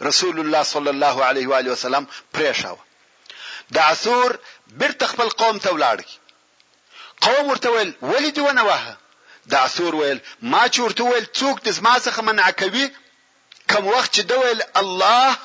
رسول 0.00 0.38
الله 0.40 0.62
صلی 0.62 0.88
الله 0.88 1.22
علیه 1.24 1.48
و 1.48 1.54
علیه 1.54 1.72
وسلم 1.72 2.06
پریښاو 2.34 2.78
د 3.74 3.78
عثور 3.78 4.38
برته 4.68 5.06
خپل 5.06 5.28
قوم 5.28 5.58
ته 5.58 5.70
ولاړ 5.70 6.00
قوم 7.20 7.50
ورته 7.50 7.70
ویل 7.70 7.94
ولې 8.02 8.30
دی 8.34 8.40
ونه 8.40 8.62
واه 8.64 8.96
د 9.50 9.54
عثور 9.54 9.94
ویل 9.94 10.20
ما 10.42 10.68
چې 10.68 10.78
ورته 10.80 11.04
ویل 11.04 11.24
څوک 11.40 11.56
د 11.64 11.68
زما 11.78 11.98
څخه 11.98 12.20
منع 12.28 12.50
کوي 12.60 12.88
کوم 13.70 13.86
وخت 13.88 14.14
چې 14.16 14.20
دی 14.22 14.34
ویل 14.34 14.62
الله 14.82 15.36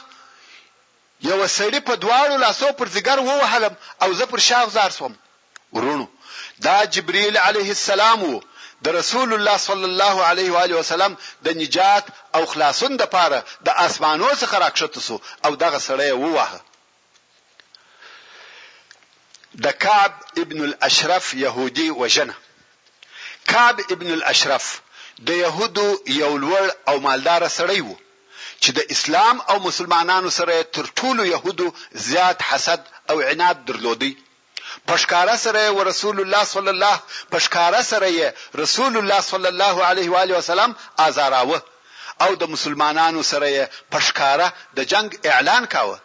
یو 1.22 1.48
سړی 1.48 1.80
په 1.90 1.96
دواړو 2.04 2.36
لاسو 2.44 2.72
پر 2.80 2.88
زیګر 2.96 3.20
ووهلم 3.20 3.74
او 4.02 4.14
زه 4.20 4.26
پر 4.34 4.40
شاغ 4.50 4.70
زار 4.76 4.90
سوم 4.98 5.16
ورونو 5.74 6.06
دا 6.66 6.78
جبرئیل 6.94 7.38
علیه 7.38 7.68
السلام 7.76 8.24
وو 8.24 8.40
د 8.82 8.88
رسول 9.00 9.34
الله 9.34 9.58
صلی 9.58 9.84
الله 9.92 10.16
علیه 10.30 10.52
و 10.52 10.58
علیه 10.64 10.76
وسلم 10.78 11.16
د 11.46 11.48
نجات 11.62 12.06
او 12.36 12.46
خلاصون 12.52 12.94
د 12.98 13.04
پاره 13.16 13.40
د 13.68 13.70
اسمانو 13.86 14.30
څخه 14.42 14.56
راکښته 14.66 15.02
سو 15.08 15.16
او 15.46 15.52
دغه 15.64 15.80
سړی 15.88 16.12
ووهه 16.24 16.60
د 19.66 19.68
کعب 19.86 20.14
ابن 20.44 20.60
الاشرف 20.70 21.26
يهودي 21.44 21.88
وجنه 22.02 22.36
کعب 23.52 23.78
ابن 23.94 24.08
الاشرف 24.18 24.66
د 25.28 25.42
يهودو 25.44 25.88
یو 26.24 26.32
لوړ 26.44 26.66
او 26.90 26.96
مالدار 27.08 27.44
سړی 27.60 27.82
وو 27.86 27.98
چې 28.64 28.70
د 28.78 28.80
اسلام 28.96 29.38
او 29.50 29.58
مسلمانانو 29.68 30.30
سره 30.40 30.64
تر 30.78 30.86
ټولو 31.02 31.24
يهودو 31.34 31.68
زیات 32.08 32.40
حسد 32.52 32.82
او 33.10 33.22
عناد 33.28 33.66
درلودي 33.70 34.14
پښکارا 34.88 35.36
سره 35.46 35.62
رسول 35.92 36.18
الله 36.24 36.44
صلی 36.56 36.72
الله 36.76 36.96
پښکارا 37.32 37.82
سره 37.92 38.10
رسول 38.62 38.94
الله 39.00 39.22
صلی 39.32 39.48
الله 39.54 39.76
علیه 39.90 40.08
و 40.12 40.16
علیه 40.22 40.36
وسلم 40.40 40.76
ازاراوه 41.08 41.60
او 42.24 42.30
د 42.42 42.44
مسلمانانو 42.54 43.22
سره 43.32 43.50
پښکارا 43.94 44.48
د 44.78 44.80
جنگ 44.92 45.10
اعلان 45.30 45.64
کاوه 45.74 45.98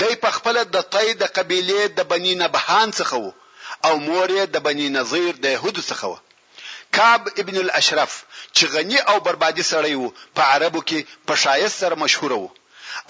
د 0.00 0.02
په 0.22 0.30
خپل 0.36 0.56
د 0.74 0.76
طی 0.94 1.08
د 1.22 1.24
قبيله 1.36 1.78
د 1.98 2.00
بنی 2.10 2.34
نبهان 2.42 2.88
څخه 2.98 3.16
وو 3.22 3.32
او 3.88 3.94
مورې 4.08 4.40
د 4.54 4.56
بنی 4.66 4.88
نظیر 4.96 5.32
د 5.44 5.46
يهود 5.56 5.78
څخه 5.90 6.06
وو 6.10 6.18
کعب 6.96 7.22
ابن 7.42 7.56
الاشرف 7.64 8.12
چې 8.56 8.64
غنی 8.74 8.98
او 9.10 9.16
بربادي 9.26 9.64
سړی 9.72 9.94
وو 10.00 10.08
په 10.36 10.42
عربو 10.54 10.80
کې 10.88 10.98
په 11.26 11.34
شایست 11.44 11.76
سره 11.82 11.94
مشهور 12.02 12.32
وو 12.32 12.48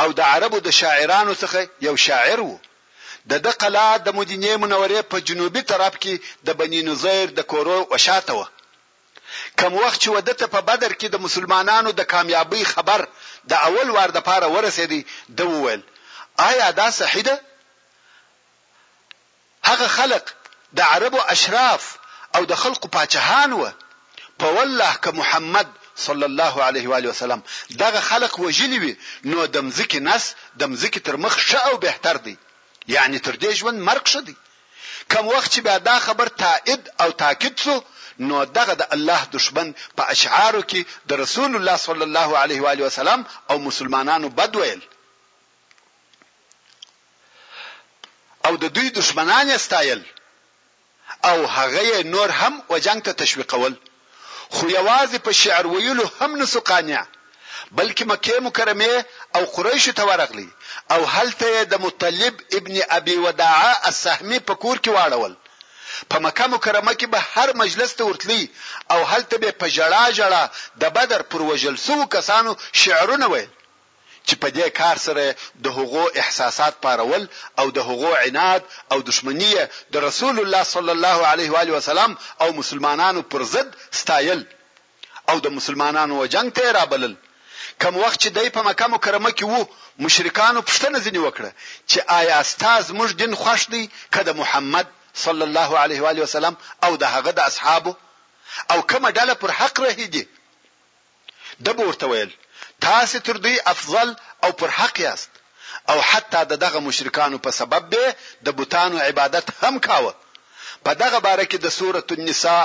او 0.02 0.08
د 0.18 0.20
عربو 0.32 0.58
د 0.66 0.70
شاعرانو 0.80 1.32
څخه 1.42 1.58
یو 1.86 1.94
شاعر 2.06 2.40
وو 2.44 2.58
د 3.30 3.32
د 3.46 3.48
قلا 3.62 3.88
د 4.06 4.08
مدینه 4.18 4.50
منورې 4.62 5.00
په 5.10 5.16
جنوبي 5.28 5.62
طرف 5.70 5.94
کې 6.02 6.14
د 6.46 6.48
بنی 6.58 6.80
نذیر 6.88 7.26
د 7.38 7.40
کورو 7.50 7.78
وشاته 7.92 8.32
و 8.40 8.44
کوم 9.60 9.72
وخت 9.82 9.98
چې 10.02 10.08
ودته 10.16 10.46
په 10.54 10.60
بدر 10.68 10.92
کې 11.00 11.08
د 11.10 11.16
مسلمانانو 11.26 11.90
د 11.98 12.02
کامیابی 12.12 12.62
خبر 12.72 13.00
د 13.50 13.52
اول 13.68 13.88
وار 13.96 14.10
د 14.14 14.18
پاره 14.28 14.46
ورسېدی 14.54 15.00
د 15.38 15.40
وویل 15.52 15.82
آیا 16.50 16.66
دا 16.80 16.86
صحیح 17.00 17.22
ده 17.28 17.34
هغه 19.68 19.86
خلق 19.98 20.24
د 20.78 20.80
عربو 20.94 21.20
اشراف 21.34 21.82
او 22.36 22.42
د 22.50 22.54
خلقو 22.62 22.88
پاچهان 22.96 23.50
و 23.52 23.62
په 24.40 24.46
والله 24.56 24.92
که 25.02 25.10
محمد 25.20 25.68
صلی 26.06 26.24
الله 26.30 26.54
علیه 26.68 26.84
و 26.88 26.94
علیه 26.98 27.10
وسلم 27.12 27.40
دغه 27.82 28.00
خلق 28.10 28.32
وجلی 28.44 28.78
وي 28.84 28.92
نو 29.30 29.38
د 29.54 29.56
مزکی 29.68 30.00
نس 30.08 30.24
د 30.60 30.62
مزکی 30.72 31.00
تر 31.06 31.16
مخ 31.24 31.34
شاو 31.50 31.76
بهتر 31.86 32.16
دی 32.26 32.36
یعنی 32.88 33.18
تر 33.18 33.34
دې 33.36 33.50
ژوند 33.60 33.78
مرګ 33.88 34.04
شدی 34.12 34.32
کوم 35.14 35.26
وخت 35.28 35.52
چې 35.52 35.60
بیا 35.66 35.76
دا 35.84 35.98
خبر 36.06 36.28
تائید 36.42 36.82
او 37.04 37.10
تاکید 37.22 37.56
شو 37.64 37.80
نو 38.28 38.44
دغه 38.58 38.74
د 38.80 38.88
الله 38.96 39.24
دشمن 39.32 39.72
په 39.96 40.02
اشعارو 40.14 40.62
کې 40.70 40.84
د 41.12 41.20
رسول 41.22 41.56
الله 41.56 41.76
صلی 41.86 42.04
الله 42.08 42.30
علیه 42.42 42.60
و 42.66 42.68
علیه 42.72 42.86
وسلم 42.86 43.20
او 43.50 43.58
مسلمانانو 43.68 44.28
بد 44.38 44.56
ویل 44.60 44.82
او 48.46 48.56
د 48.62 48.72
دوی 48.78 48.90
دشمنان 49.00 49.50
استایل 49.50 50.02
او 51.30 51.36
هغه 51.58 52.02
نور 52.02 52.30
هم 52.40 52.62
وجنګ 52.68 53.02
ته 53.08 53.12
تشویقول 53.24 53.76
خو 54.50 54.68
یوازې 54.68 55.16
په 55.26 55.32
شعر 55.42 55.66
ویلو 55.66 56.10
هم 56.20 56.42
نسو 56.42 56.60
قانع 56.70 57.02
بلکې 57.78 58.02
مکه 58.12 58.36
مکرمه 58.48 58.94
او 59.36 59.42
قریش 59.56 59.86
ته 59.98 60.02
ورغلی 60.08 60.48
او 60.94 61.00
هلته 61.14 61.48
د 61.72 61.74
مطلب 61.86 62.34
ابن 62.58 62.74
ابي 62.98 63.16
وداعه 63.24 63.72
السهمي 63.90 64.38
په 64.48 64.54
کور 64.62 64.76
کې 64.84 64.90
واړول 64.96 65.34
په 66.10 66.16
مکه 66.24 66.46
مکرمه 66.54 66.92
کې 67.00 67.06
به 67.12 67.20
هر 67.32 67.48
مجلس 67.62 67.90
ته 67.98 68.02
ورتلی 68.04 68.42
او 68.92 69.00
هلته 69.10 69.36
به 69.42 69.50
په 69.60 69.66
جړا 69.76 70.04
جړا 70.18 70.42
د 70.82 70.84
بدر 70.96 71.20
پر 71.32 71.40
وجل 71.50 71.74
سو 71.86 71.96
کسانو 72.16 72.50
شعرونه 72.82 73.26
ویل 73.28 73.50
چې 74.26 74.34
په 74.42 74.48
دې 74.56 74.68
کار 74.80 74.96
سره 75.06 75.24
د 75.64 75.66
هغو 75.78 76.04
احساسات 76.22 76.74
پارول 76.84 77.24
او 77.60 77.66
د 77.76 77.78
هغو 77.88 78.10
عناد 78.22 78.62
او 78.92 78.98
دشمنیه 79.10 79.62
د 79.92 79.96
رسول 80.08 80.36
الله 80.42 80.62
صلی 80.74 80.92
الله 80.96 81.18
علیه 81.32 81.50
و 81.52 81.56
علیه 81.62 81.72
وسلم 81.76 82.16
او 82.42 82.48
مسلمانانو 82.60 83.22
پر 83.32 83.42
ضد 83.52 83.70
ستایل 84.00 84.40
او 85.30 85.36
د 85.44 85.46
مسلمانانو 85.58 86.26
جنگ 86.34 86.48
ته 86.56 86.72
رابلل 86.78 87.14
کوم 87.82 87.96
وخت 88.02 88.20
چې 88.22 88.28
دای 88.36 88.48
په 88.56 88.60
مکه 88.68 88.86
مکرمه 88.94 89.30
کې 89.38 89.44
وو 89.50 89.60
مشرکانو 90.04 90.60
پښتنه 90.68 90.98
ځنی 91.06 91.20
وکړه 91.26 91.50
چې 91.90 91.98
آیا 92.18 92.34
استاد 92.44 92.84
موږ 92.98 93.10
دین 93.20 93.32
خوښ 93.42 93.62
دی 93.72 93.82
کده 94.16 94.32
محمد 94.40 94.86
صلی 95.24 95.42
الله 95.48 95.70
علیه 95.84 96.00
و 96.04 96.08
علیه 96.12 96.24
وسلم 96.26 96.54
او 96.88 96.92
د 97.02 97.10
هغه 97.14 97.30
د 97.38 97.40
اصحابو 97.50 97.92
او 98.72 98.78
کومه 98.90 99.10
ډله 99.18 99.34
پر 99.42 99.50
حق 99.58 99.80
رهی 99.86 100.06
دي 100.14 100.24
د 101.66 101.76
بورته 101.80 102.06
ویل 102.12 102.30
تاسو 102.86 103.18
تر 103.26 103.36
دوی 103.44 103.56
افضل 103.72 104.12
او 104.44 104.50
پر 104.60 104.68
حق 104.78 105.00
یاست 105.08 105.30
او 105.92 105.98
حتی 106.10 106.40
د 106.50 106.62
دغه 106.64 106.80
مشرکانو 106.88 107.38
په 107.46 107.50
سبب 107.58 107.90
به 107.92 108.14
د 108.46 108.56
بوتانو 108.60 108.98
عبادت 109.08 109.46
هم 109.60 109.78
کاوه 109.88 110.12
په 110.84 110.92
دغه 111.02 111.18
باره 111.28 111.44
کې 111.44 111.58
د 111.64 111.68
سوره 111.68 112.04
النساء 112.18 112.64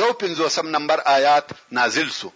یو 0.00 0.10
50 0.24 0.62
نمبر 0.76 1.00
آیات 1.18 1.48
نازل 1.78 2.10
سو 2.18 2.30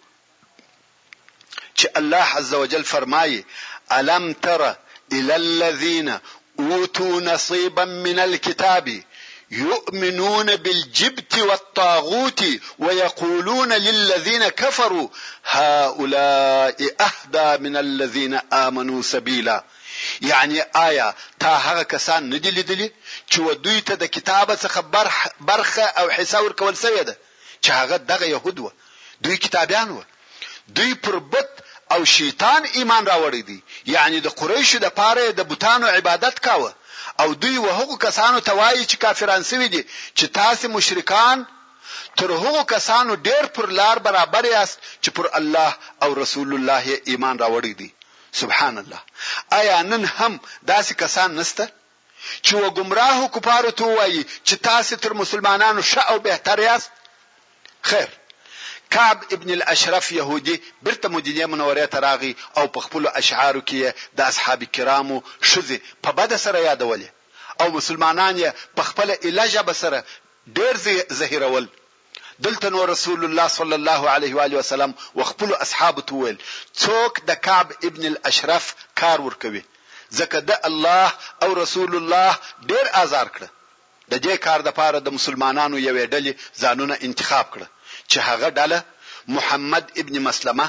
چې 1.81 1.87
الله 1.99 2.25
عزوجل 2.39 2.83
فرمایي 2.85 3.45
الم 3.93 4.33
تر 4.33 4.71
الى 5.13 5.37
الذين 5.37 6.19
اوتوا 6.59 7.21
نصيبا 7.21 7.85
من 7.85 8.19
الكتاب 8.19 9.03
يؤمنون 9.51 10.57
بالجبت 10.57 11.39
والطاغوت 11.39 12.45
ويقولون 12.79 13.73
للذين 13.73 14.49
كفروا 14.49 15.09
هؤلاء 15.45 16.95
اهدى 17.09 17.63
من 17.63 17.77
الذين 17.77 18.35
امنوا 18.53 19.03
سبيلا 19.03 19.65
یعنی 20.21 20.63
آیا 20.75 21.15
تا 21.41 21.57
هغه 21.57 21.83
کسان 21.85 22.31
ندی 22.35 22.51
لیدلی 22.51 22.91
چې 23.31 23.39
ودوی 23.39 23.81
ته 23.81 23.95
د 23.95 24.05
کتابه 24.05 24.57
څخه 24.57 24.79
برخه 25.41 25.83
او 25.83 26.09
حصہ 26.11 26.37
ورکول 26.37 26.77
سوی 26.77 27.05
ده 27.05 27.17
چې 27.67 27.71
هغه 27.71 27.97
دغه 27.97 28.25
يهود 28.27 28.59
و 28.59 28.71
دوی 29.21 29.37
کتابیان 29.37 29.91
و 29.91 30.03
دوی 30.69 30.95
پر 30.95 31.19
بت 31.19 31.49
او 31.95 32.01
شیطان 32.15 32.63
ایمان 32.79 33.03
راوړی 33.11 33.43
دی 33.49 33.59
یعنی 33.95 34.19
د 34.27 34.29
قریشو 34.41 34.79
د 34.85 34.89
پاره 34.99 35.25
د 35.39 35.51
بوتانو 35.51 35.87
عبادت 35.99 36.37
کاوه 36.47 36.71
او 37.23 37.29
دوی 37.43 37.57
وهغه 37.67 37.97
کسانو 38.07 38.39
توایي 38.51 38.85
چې 38.91 38.97
کافران 39.05 39.43
سوي 39.51 39.69
دي 39.75 39.83
چې 40.19 40.25
تاسو 40.39 40.65
مشرکان 40.77 41.39
تر 42.21 42.29
هغو 42.45 42.63
کسانو 42.73 43.13
ډیر 43.29 43.45
پر 43.59 43.67
لار 43.79 43.97
برابر 44.07 44.45
یاست 44.55 44.77
چې 45.03 45.11
پر 45.19 45.27
الله 45.41 45.71
او 46.07 46.11
رسول 46.23 46.51
الله 46.59 46.85
ایمان 47.15 47.37
راوړی 47.43 47.73
دي 47.81 47.89
سبحان 48.41 48.75
الله 48.83 49.03
آیا 49.61 49.79
نن 49.93 50.05
هم 50.19 50.33
داسې 50.71 50.95
کسان 51.05 51.31
نسته 51.43 51.65
چې 52.47 52.55
و 52.65 52.71
گمراه 52.81 53.19
کفارو 53.39 53.71
ته 53.83 53.95
وایي 53.97 54.21
چې 54.47 54.55
تاسو 54.69 54.97
تر 55.07 55.13
مسلمانانو 55.23 55.83
ښه 55.93 56.11
او 56.15 56.19
بهتر 56.29 56.59
یاست 56.59 56.93
خیر 57.93 58.09
کعب 58.95 59.23
ابن 59.33 59.51
الاشرف 59.51 60.13
يهودي 60.13 60.63
برته 60.83 61.09
مدینه 61.09 61.47
منوره 61.47 61.85
ته 61.85 61.99
راغی 62.05 62.37
او 62.59 62.65
په 62.69 62.81
خپل 62.85 63.07
اشعارو 63.21 63.63
کې 63.71 64.11
د 64.19 64.21
اصحاب 64.33 64.63
کرامو 64.77 65.17
شذ 65.53 65.71
په 66.05 66.11
بد 66.21 66.35
سره 66.43 66.59
یادولې 66.69 67.09
او 67.61 67.69
مسلمانان 67.79 68.39
یې 68.43 68.77
په 68.77 68.83
خپل 68.91 69.11
الهجه 69.17 69.63
بسره 69.71 70.05
ډېر 70.59 71.11
زهیرول 71.23 71.67
دلته 72.47 72.71
نو 72.77 72.85
رسول 72.93 73.25
الله 73.25 73.49
صلی 73.57 73.75
الله 73.81 74.11
علیه 74.15 74.37
و 74.39 74.45
علیه 74.45 74.59
وسلم 74.63 74.95
وخپل 75.23 75.55
اصحاب 75.67 76.01
تویل 76.13 76.39
څوک 76.83 77.21
د 77.33 77.41
کعب 77.49 77.75
ابن 77.91 78.07
الاشرف 78.15 78.73
کار 79.03 79.27
ورکوي 79.29 79.65
ځکه 80.23 80.47
د 80.53 80.59
الله 80.71 81.13
او 81.43 81.55
رسول 81.65 81.93
الله 81.99 82.33
ډېر 82.73 82.97
آزار 83.05 83.27
کړ 83.37 83.47
د 84.09 84.17
دې 84.27 84.39
کار 84.49 84.69
د 84.71 84.79
پاره 84.83 84.99
د 85.09 85.19
مسلمانانو 85.21 85.87
یوې 85.89 86.11
ډلې 86.15 86.61
ځانونه 86.65 86.95
انتخاب 87.09 87.51
کړ 87.55 87.63
چې 88.15 88.21
هغه 88.29 88.49
ډله 88.59 88.79
محمد 89.37 89.85
ابن 90.01 90.15
مسلمه 90.29 90.67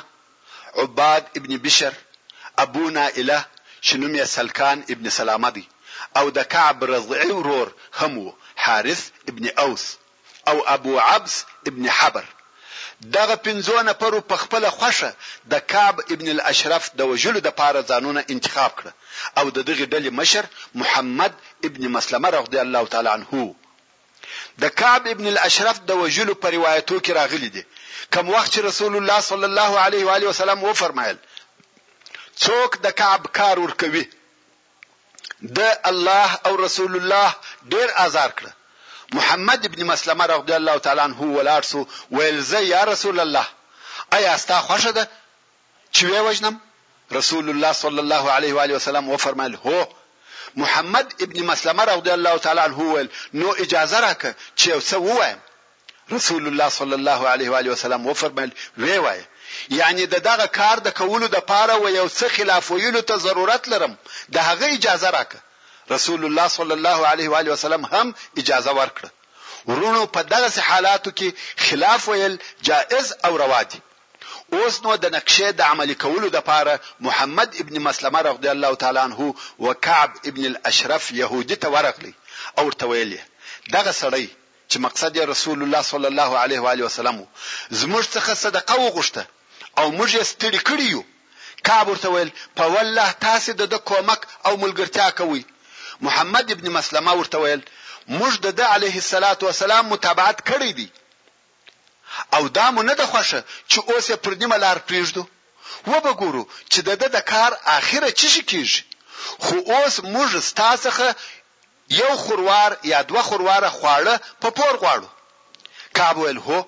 عباد 0.83 1.23
ابن 1.37 1.51
بشر 1.65 1.93
ابو 2.63 2.83
نائله 2.95 3.39
شنوم 3.87 4.15
سلکان 4.37 4.77
ابن 4.93 5.05
سلامه 5.17 5.49
دي 5.57 5.65
او 6.19 6.25
د 6.37 6.39
کعب 6.53 6.77
رضعي 6.95 7.31
ورور 7.37 7.67
هم 7.99 8.13
حارث 8.65 9.01
ابن 9.29 9.43
اوس 9.63 9.83
او 10.49 10.57
ابو 10.75 10.93
عبس 11.07 11.33
ابن 11.69 11.83
حبر 11.97 12.25
دغه 13.17 13.35
پنځونه 13.47 13.91
پرو 14.01 14.19
په 14.29 14.35
خپل 14.43 14.63
خوشه 14.79 15.11
د 15.51 15.55
کعب 15.71 15.95
ابن 16.13 16.27
الاشرف 16.35 16.83
د 16.99 17.01
وجلو 17.09 17.39
د 17.43 17.47
پاره 17.59 17.81
ځانونه 17.91 18.21
انتخاب 18.33 18.71
کړ 18.79 18.85
او 19.39 19.45
د 19.55 19.57
دغه 19.69 19.85
ډلې 19.93 20.09
مشر 20.19 20.43
محمد 20.81 21.33
ابن 21.67 21.81
مسلمه 21.95 22.29
رضی 22.39 22.59
الله 22.65 22.83
تعالی 22.91 23.09
عنه 23.17 23.31
د 24.61 24.67
کعب 24.79 25.03
ابن 25.13 25.25
الاشرف 25.33 25.77
د 25.89 25.97
وجلو 26.01 26.33
پر 26.43 26.51
روایتو 26.57 26.95
کې 27.05 27.11
راغلي 27.19 27.49
دي 27.55 27.63
کوم 28.15 28.25
وخت 28.35 28.49
چې 28.53 28.59
رسول 28.69 28.93
الله 28.99 29.19
صلی 29.29 29.47
الله 29.51 29.71
علیه 29.85 30.03
و 30.09 30.13
علیه 30.15 30.29
وسلم 30.33 30.59
و 30.69 30.73
فرمایل 30.81 31.17
څوک 32.43 32.71
د 32.85 32.95
کعب 33.01 33.23
کار 33.39 33.57
ور 33.65 33.73
کوي 33.83 34.03
د 35.59 35.89
الله 35.91 36.29
او 36.51 36.53
رسول 36.65 36.93
الله 36.99 37.29
ډیر 37.75 37.89
ازار 38.05 38.31
کړ 38.39 38.47
محمد 39.17 39.61
ابن 39.71 39.79
مسلمه 39.91 40.25
رضی 40.33 40.53
الله 40.59 40.77
تعالی 40.87 41.01
عنه 41.07 41.19
ولارسو 41.37 41.85
ویلزه 42.11 42.61
یا 42.73 42.83
رسول 42.91 43.19
الله 43.19 43.45
ایا 44.19 44.37
ستا 44.45 44.59
خوښه 44.69 44.91
ده 44.97 45.07
چې 45.95 46.03
وژنم 46.29 46.55
رسول 47.19 47.49
الله 47.53 47.73
صلی 47.83 47.99
الله 48.05 48.31
علیه 48.37 48.53
و 48.59 48.65
علیه 48.65 48.75
وسلم 48.81 49.09
و 49.13 49.17
فرمایل 49.25 49.55
هو 49.67 49.85
محمد 50.55 51.13
ابن 51.21 51.45
مسلمه 51.45 51.83
رضی 51.83 52.09
الله 52.11 52.37
تعالی 52.37 52.59
عنه 52.59 52.73
ول 52.79 53.07
نو 53.33 53.51
اجازه 53.57 53.99
راک 53.99 54.35
چې 54.57 54.69
څه 54.89 54.93
ووایم 54.93 55.37
رسول 56.11 56.47
الله 56.47 56.69
صلی 56.69 56.93
الله 56.93 57.27
علیه 57.29 57.49
و 57.51 57.55
علیه 57.55 57.71
وسلم 57.71 58.07
وفرمایل 58.07 58.51
وی 58.77 58.97
وای 58.97 59.21
یعنی 59.69 60.05
د 60.05 60.15
دغه 60.15 60.45
کار 60.47 60.77
د 60.79 60.89
کولو 60.93 61.27
د 61.27 61.35
پاره 61.39 61.73
و 61.75 61.89
یو 61.89 62.09
څه 62.09 62.23
خلاف 62.27 62.71
ویلو 62.71 63.01
ته 63.01 63.17
ضرورت 63.17 63.67
لرم 63.69 63.97
د 64.33 64.37
هغه 64.37 64.65
اجازه 64.65 65.09
راک 65.09 65.29
رسول 65.91 66.25
الله 66.25 66.47
صلی 66.47 66.71
الله 66.71 67.07
علیه 67.07 67.29
و 67.29 67.35
علیه 67.35 67.53
وسلم 67.53 67.85
هم 67.85 68.15
اجازه 68.37 68.75
ورکړه 68.85 69.09
ورونو 69.67 70.05
په 70.05 70.21
دغه 70.21 70.49
حالاتو 70.67 71.11
کې 71.19 71.61
خلاف 71.61 72.09
ویل 72.09 72.37
جائز 72.71 73.13
او 73.25 73.37
روا 73.37 73.63
دي 73.63 73.81
اوس 74.53 74.75
نو 74.85 74.91
د 75.03 75.05
نقشې 75.19 75.49
د 75.55 75.61
عملي 75.71 75.95
کولو 76.03 76.27
لپاره 76.37 76.71
محمد 77.07 77.49
ابن 77.61 77.75
مسلمه 77.87 78.19
رضی 78.29 78.49
الله 78.55 78.71
تعالی 78.81 78.99
عنہ 79.07 79.17
او 79.17 79.73
کعب 79.85 80.11
ابن 80.29 80.43
الاشرف 80.51 81.05
يهودي 81.21 81.55
ته 81.63 81.67
ورغلی 81.73 82.13
او 82.59 82.65
ورته 82.67 82.85
ویلي 82.89 83.19
دغه 83.75 83.91
سړی 84.01 84.27
چې 84.69 84.77
مقصد 84.85 85.11
یې 85.19 85.23
رسول 85.33 85.59
الله 85.63 85.81
صلی 85.91 86.07
الله 86.11 86.31
علیه 86.43 86.59
و 86.63 86.67
علیه 86.73 86.85
وسلم 86.87 87.17
زموږ 87.79 88.03
څخه 88.15 88.33
صدقه 88.45 88.75
وغوښته 88.79 89.23
او 89.79 89.85
موږ 89.97 90.09
یې 90.17 90.23
ستړي 90.31 90.61
کړیو 90.69 91.01
کعب 91.67 91.87
ورته 91.89 92.09
ویل 92.11 92.29
په 92.59 92.63
والله 92.73 93.09
تاسو 93.27 93.51
د 93.73 93.75
کومک 93.89 94.21
او 94.45 94.53
ملګرتیا 94.63 95.07
کوي 95.19 95.43
محمد 96.05 96.45
ابن 96.55 96.65
مسلمه 96.77 97.13
ورته 97.19 97.37
ویل 97.41 97.61
موږ 98.19 98.31
د 98.59 98.61
علیه 98.75 98.95
الصلاۃ 99.03 99.39
والسلام 99.43 99.83
متابعت 99.93 100.37
کړی 100.51 100.71
دی 100.79 100.89
او 102.35 102.49
دا 102.49 102.67
مو 102.71 102.81
نه 102.89 102.93
د 103.01 103.03
خوښه 103.11 103.39
چې 103.71 103.77
اوس 103.91 104.05
یې 104.11 104.17
پر 104.23 104.33
نیمه 104.41 104.57
لار 104.63 104.77
پریږدو 104.87 105.23
و 105.91 105.93
به 106.05 106.11
ګورو 106.21 106.43
چې 106.71 106.79
د 106.87 106.89
د 107.15 107.17
کار 107.31 107.51
اخیره 107.79 108.09
چی 108.19 108.27
شي 108.33 108.43
کیږي 108.51 108.81
خو 109.43 109.55
اوس 109.73 109.95
موږ 110.13 110.29
ستاسخه 110.49 111.09
یو 112.01 112.11
خوروار 112.23 112.71
یا 112.91 112.99
دوه 113.09 113.21
خورواره 113.27 113.69
خواړه 113.79 114.13
په 114.41 114.49
پور 114.57 114.73
غواړو 114.81 115.09
کابل 115.99 116.37
هو 116.47 116.59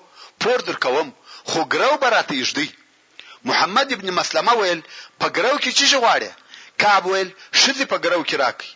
پور 0.42 0.58
در 0.68 0.76
کوم 0.84 1.08
خو 1.50 1.60
ګرو 1.72 1.92
براته 2.04 2.34
یشدی 2.42 2.68
محمد 3.48 3.88
ابن 3.92 4.08
مسلمه 4.18 4.52
ویل 4.56 4.80
په 5.20 5.26
ګرو 5.36 5.54
کې 5.62 5.70
چی 5.78 5.86
غواړي 6.02 6.30
کابل 6.84 7.26
شذ 7.60 7.78
په 7.92 7.96
ګرو 8.04 8.20
کې 8.28 8.36
راکې 8.44 8.68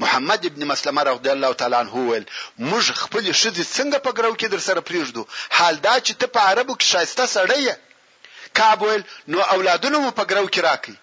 محمد 0.00 0.44
ابن 0.46 0.64
مسلمه 0.64 1.02
رضی 1.02 1.28
الله 1.30 1.52
تعالی 1.52 1.74
عنه 1.76 1.94
ول 2.10 2.24
موږ 2.70 2.84
خپل 3.00 3.24
شذې 3.40 3.64
څنګه 3.76 3.98
په 4.06 4.12
ګرو 4.20 4.32
کې 4.40 4.46
در 4.54 4.60
سره 4.68 4.80
پریږدو 4.90 5.22
حال 5.58 5.76
دا 5.86 5.94
چې 6.06 6.12
ته 6.22 6.26
په 6.36 6.40
عربو 6.52 6.74
کې 6.76 6.86
شایسته 6.92 7.26
سړی 7.32 8.54
کابل 8.60 9.02
نو 9.34 9.40
اولادونه 9.56 9.98
مو 10.04 10.10
په 10.20 10.24
ګرو 10.32 10.46
کې 10.54 10.60
راکې 10.68 10.94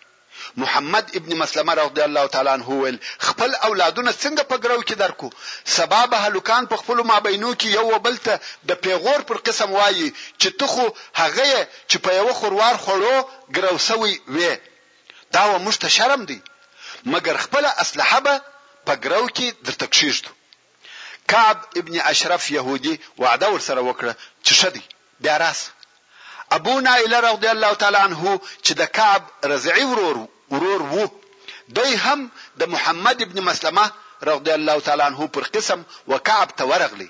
محمد 0.63 1.11
ابن 1.21 1.35
مسلمه 1.43 1.73
رضی 1.81 2.01
الله 2.07 2.25
تعالی 2.37 2.49
عنه 2.55 2.69
ول 2.79 2.99
خپل 3.27 3.55
اولادونه 3.69 4.11
څنګه 4.17 4.43
په 4.55 4.61
ګرو 4.65 4.79
کې 4.87 4.95
درکو 5.03 5.29
سبب 5.75 6.13
هلوکان 6.25 6.67
په 6.73 6.81
خپل 6.83 7.03
مابینو 7.13 7.53
کې 7.53 7.77
یو 7.77 7.99
بل 8.09 8.17
ته 8.17 8.39
د 8.71 8.79
پیغور 8.87 9.27
پر 9.31 9.41
قسم 9.49 9.71
وایي 9.79 10.11
چې 10.17 10.59
ته 10.59 10.67
خو 10.75 10.87
هغه 11.21 11.49
چې 11.89 11.97
په 12.07 12.17
یو 12.19 12.27
خوروار 12.41 12.77
خورو 12.87 13.15
ګرو 13.51 13.77
سوی 13.91 14.19
وې 14.35 15.17
دا 15.39 15.45
و 15.53 15.59
مشت 15.69 15.87
شرم 16.01 16.25
دی 16.33 16.41
مګر 16.51 17.43
خپل 17.47 17.65
اسلحه 17.73 18.19
به 18.29 18.41
په 18.87 18.93
ګرو 19.03 19.25
کې 19.37 19.47
درته 19.67 19.85
کښېږدو 19.93 20.31
کعب 21.31 21.57
ابن 21.79 21.95
اشرف 22.11 22.43
يهودي 22.57 22.93
وعده 23.23 23.47
ورسره 23.53 23.81
وکړه 23.89 24.13
چې 24.45 24.53
شدي 24.61 24.83
بیا 25.23 25.35
راس 25.43 25.59
ابو 26.57 26.73
نائله 26.87 27.17
رضی 27.27 27.49
الله 27.55 27.73
تعالی 27.81 27.99
عنه 28.07 28.21
چې 28.65 28.71
د 28.81 28.83
کعب 28.97 29.23
رضعي 29.53 29.83
ورور 29.91 30.17
ورور 30.53 30.81
وو 30.93 31.03
دوی 31.77 31.91
هم 32.05 32.19
د 32.61 32.63
محمد 32.73 33.17
ابن 33.25 33.37
مسلمه 33.49 33.85
رضی 34.29 34.51
الله 34.59 34.77
تعالی 34.87 35.03
عنه 35.09 35.21
پر 35.37 35.43
قسم 35.55 35.79
وکعب 36.13 36.49
ته 36.57 36.63
ورغلی 36.71 37.09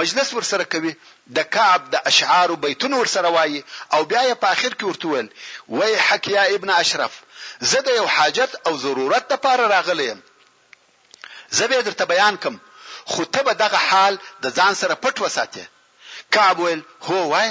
مجلس 0.00 0.28
ورسره 0.34 0.64
کوي 0.72 0.92
د 1.36 1.48
کعب 1.54 1.80
د 1.94 2.06
اشعار 2.12 2.48
او 2.54 2.60
بیتونو 2.66 2.96
ورسره 3.00 3.28
وایي 3.38 3.60
او 3.94 4.00
بیا 4.12 4.22
په 4.42 4.48
اخر 4.56 4.70
کې 4.78 4.84
ورته 4.90 5.06
ویل 5.12 5.28
وای 5.76 5.92
حکیا 6.08 6.42
ابن 6.58 6.70
اشرف 6.78 7.18
زه 7.70 7.80
د 7.86 7.98
یو 8.00 8.06
حاجت 8.16 8.50
او 8.66 8.72
ضرورت 8.86 9.24
لپاره 9.32 9.64
راغلی 9.74 10.08
یم 10.10 10.20
زه 11.54 11.66
به 11.66 11.82
درته 11.82 12.04
بیان 12.04 12.36
کوم 12.36 12.60
خو 13.04 13.24
ته 13.24 13.42
به 13.48 13.54
دغه 13.62 13.80
حال 13.90 14.14
د 14.42 14.46
ځان 14.58 14.74
سره 14.80 14.94
پټ 15.02 15.16
وساتې 15.24 15.62
کعب 16.34 16.56
ویل 16.60 16.80
هو 17.06 17.18
وای 17.32 17.50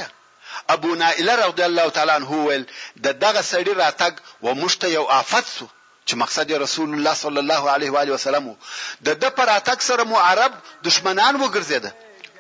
ابو 0.76 0.90
نائله 1.02 1.34
رضی 1.50 1.64
الله 1.70 1.88
تعالی 1.96 2.14
عنه 2.20 2.32
ویل 2.46 2.64
د 3.06 3.08
دغه 3.24 3.42
سړي 3.52 3.72
راتګ 3.84 4.14
و 4.46 4.56
مشته 4.64 4.88
یو 4.98 5.06
آفت 5.22 5.46
سو 5.58 5.66
چې 6.08 6.14
مقصد 6.24 6.48
رسول 6.66 6.90
الله 6.98 7.14
صلی 7.24 7.40
الله 7.44 7.64
علیه 7.76 7.92
و 7.96 8.00
علیه 8.02 8.14
وسلم 8.18 8.48
د 9.08 9.20
د 9.24 9.36
پراتک 9.40 9.82
سره 9.90 10.04
مو 10.10 10.16
عرب 10.30 10.52
دشمنان 10.88 11.34
وګرځیده 11.44 11.92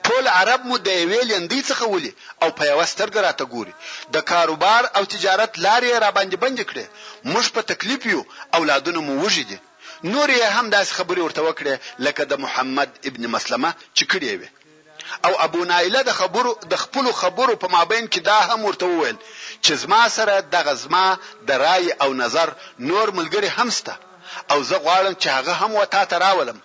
ټول 0.08 0.26
عرب 0.38 0.66
مو 0.70 0.78
د 0.88 0.90
ویل 1.12 1.30
اندې 1.40 1.60
څخه 1.70 1.84
ولي 1.94 2.14
او 2.42 2.50
په 2.58 2.64
یوسترګ 2.74 3.14
راته 3.28 3.46
ګوري 3.54 3.74
د 4.16 4.26
کاروبار 4.32 4.84
او 4.98 5.04
تجارت 5.14 5.52
لارې 5.66 5.92
را 6.04 6.10
باندې 6.18 6.38
بند 6.44 6.60
کړې 6.70 6.86
موږ 7.32 7.46
په 7.58 7.62
تکلیف 7.72 8.02
یو 8.14 8.26
اولادونه 8.60 9.00
مو 9.06 9.14
وژیدي 9.26 9.60
نور 10.12 10.30
یې 10.30 10.48
هم 10.58 10.68
داس 10.76 10.90
خبرې 10.98 11.22
ورته 11.24 11.42
وکړې 11.48 11.76
لکه 12.06 12.22
د 12.32 12.34
محمد 12.46 12.90
ابن 13.10 13.24
مسلمه 13.36 13.72
چې 13.98 14.04
کړې 14.12 14.34
وي 14.40 14.50
او 15.26 15.34
ابو 15.46 15.60
نایله 15.72 16.02
د 16.06 16.12
خبرو 16.20 16.52
د 16.72 16.74
خپل 16.84 17.06
خبرو 17.22 17.54
په 17.62 17.68
مابین 17.76 18.04
کې 18.14 18.20
دا 18.30 18.40
هم 18.50 18.60
ورته 18.68 18.86
وویل 18.88 19.18
چې 19.66 19.72
زما 19.84 20.02
سره 20.18 20.34
د 20.54 20.56
غزما 20.68 21.08
د 21.48 21.50
رای 21.66 21.84
او 22.04 22.10
نظر 22.24 22.48
نور 22.90 23.08
ملګری 23.18 23.50
همسته 23.58 23.94
او 24.52 24.58
زه 24.70 24.76
غواړم 24.86 25.16
چې 25.22 25.28
هغه 25.38 25.54
هم 25.62 25.72
وتا 25.82 26.04
ته 26.12 26.16
راولم 26.26 26.58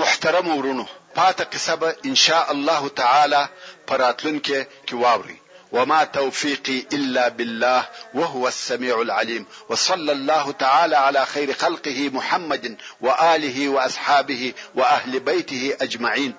محترم 0.00 0.46
ورونو 0.58 0.84
پاته 1.16 1.44
قصه 1.52 1.74
به 1.80 1.88
ان 2.08 2.14
شاء 2.24 2.46
الله 2.54 2.82
تعالی 3.00 3.42
پراتلونکو 3.88 4.58
کې 4.86 4.92
واوري 5.02 5.38
وما 5.72 6.04
توفيقي 6.04 6.78
الا 6.92 7.28
بالله 7.28 7.86
وهو 8.14 8.48
السميع 8.48 9.00
العليم 9.02 9.46
وصلى 9.68 10.12
الله 10.12 10.50
تعالى 10.52 10.96
على 10.96 11.26
خير 11.26 11.52
خلقه 11.52 12.10
محمد 12.12 12.76
واله 13.00 13.68
واصحابه 13.68 14.52
واهل 14.74 15.20
بيته 15.20 15.72
اجمعين 15.80 16.34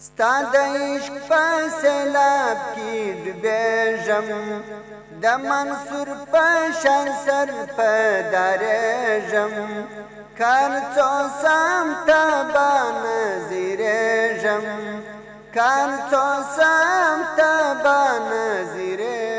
ستا 0.00 0.30
عشق 0.54 1.14
په 1.28 1.68
سیلاب 1.82 2.58
کې 2.74 3.18
ډوبېږم 3.26 4.28
د 5.22 5.26
منصور 5.48 6.08
په 6.32 6.44
شان 6.82 7.06
سر 7.26 7.50
په 7.76 7.90
درېږم 8.34 9.54
کار 10.38 10.80
چوسم 10.94 11.86
تبان 12.06 13.04
زیرجم 13.48 14.62
کار 15.54 15.88
چوسم 16.10 17.20
تبان 17.38 18.34
زیرجم 18.74 19.37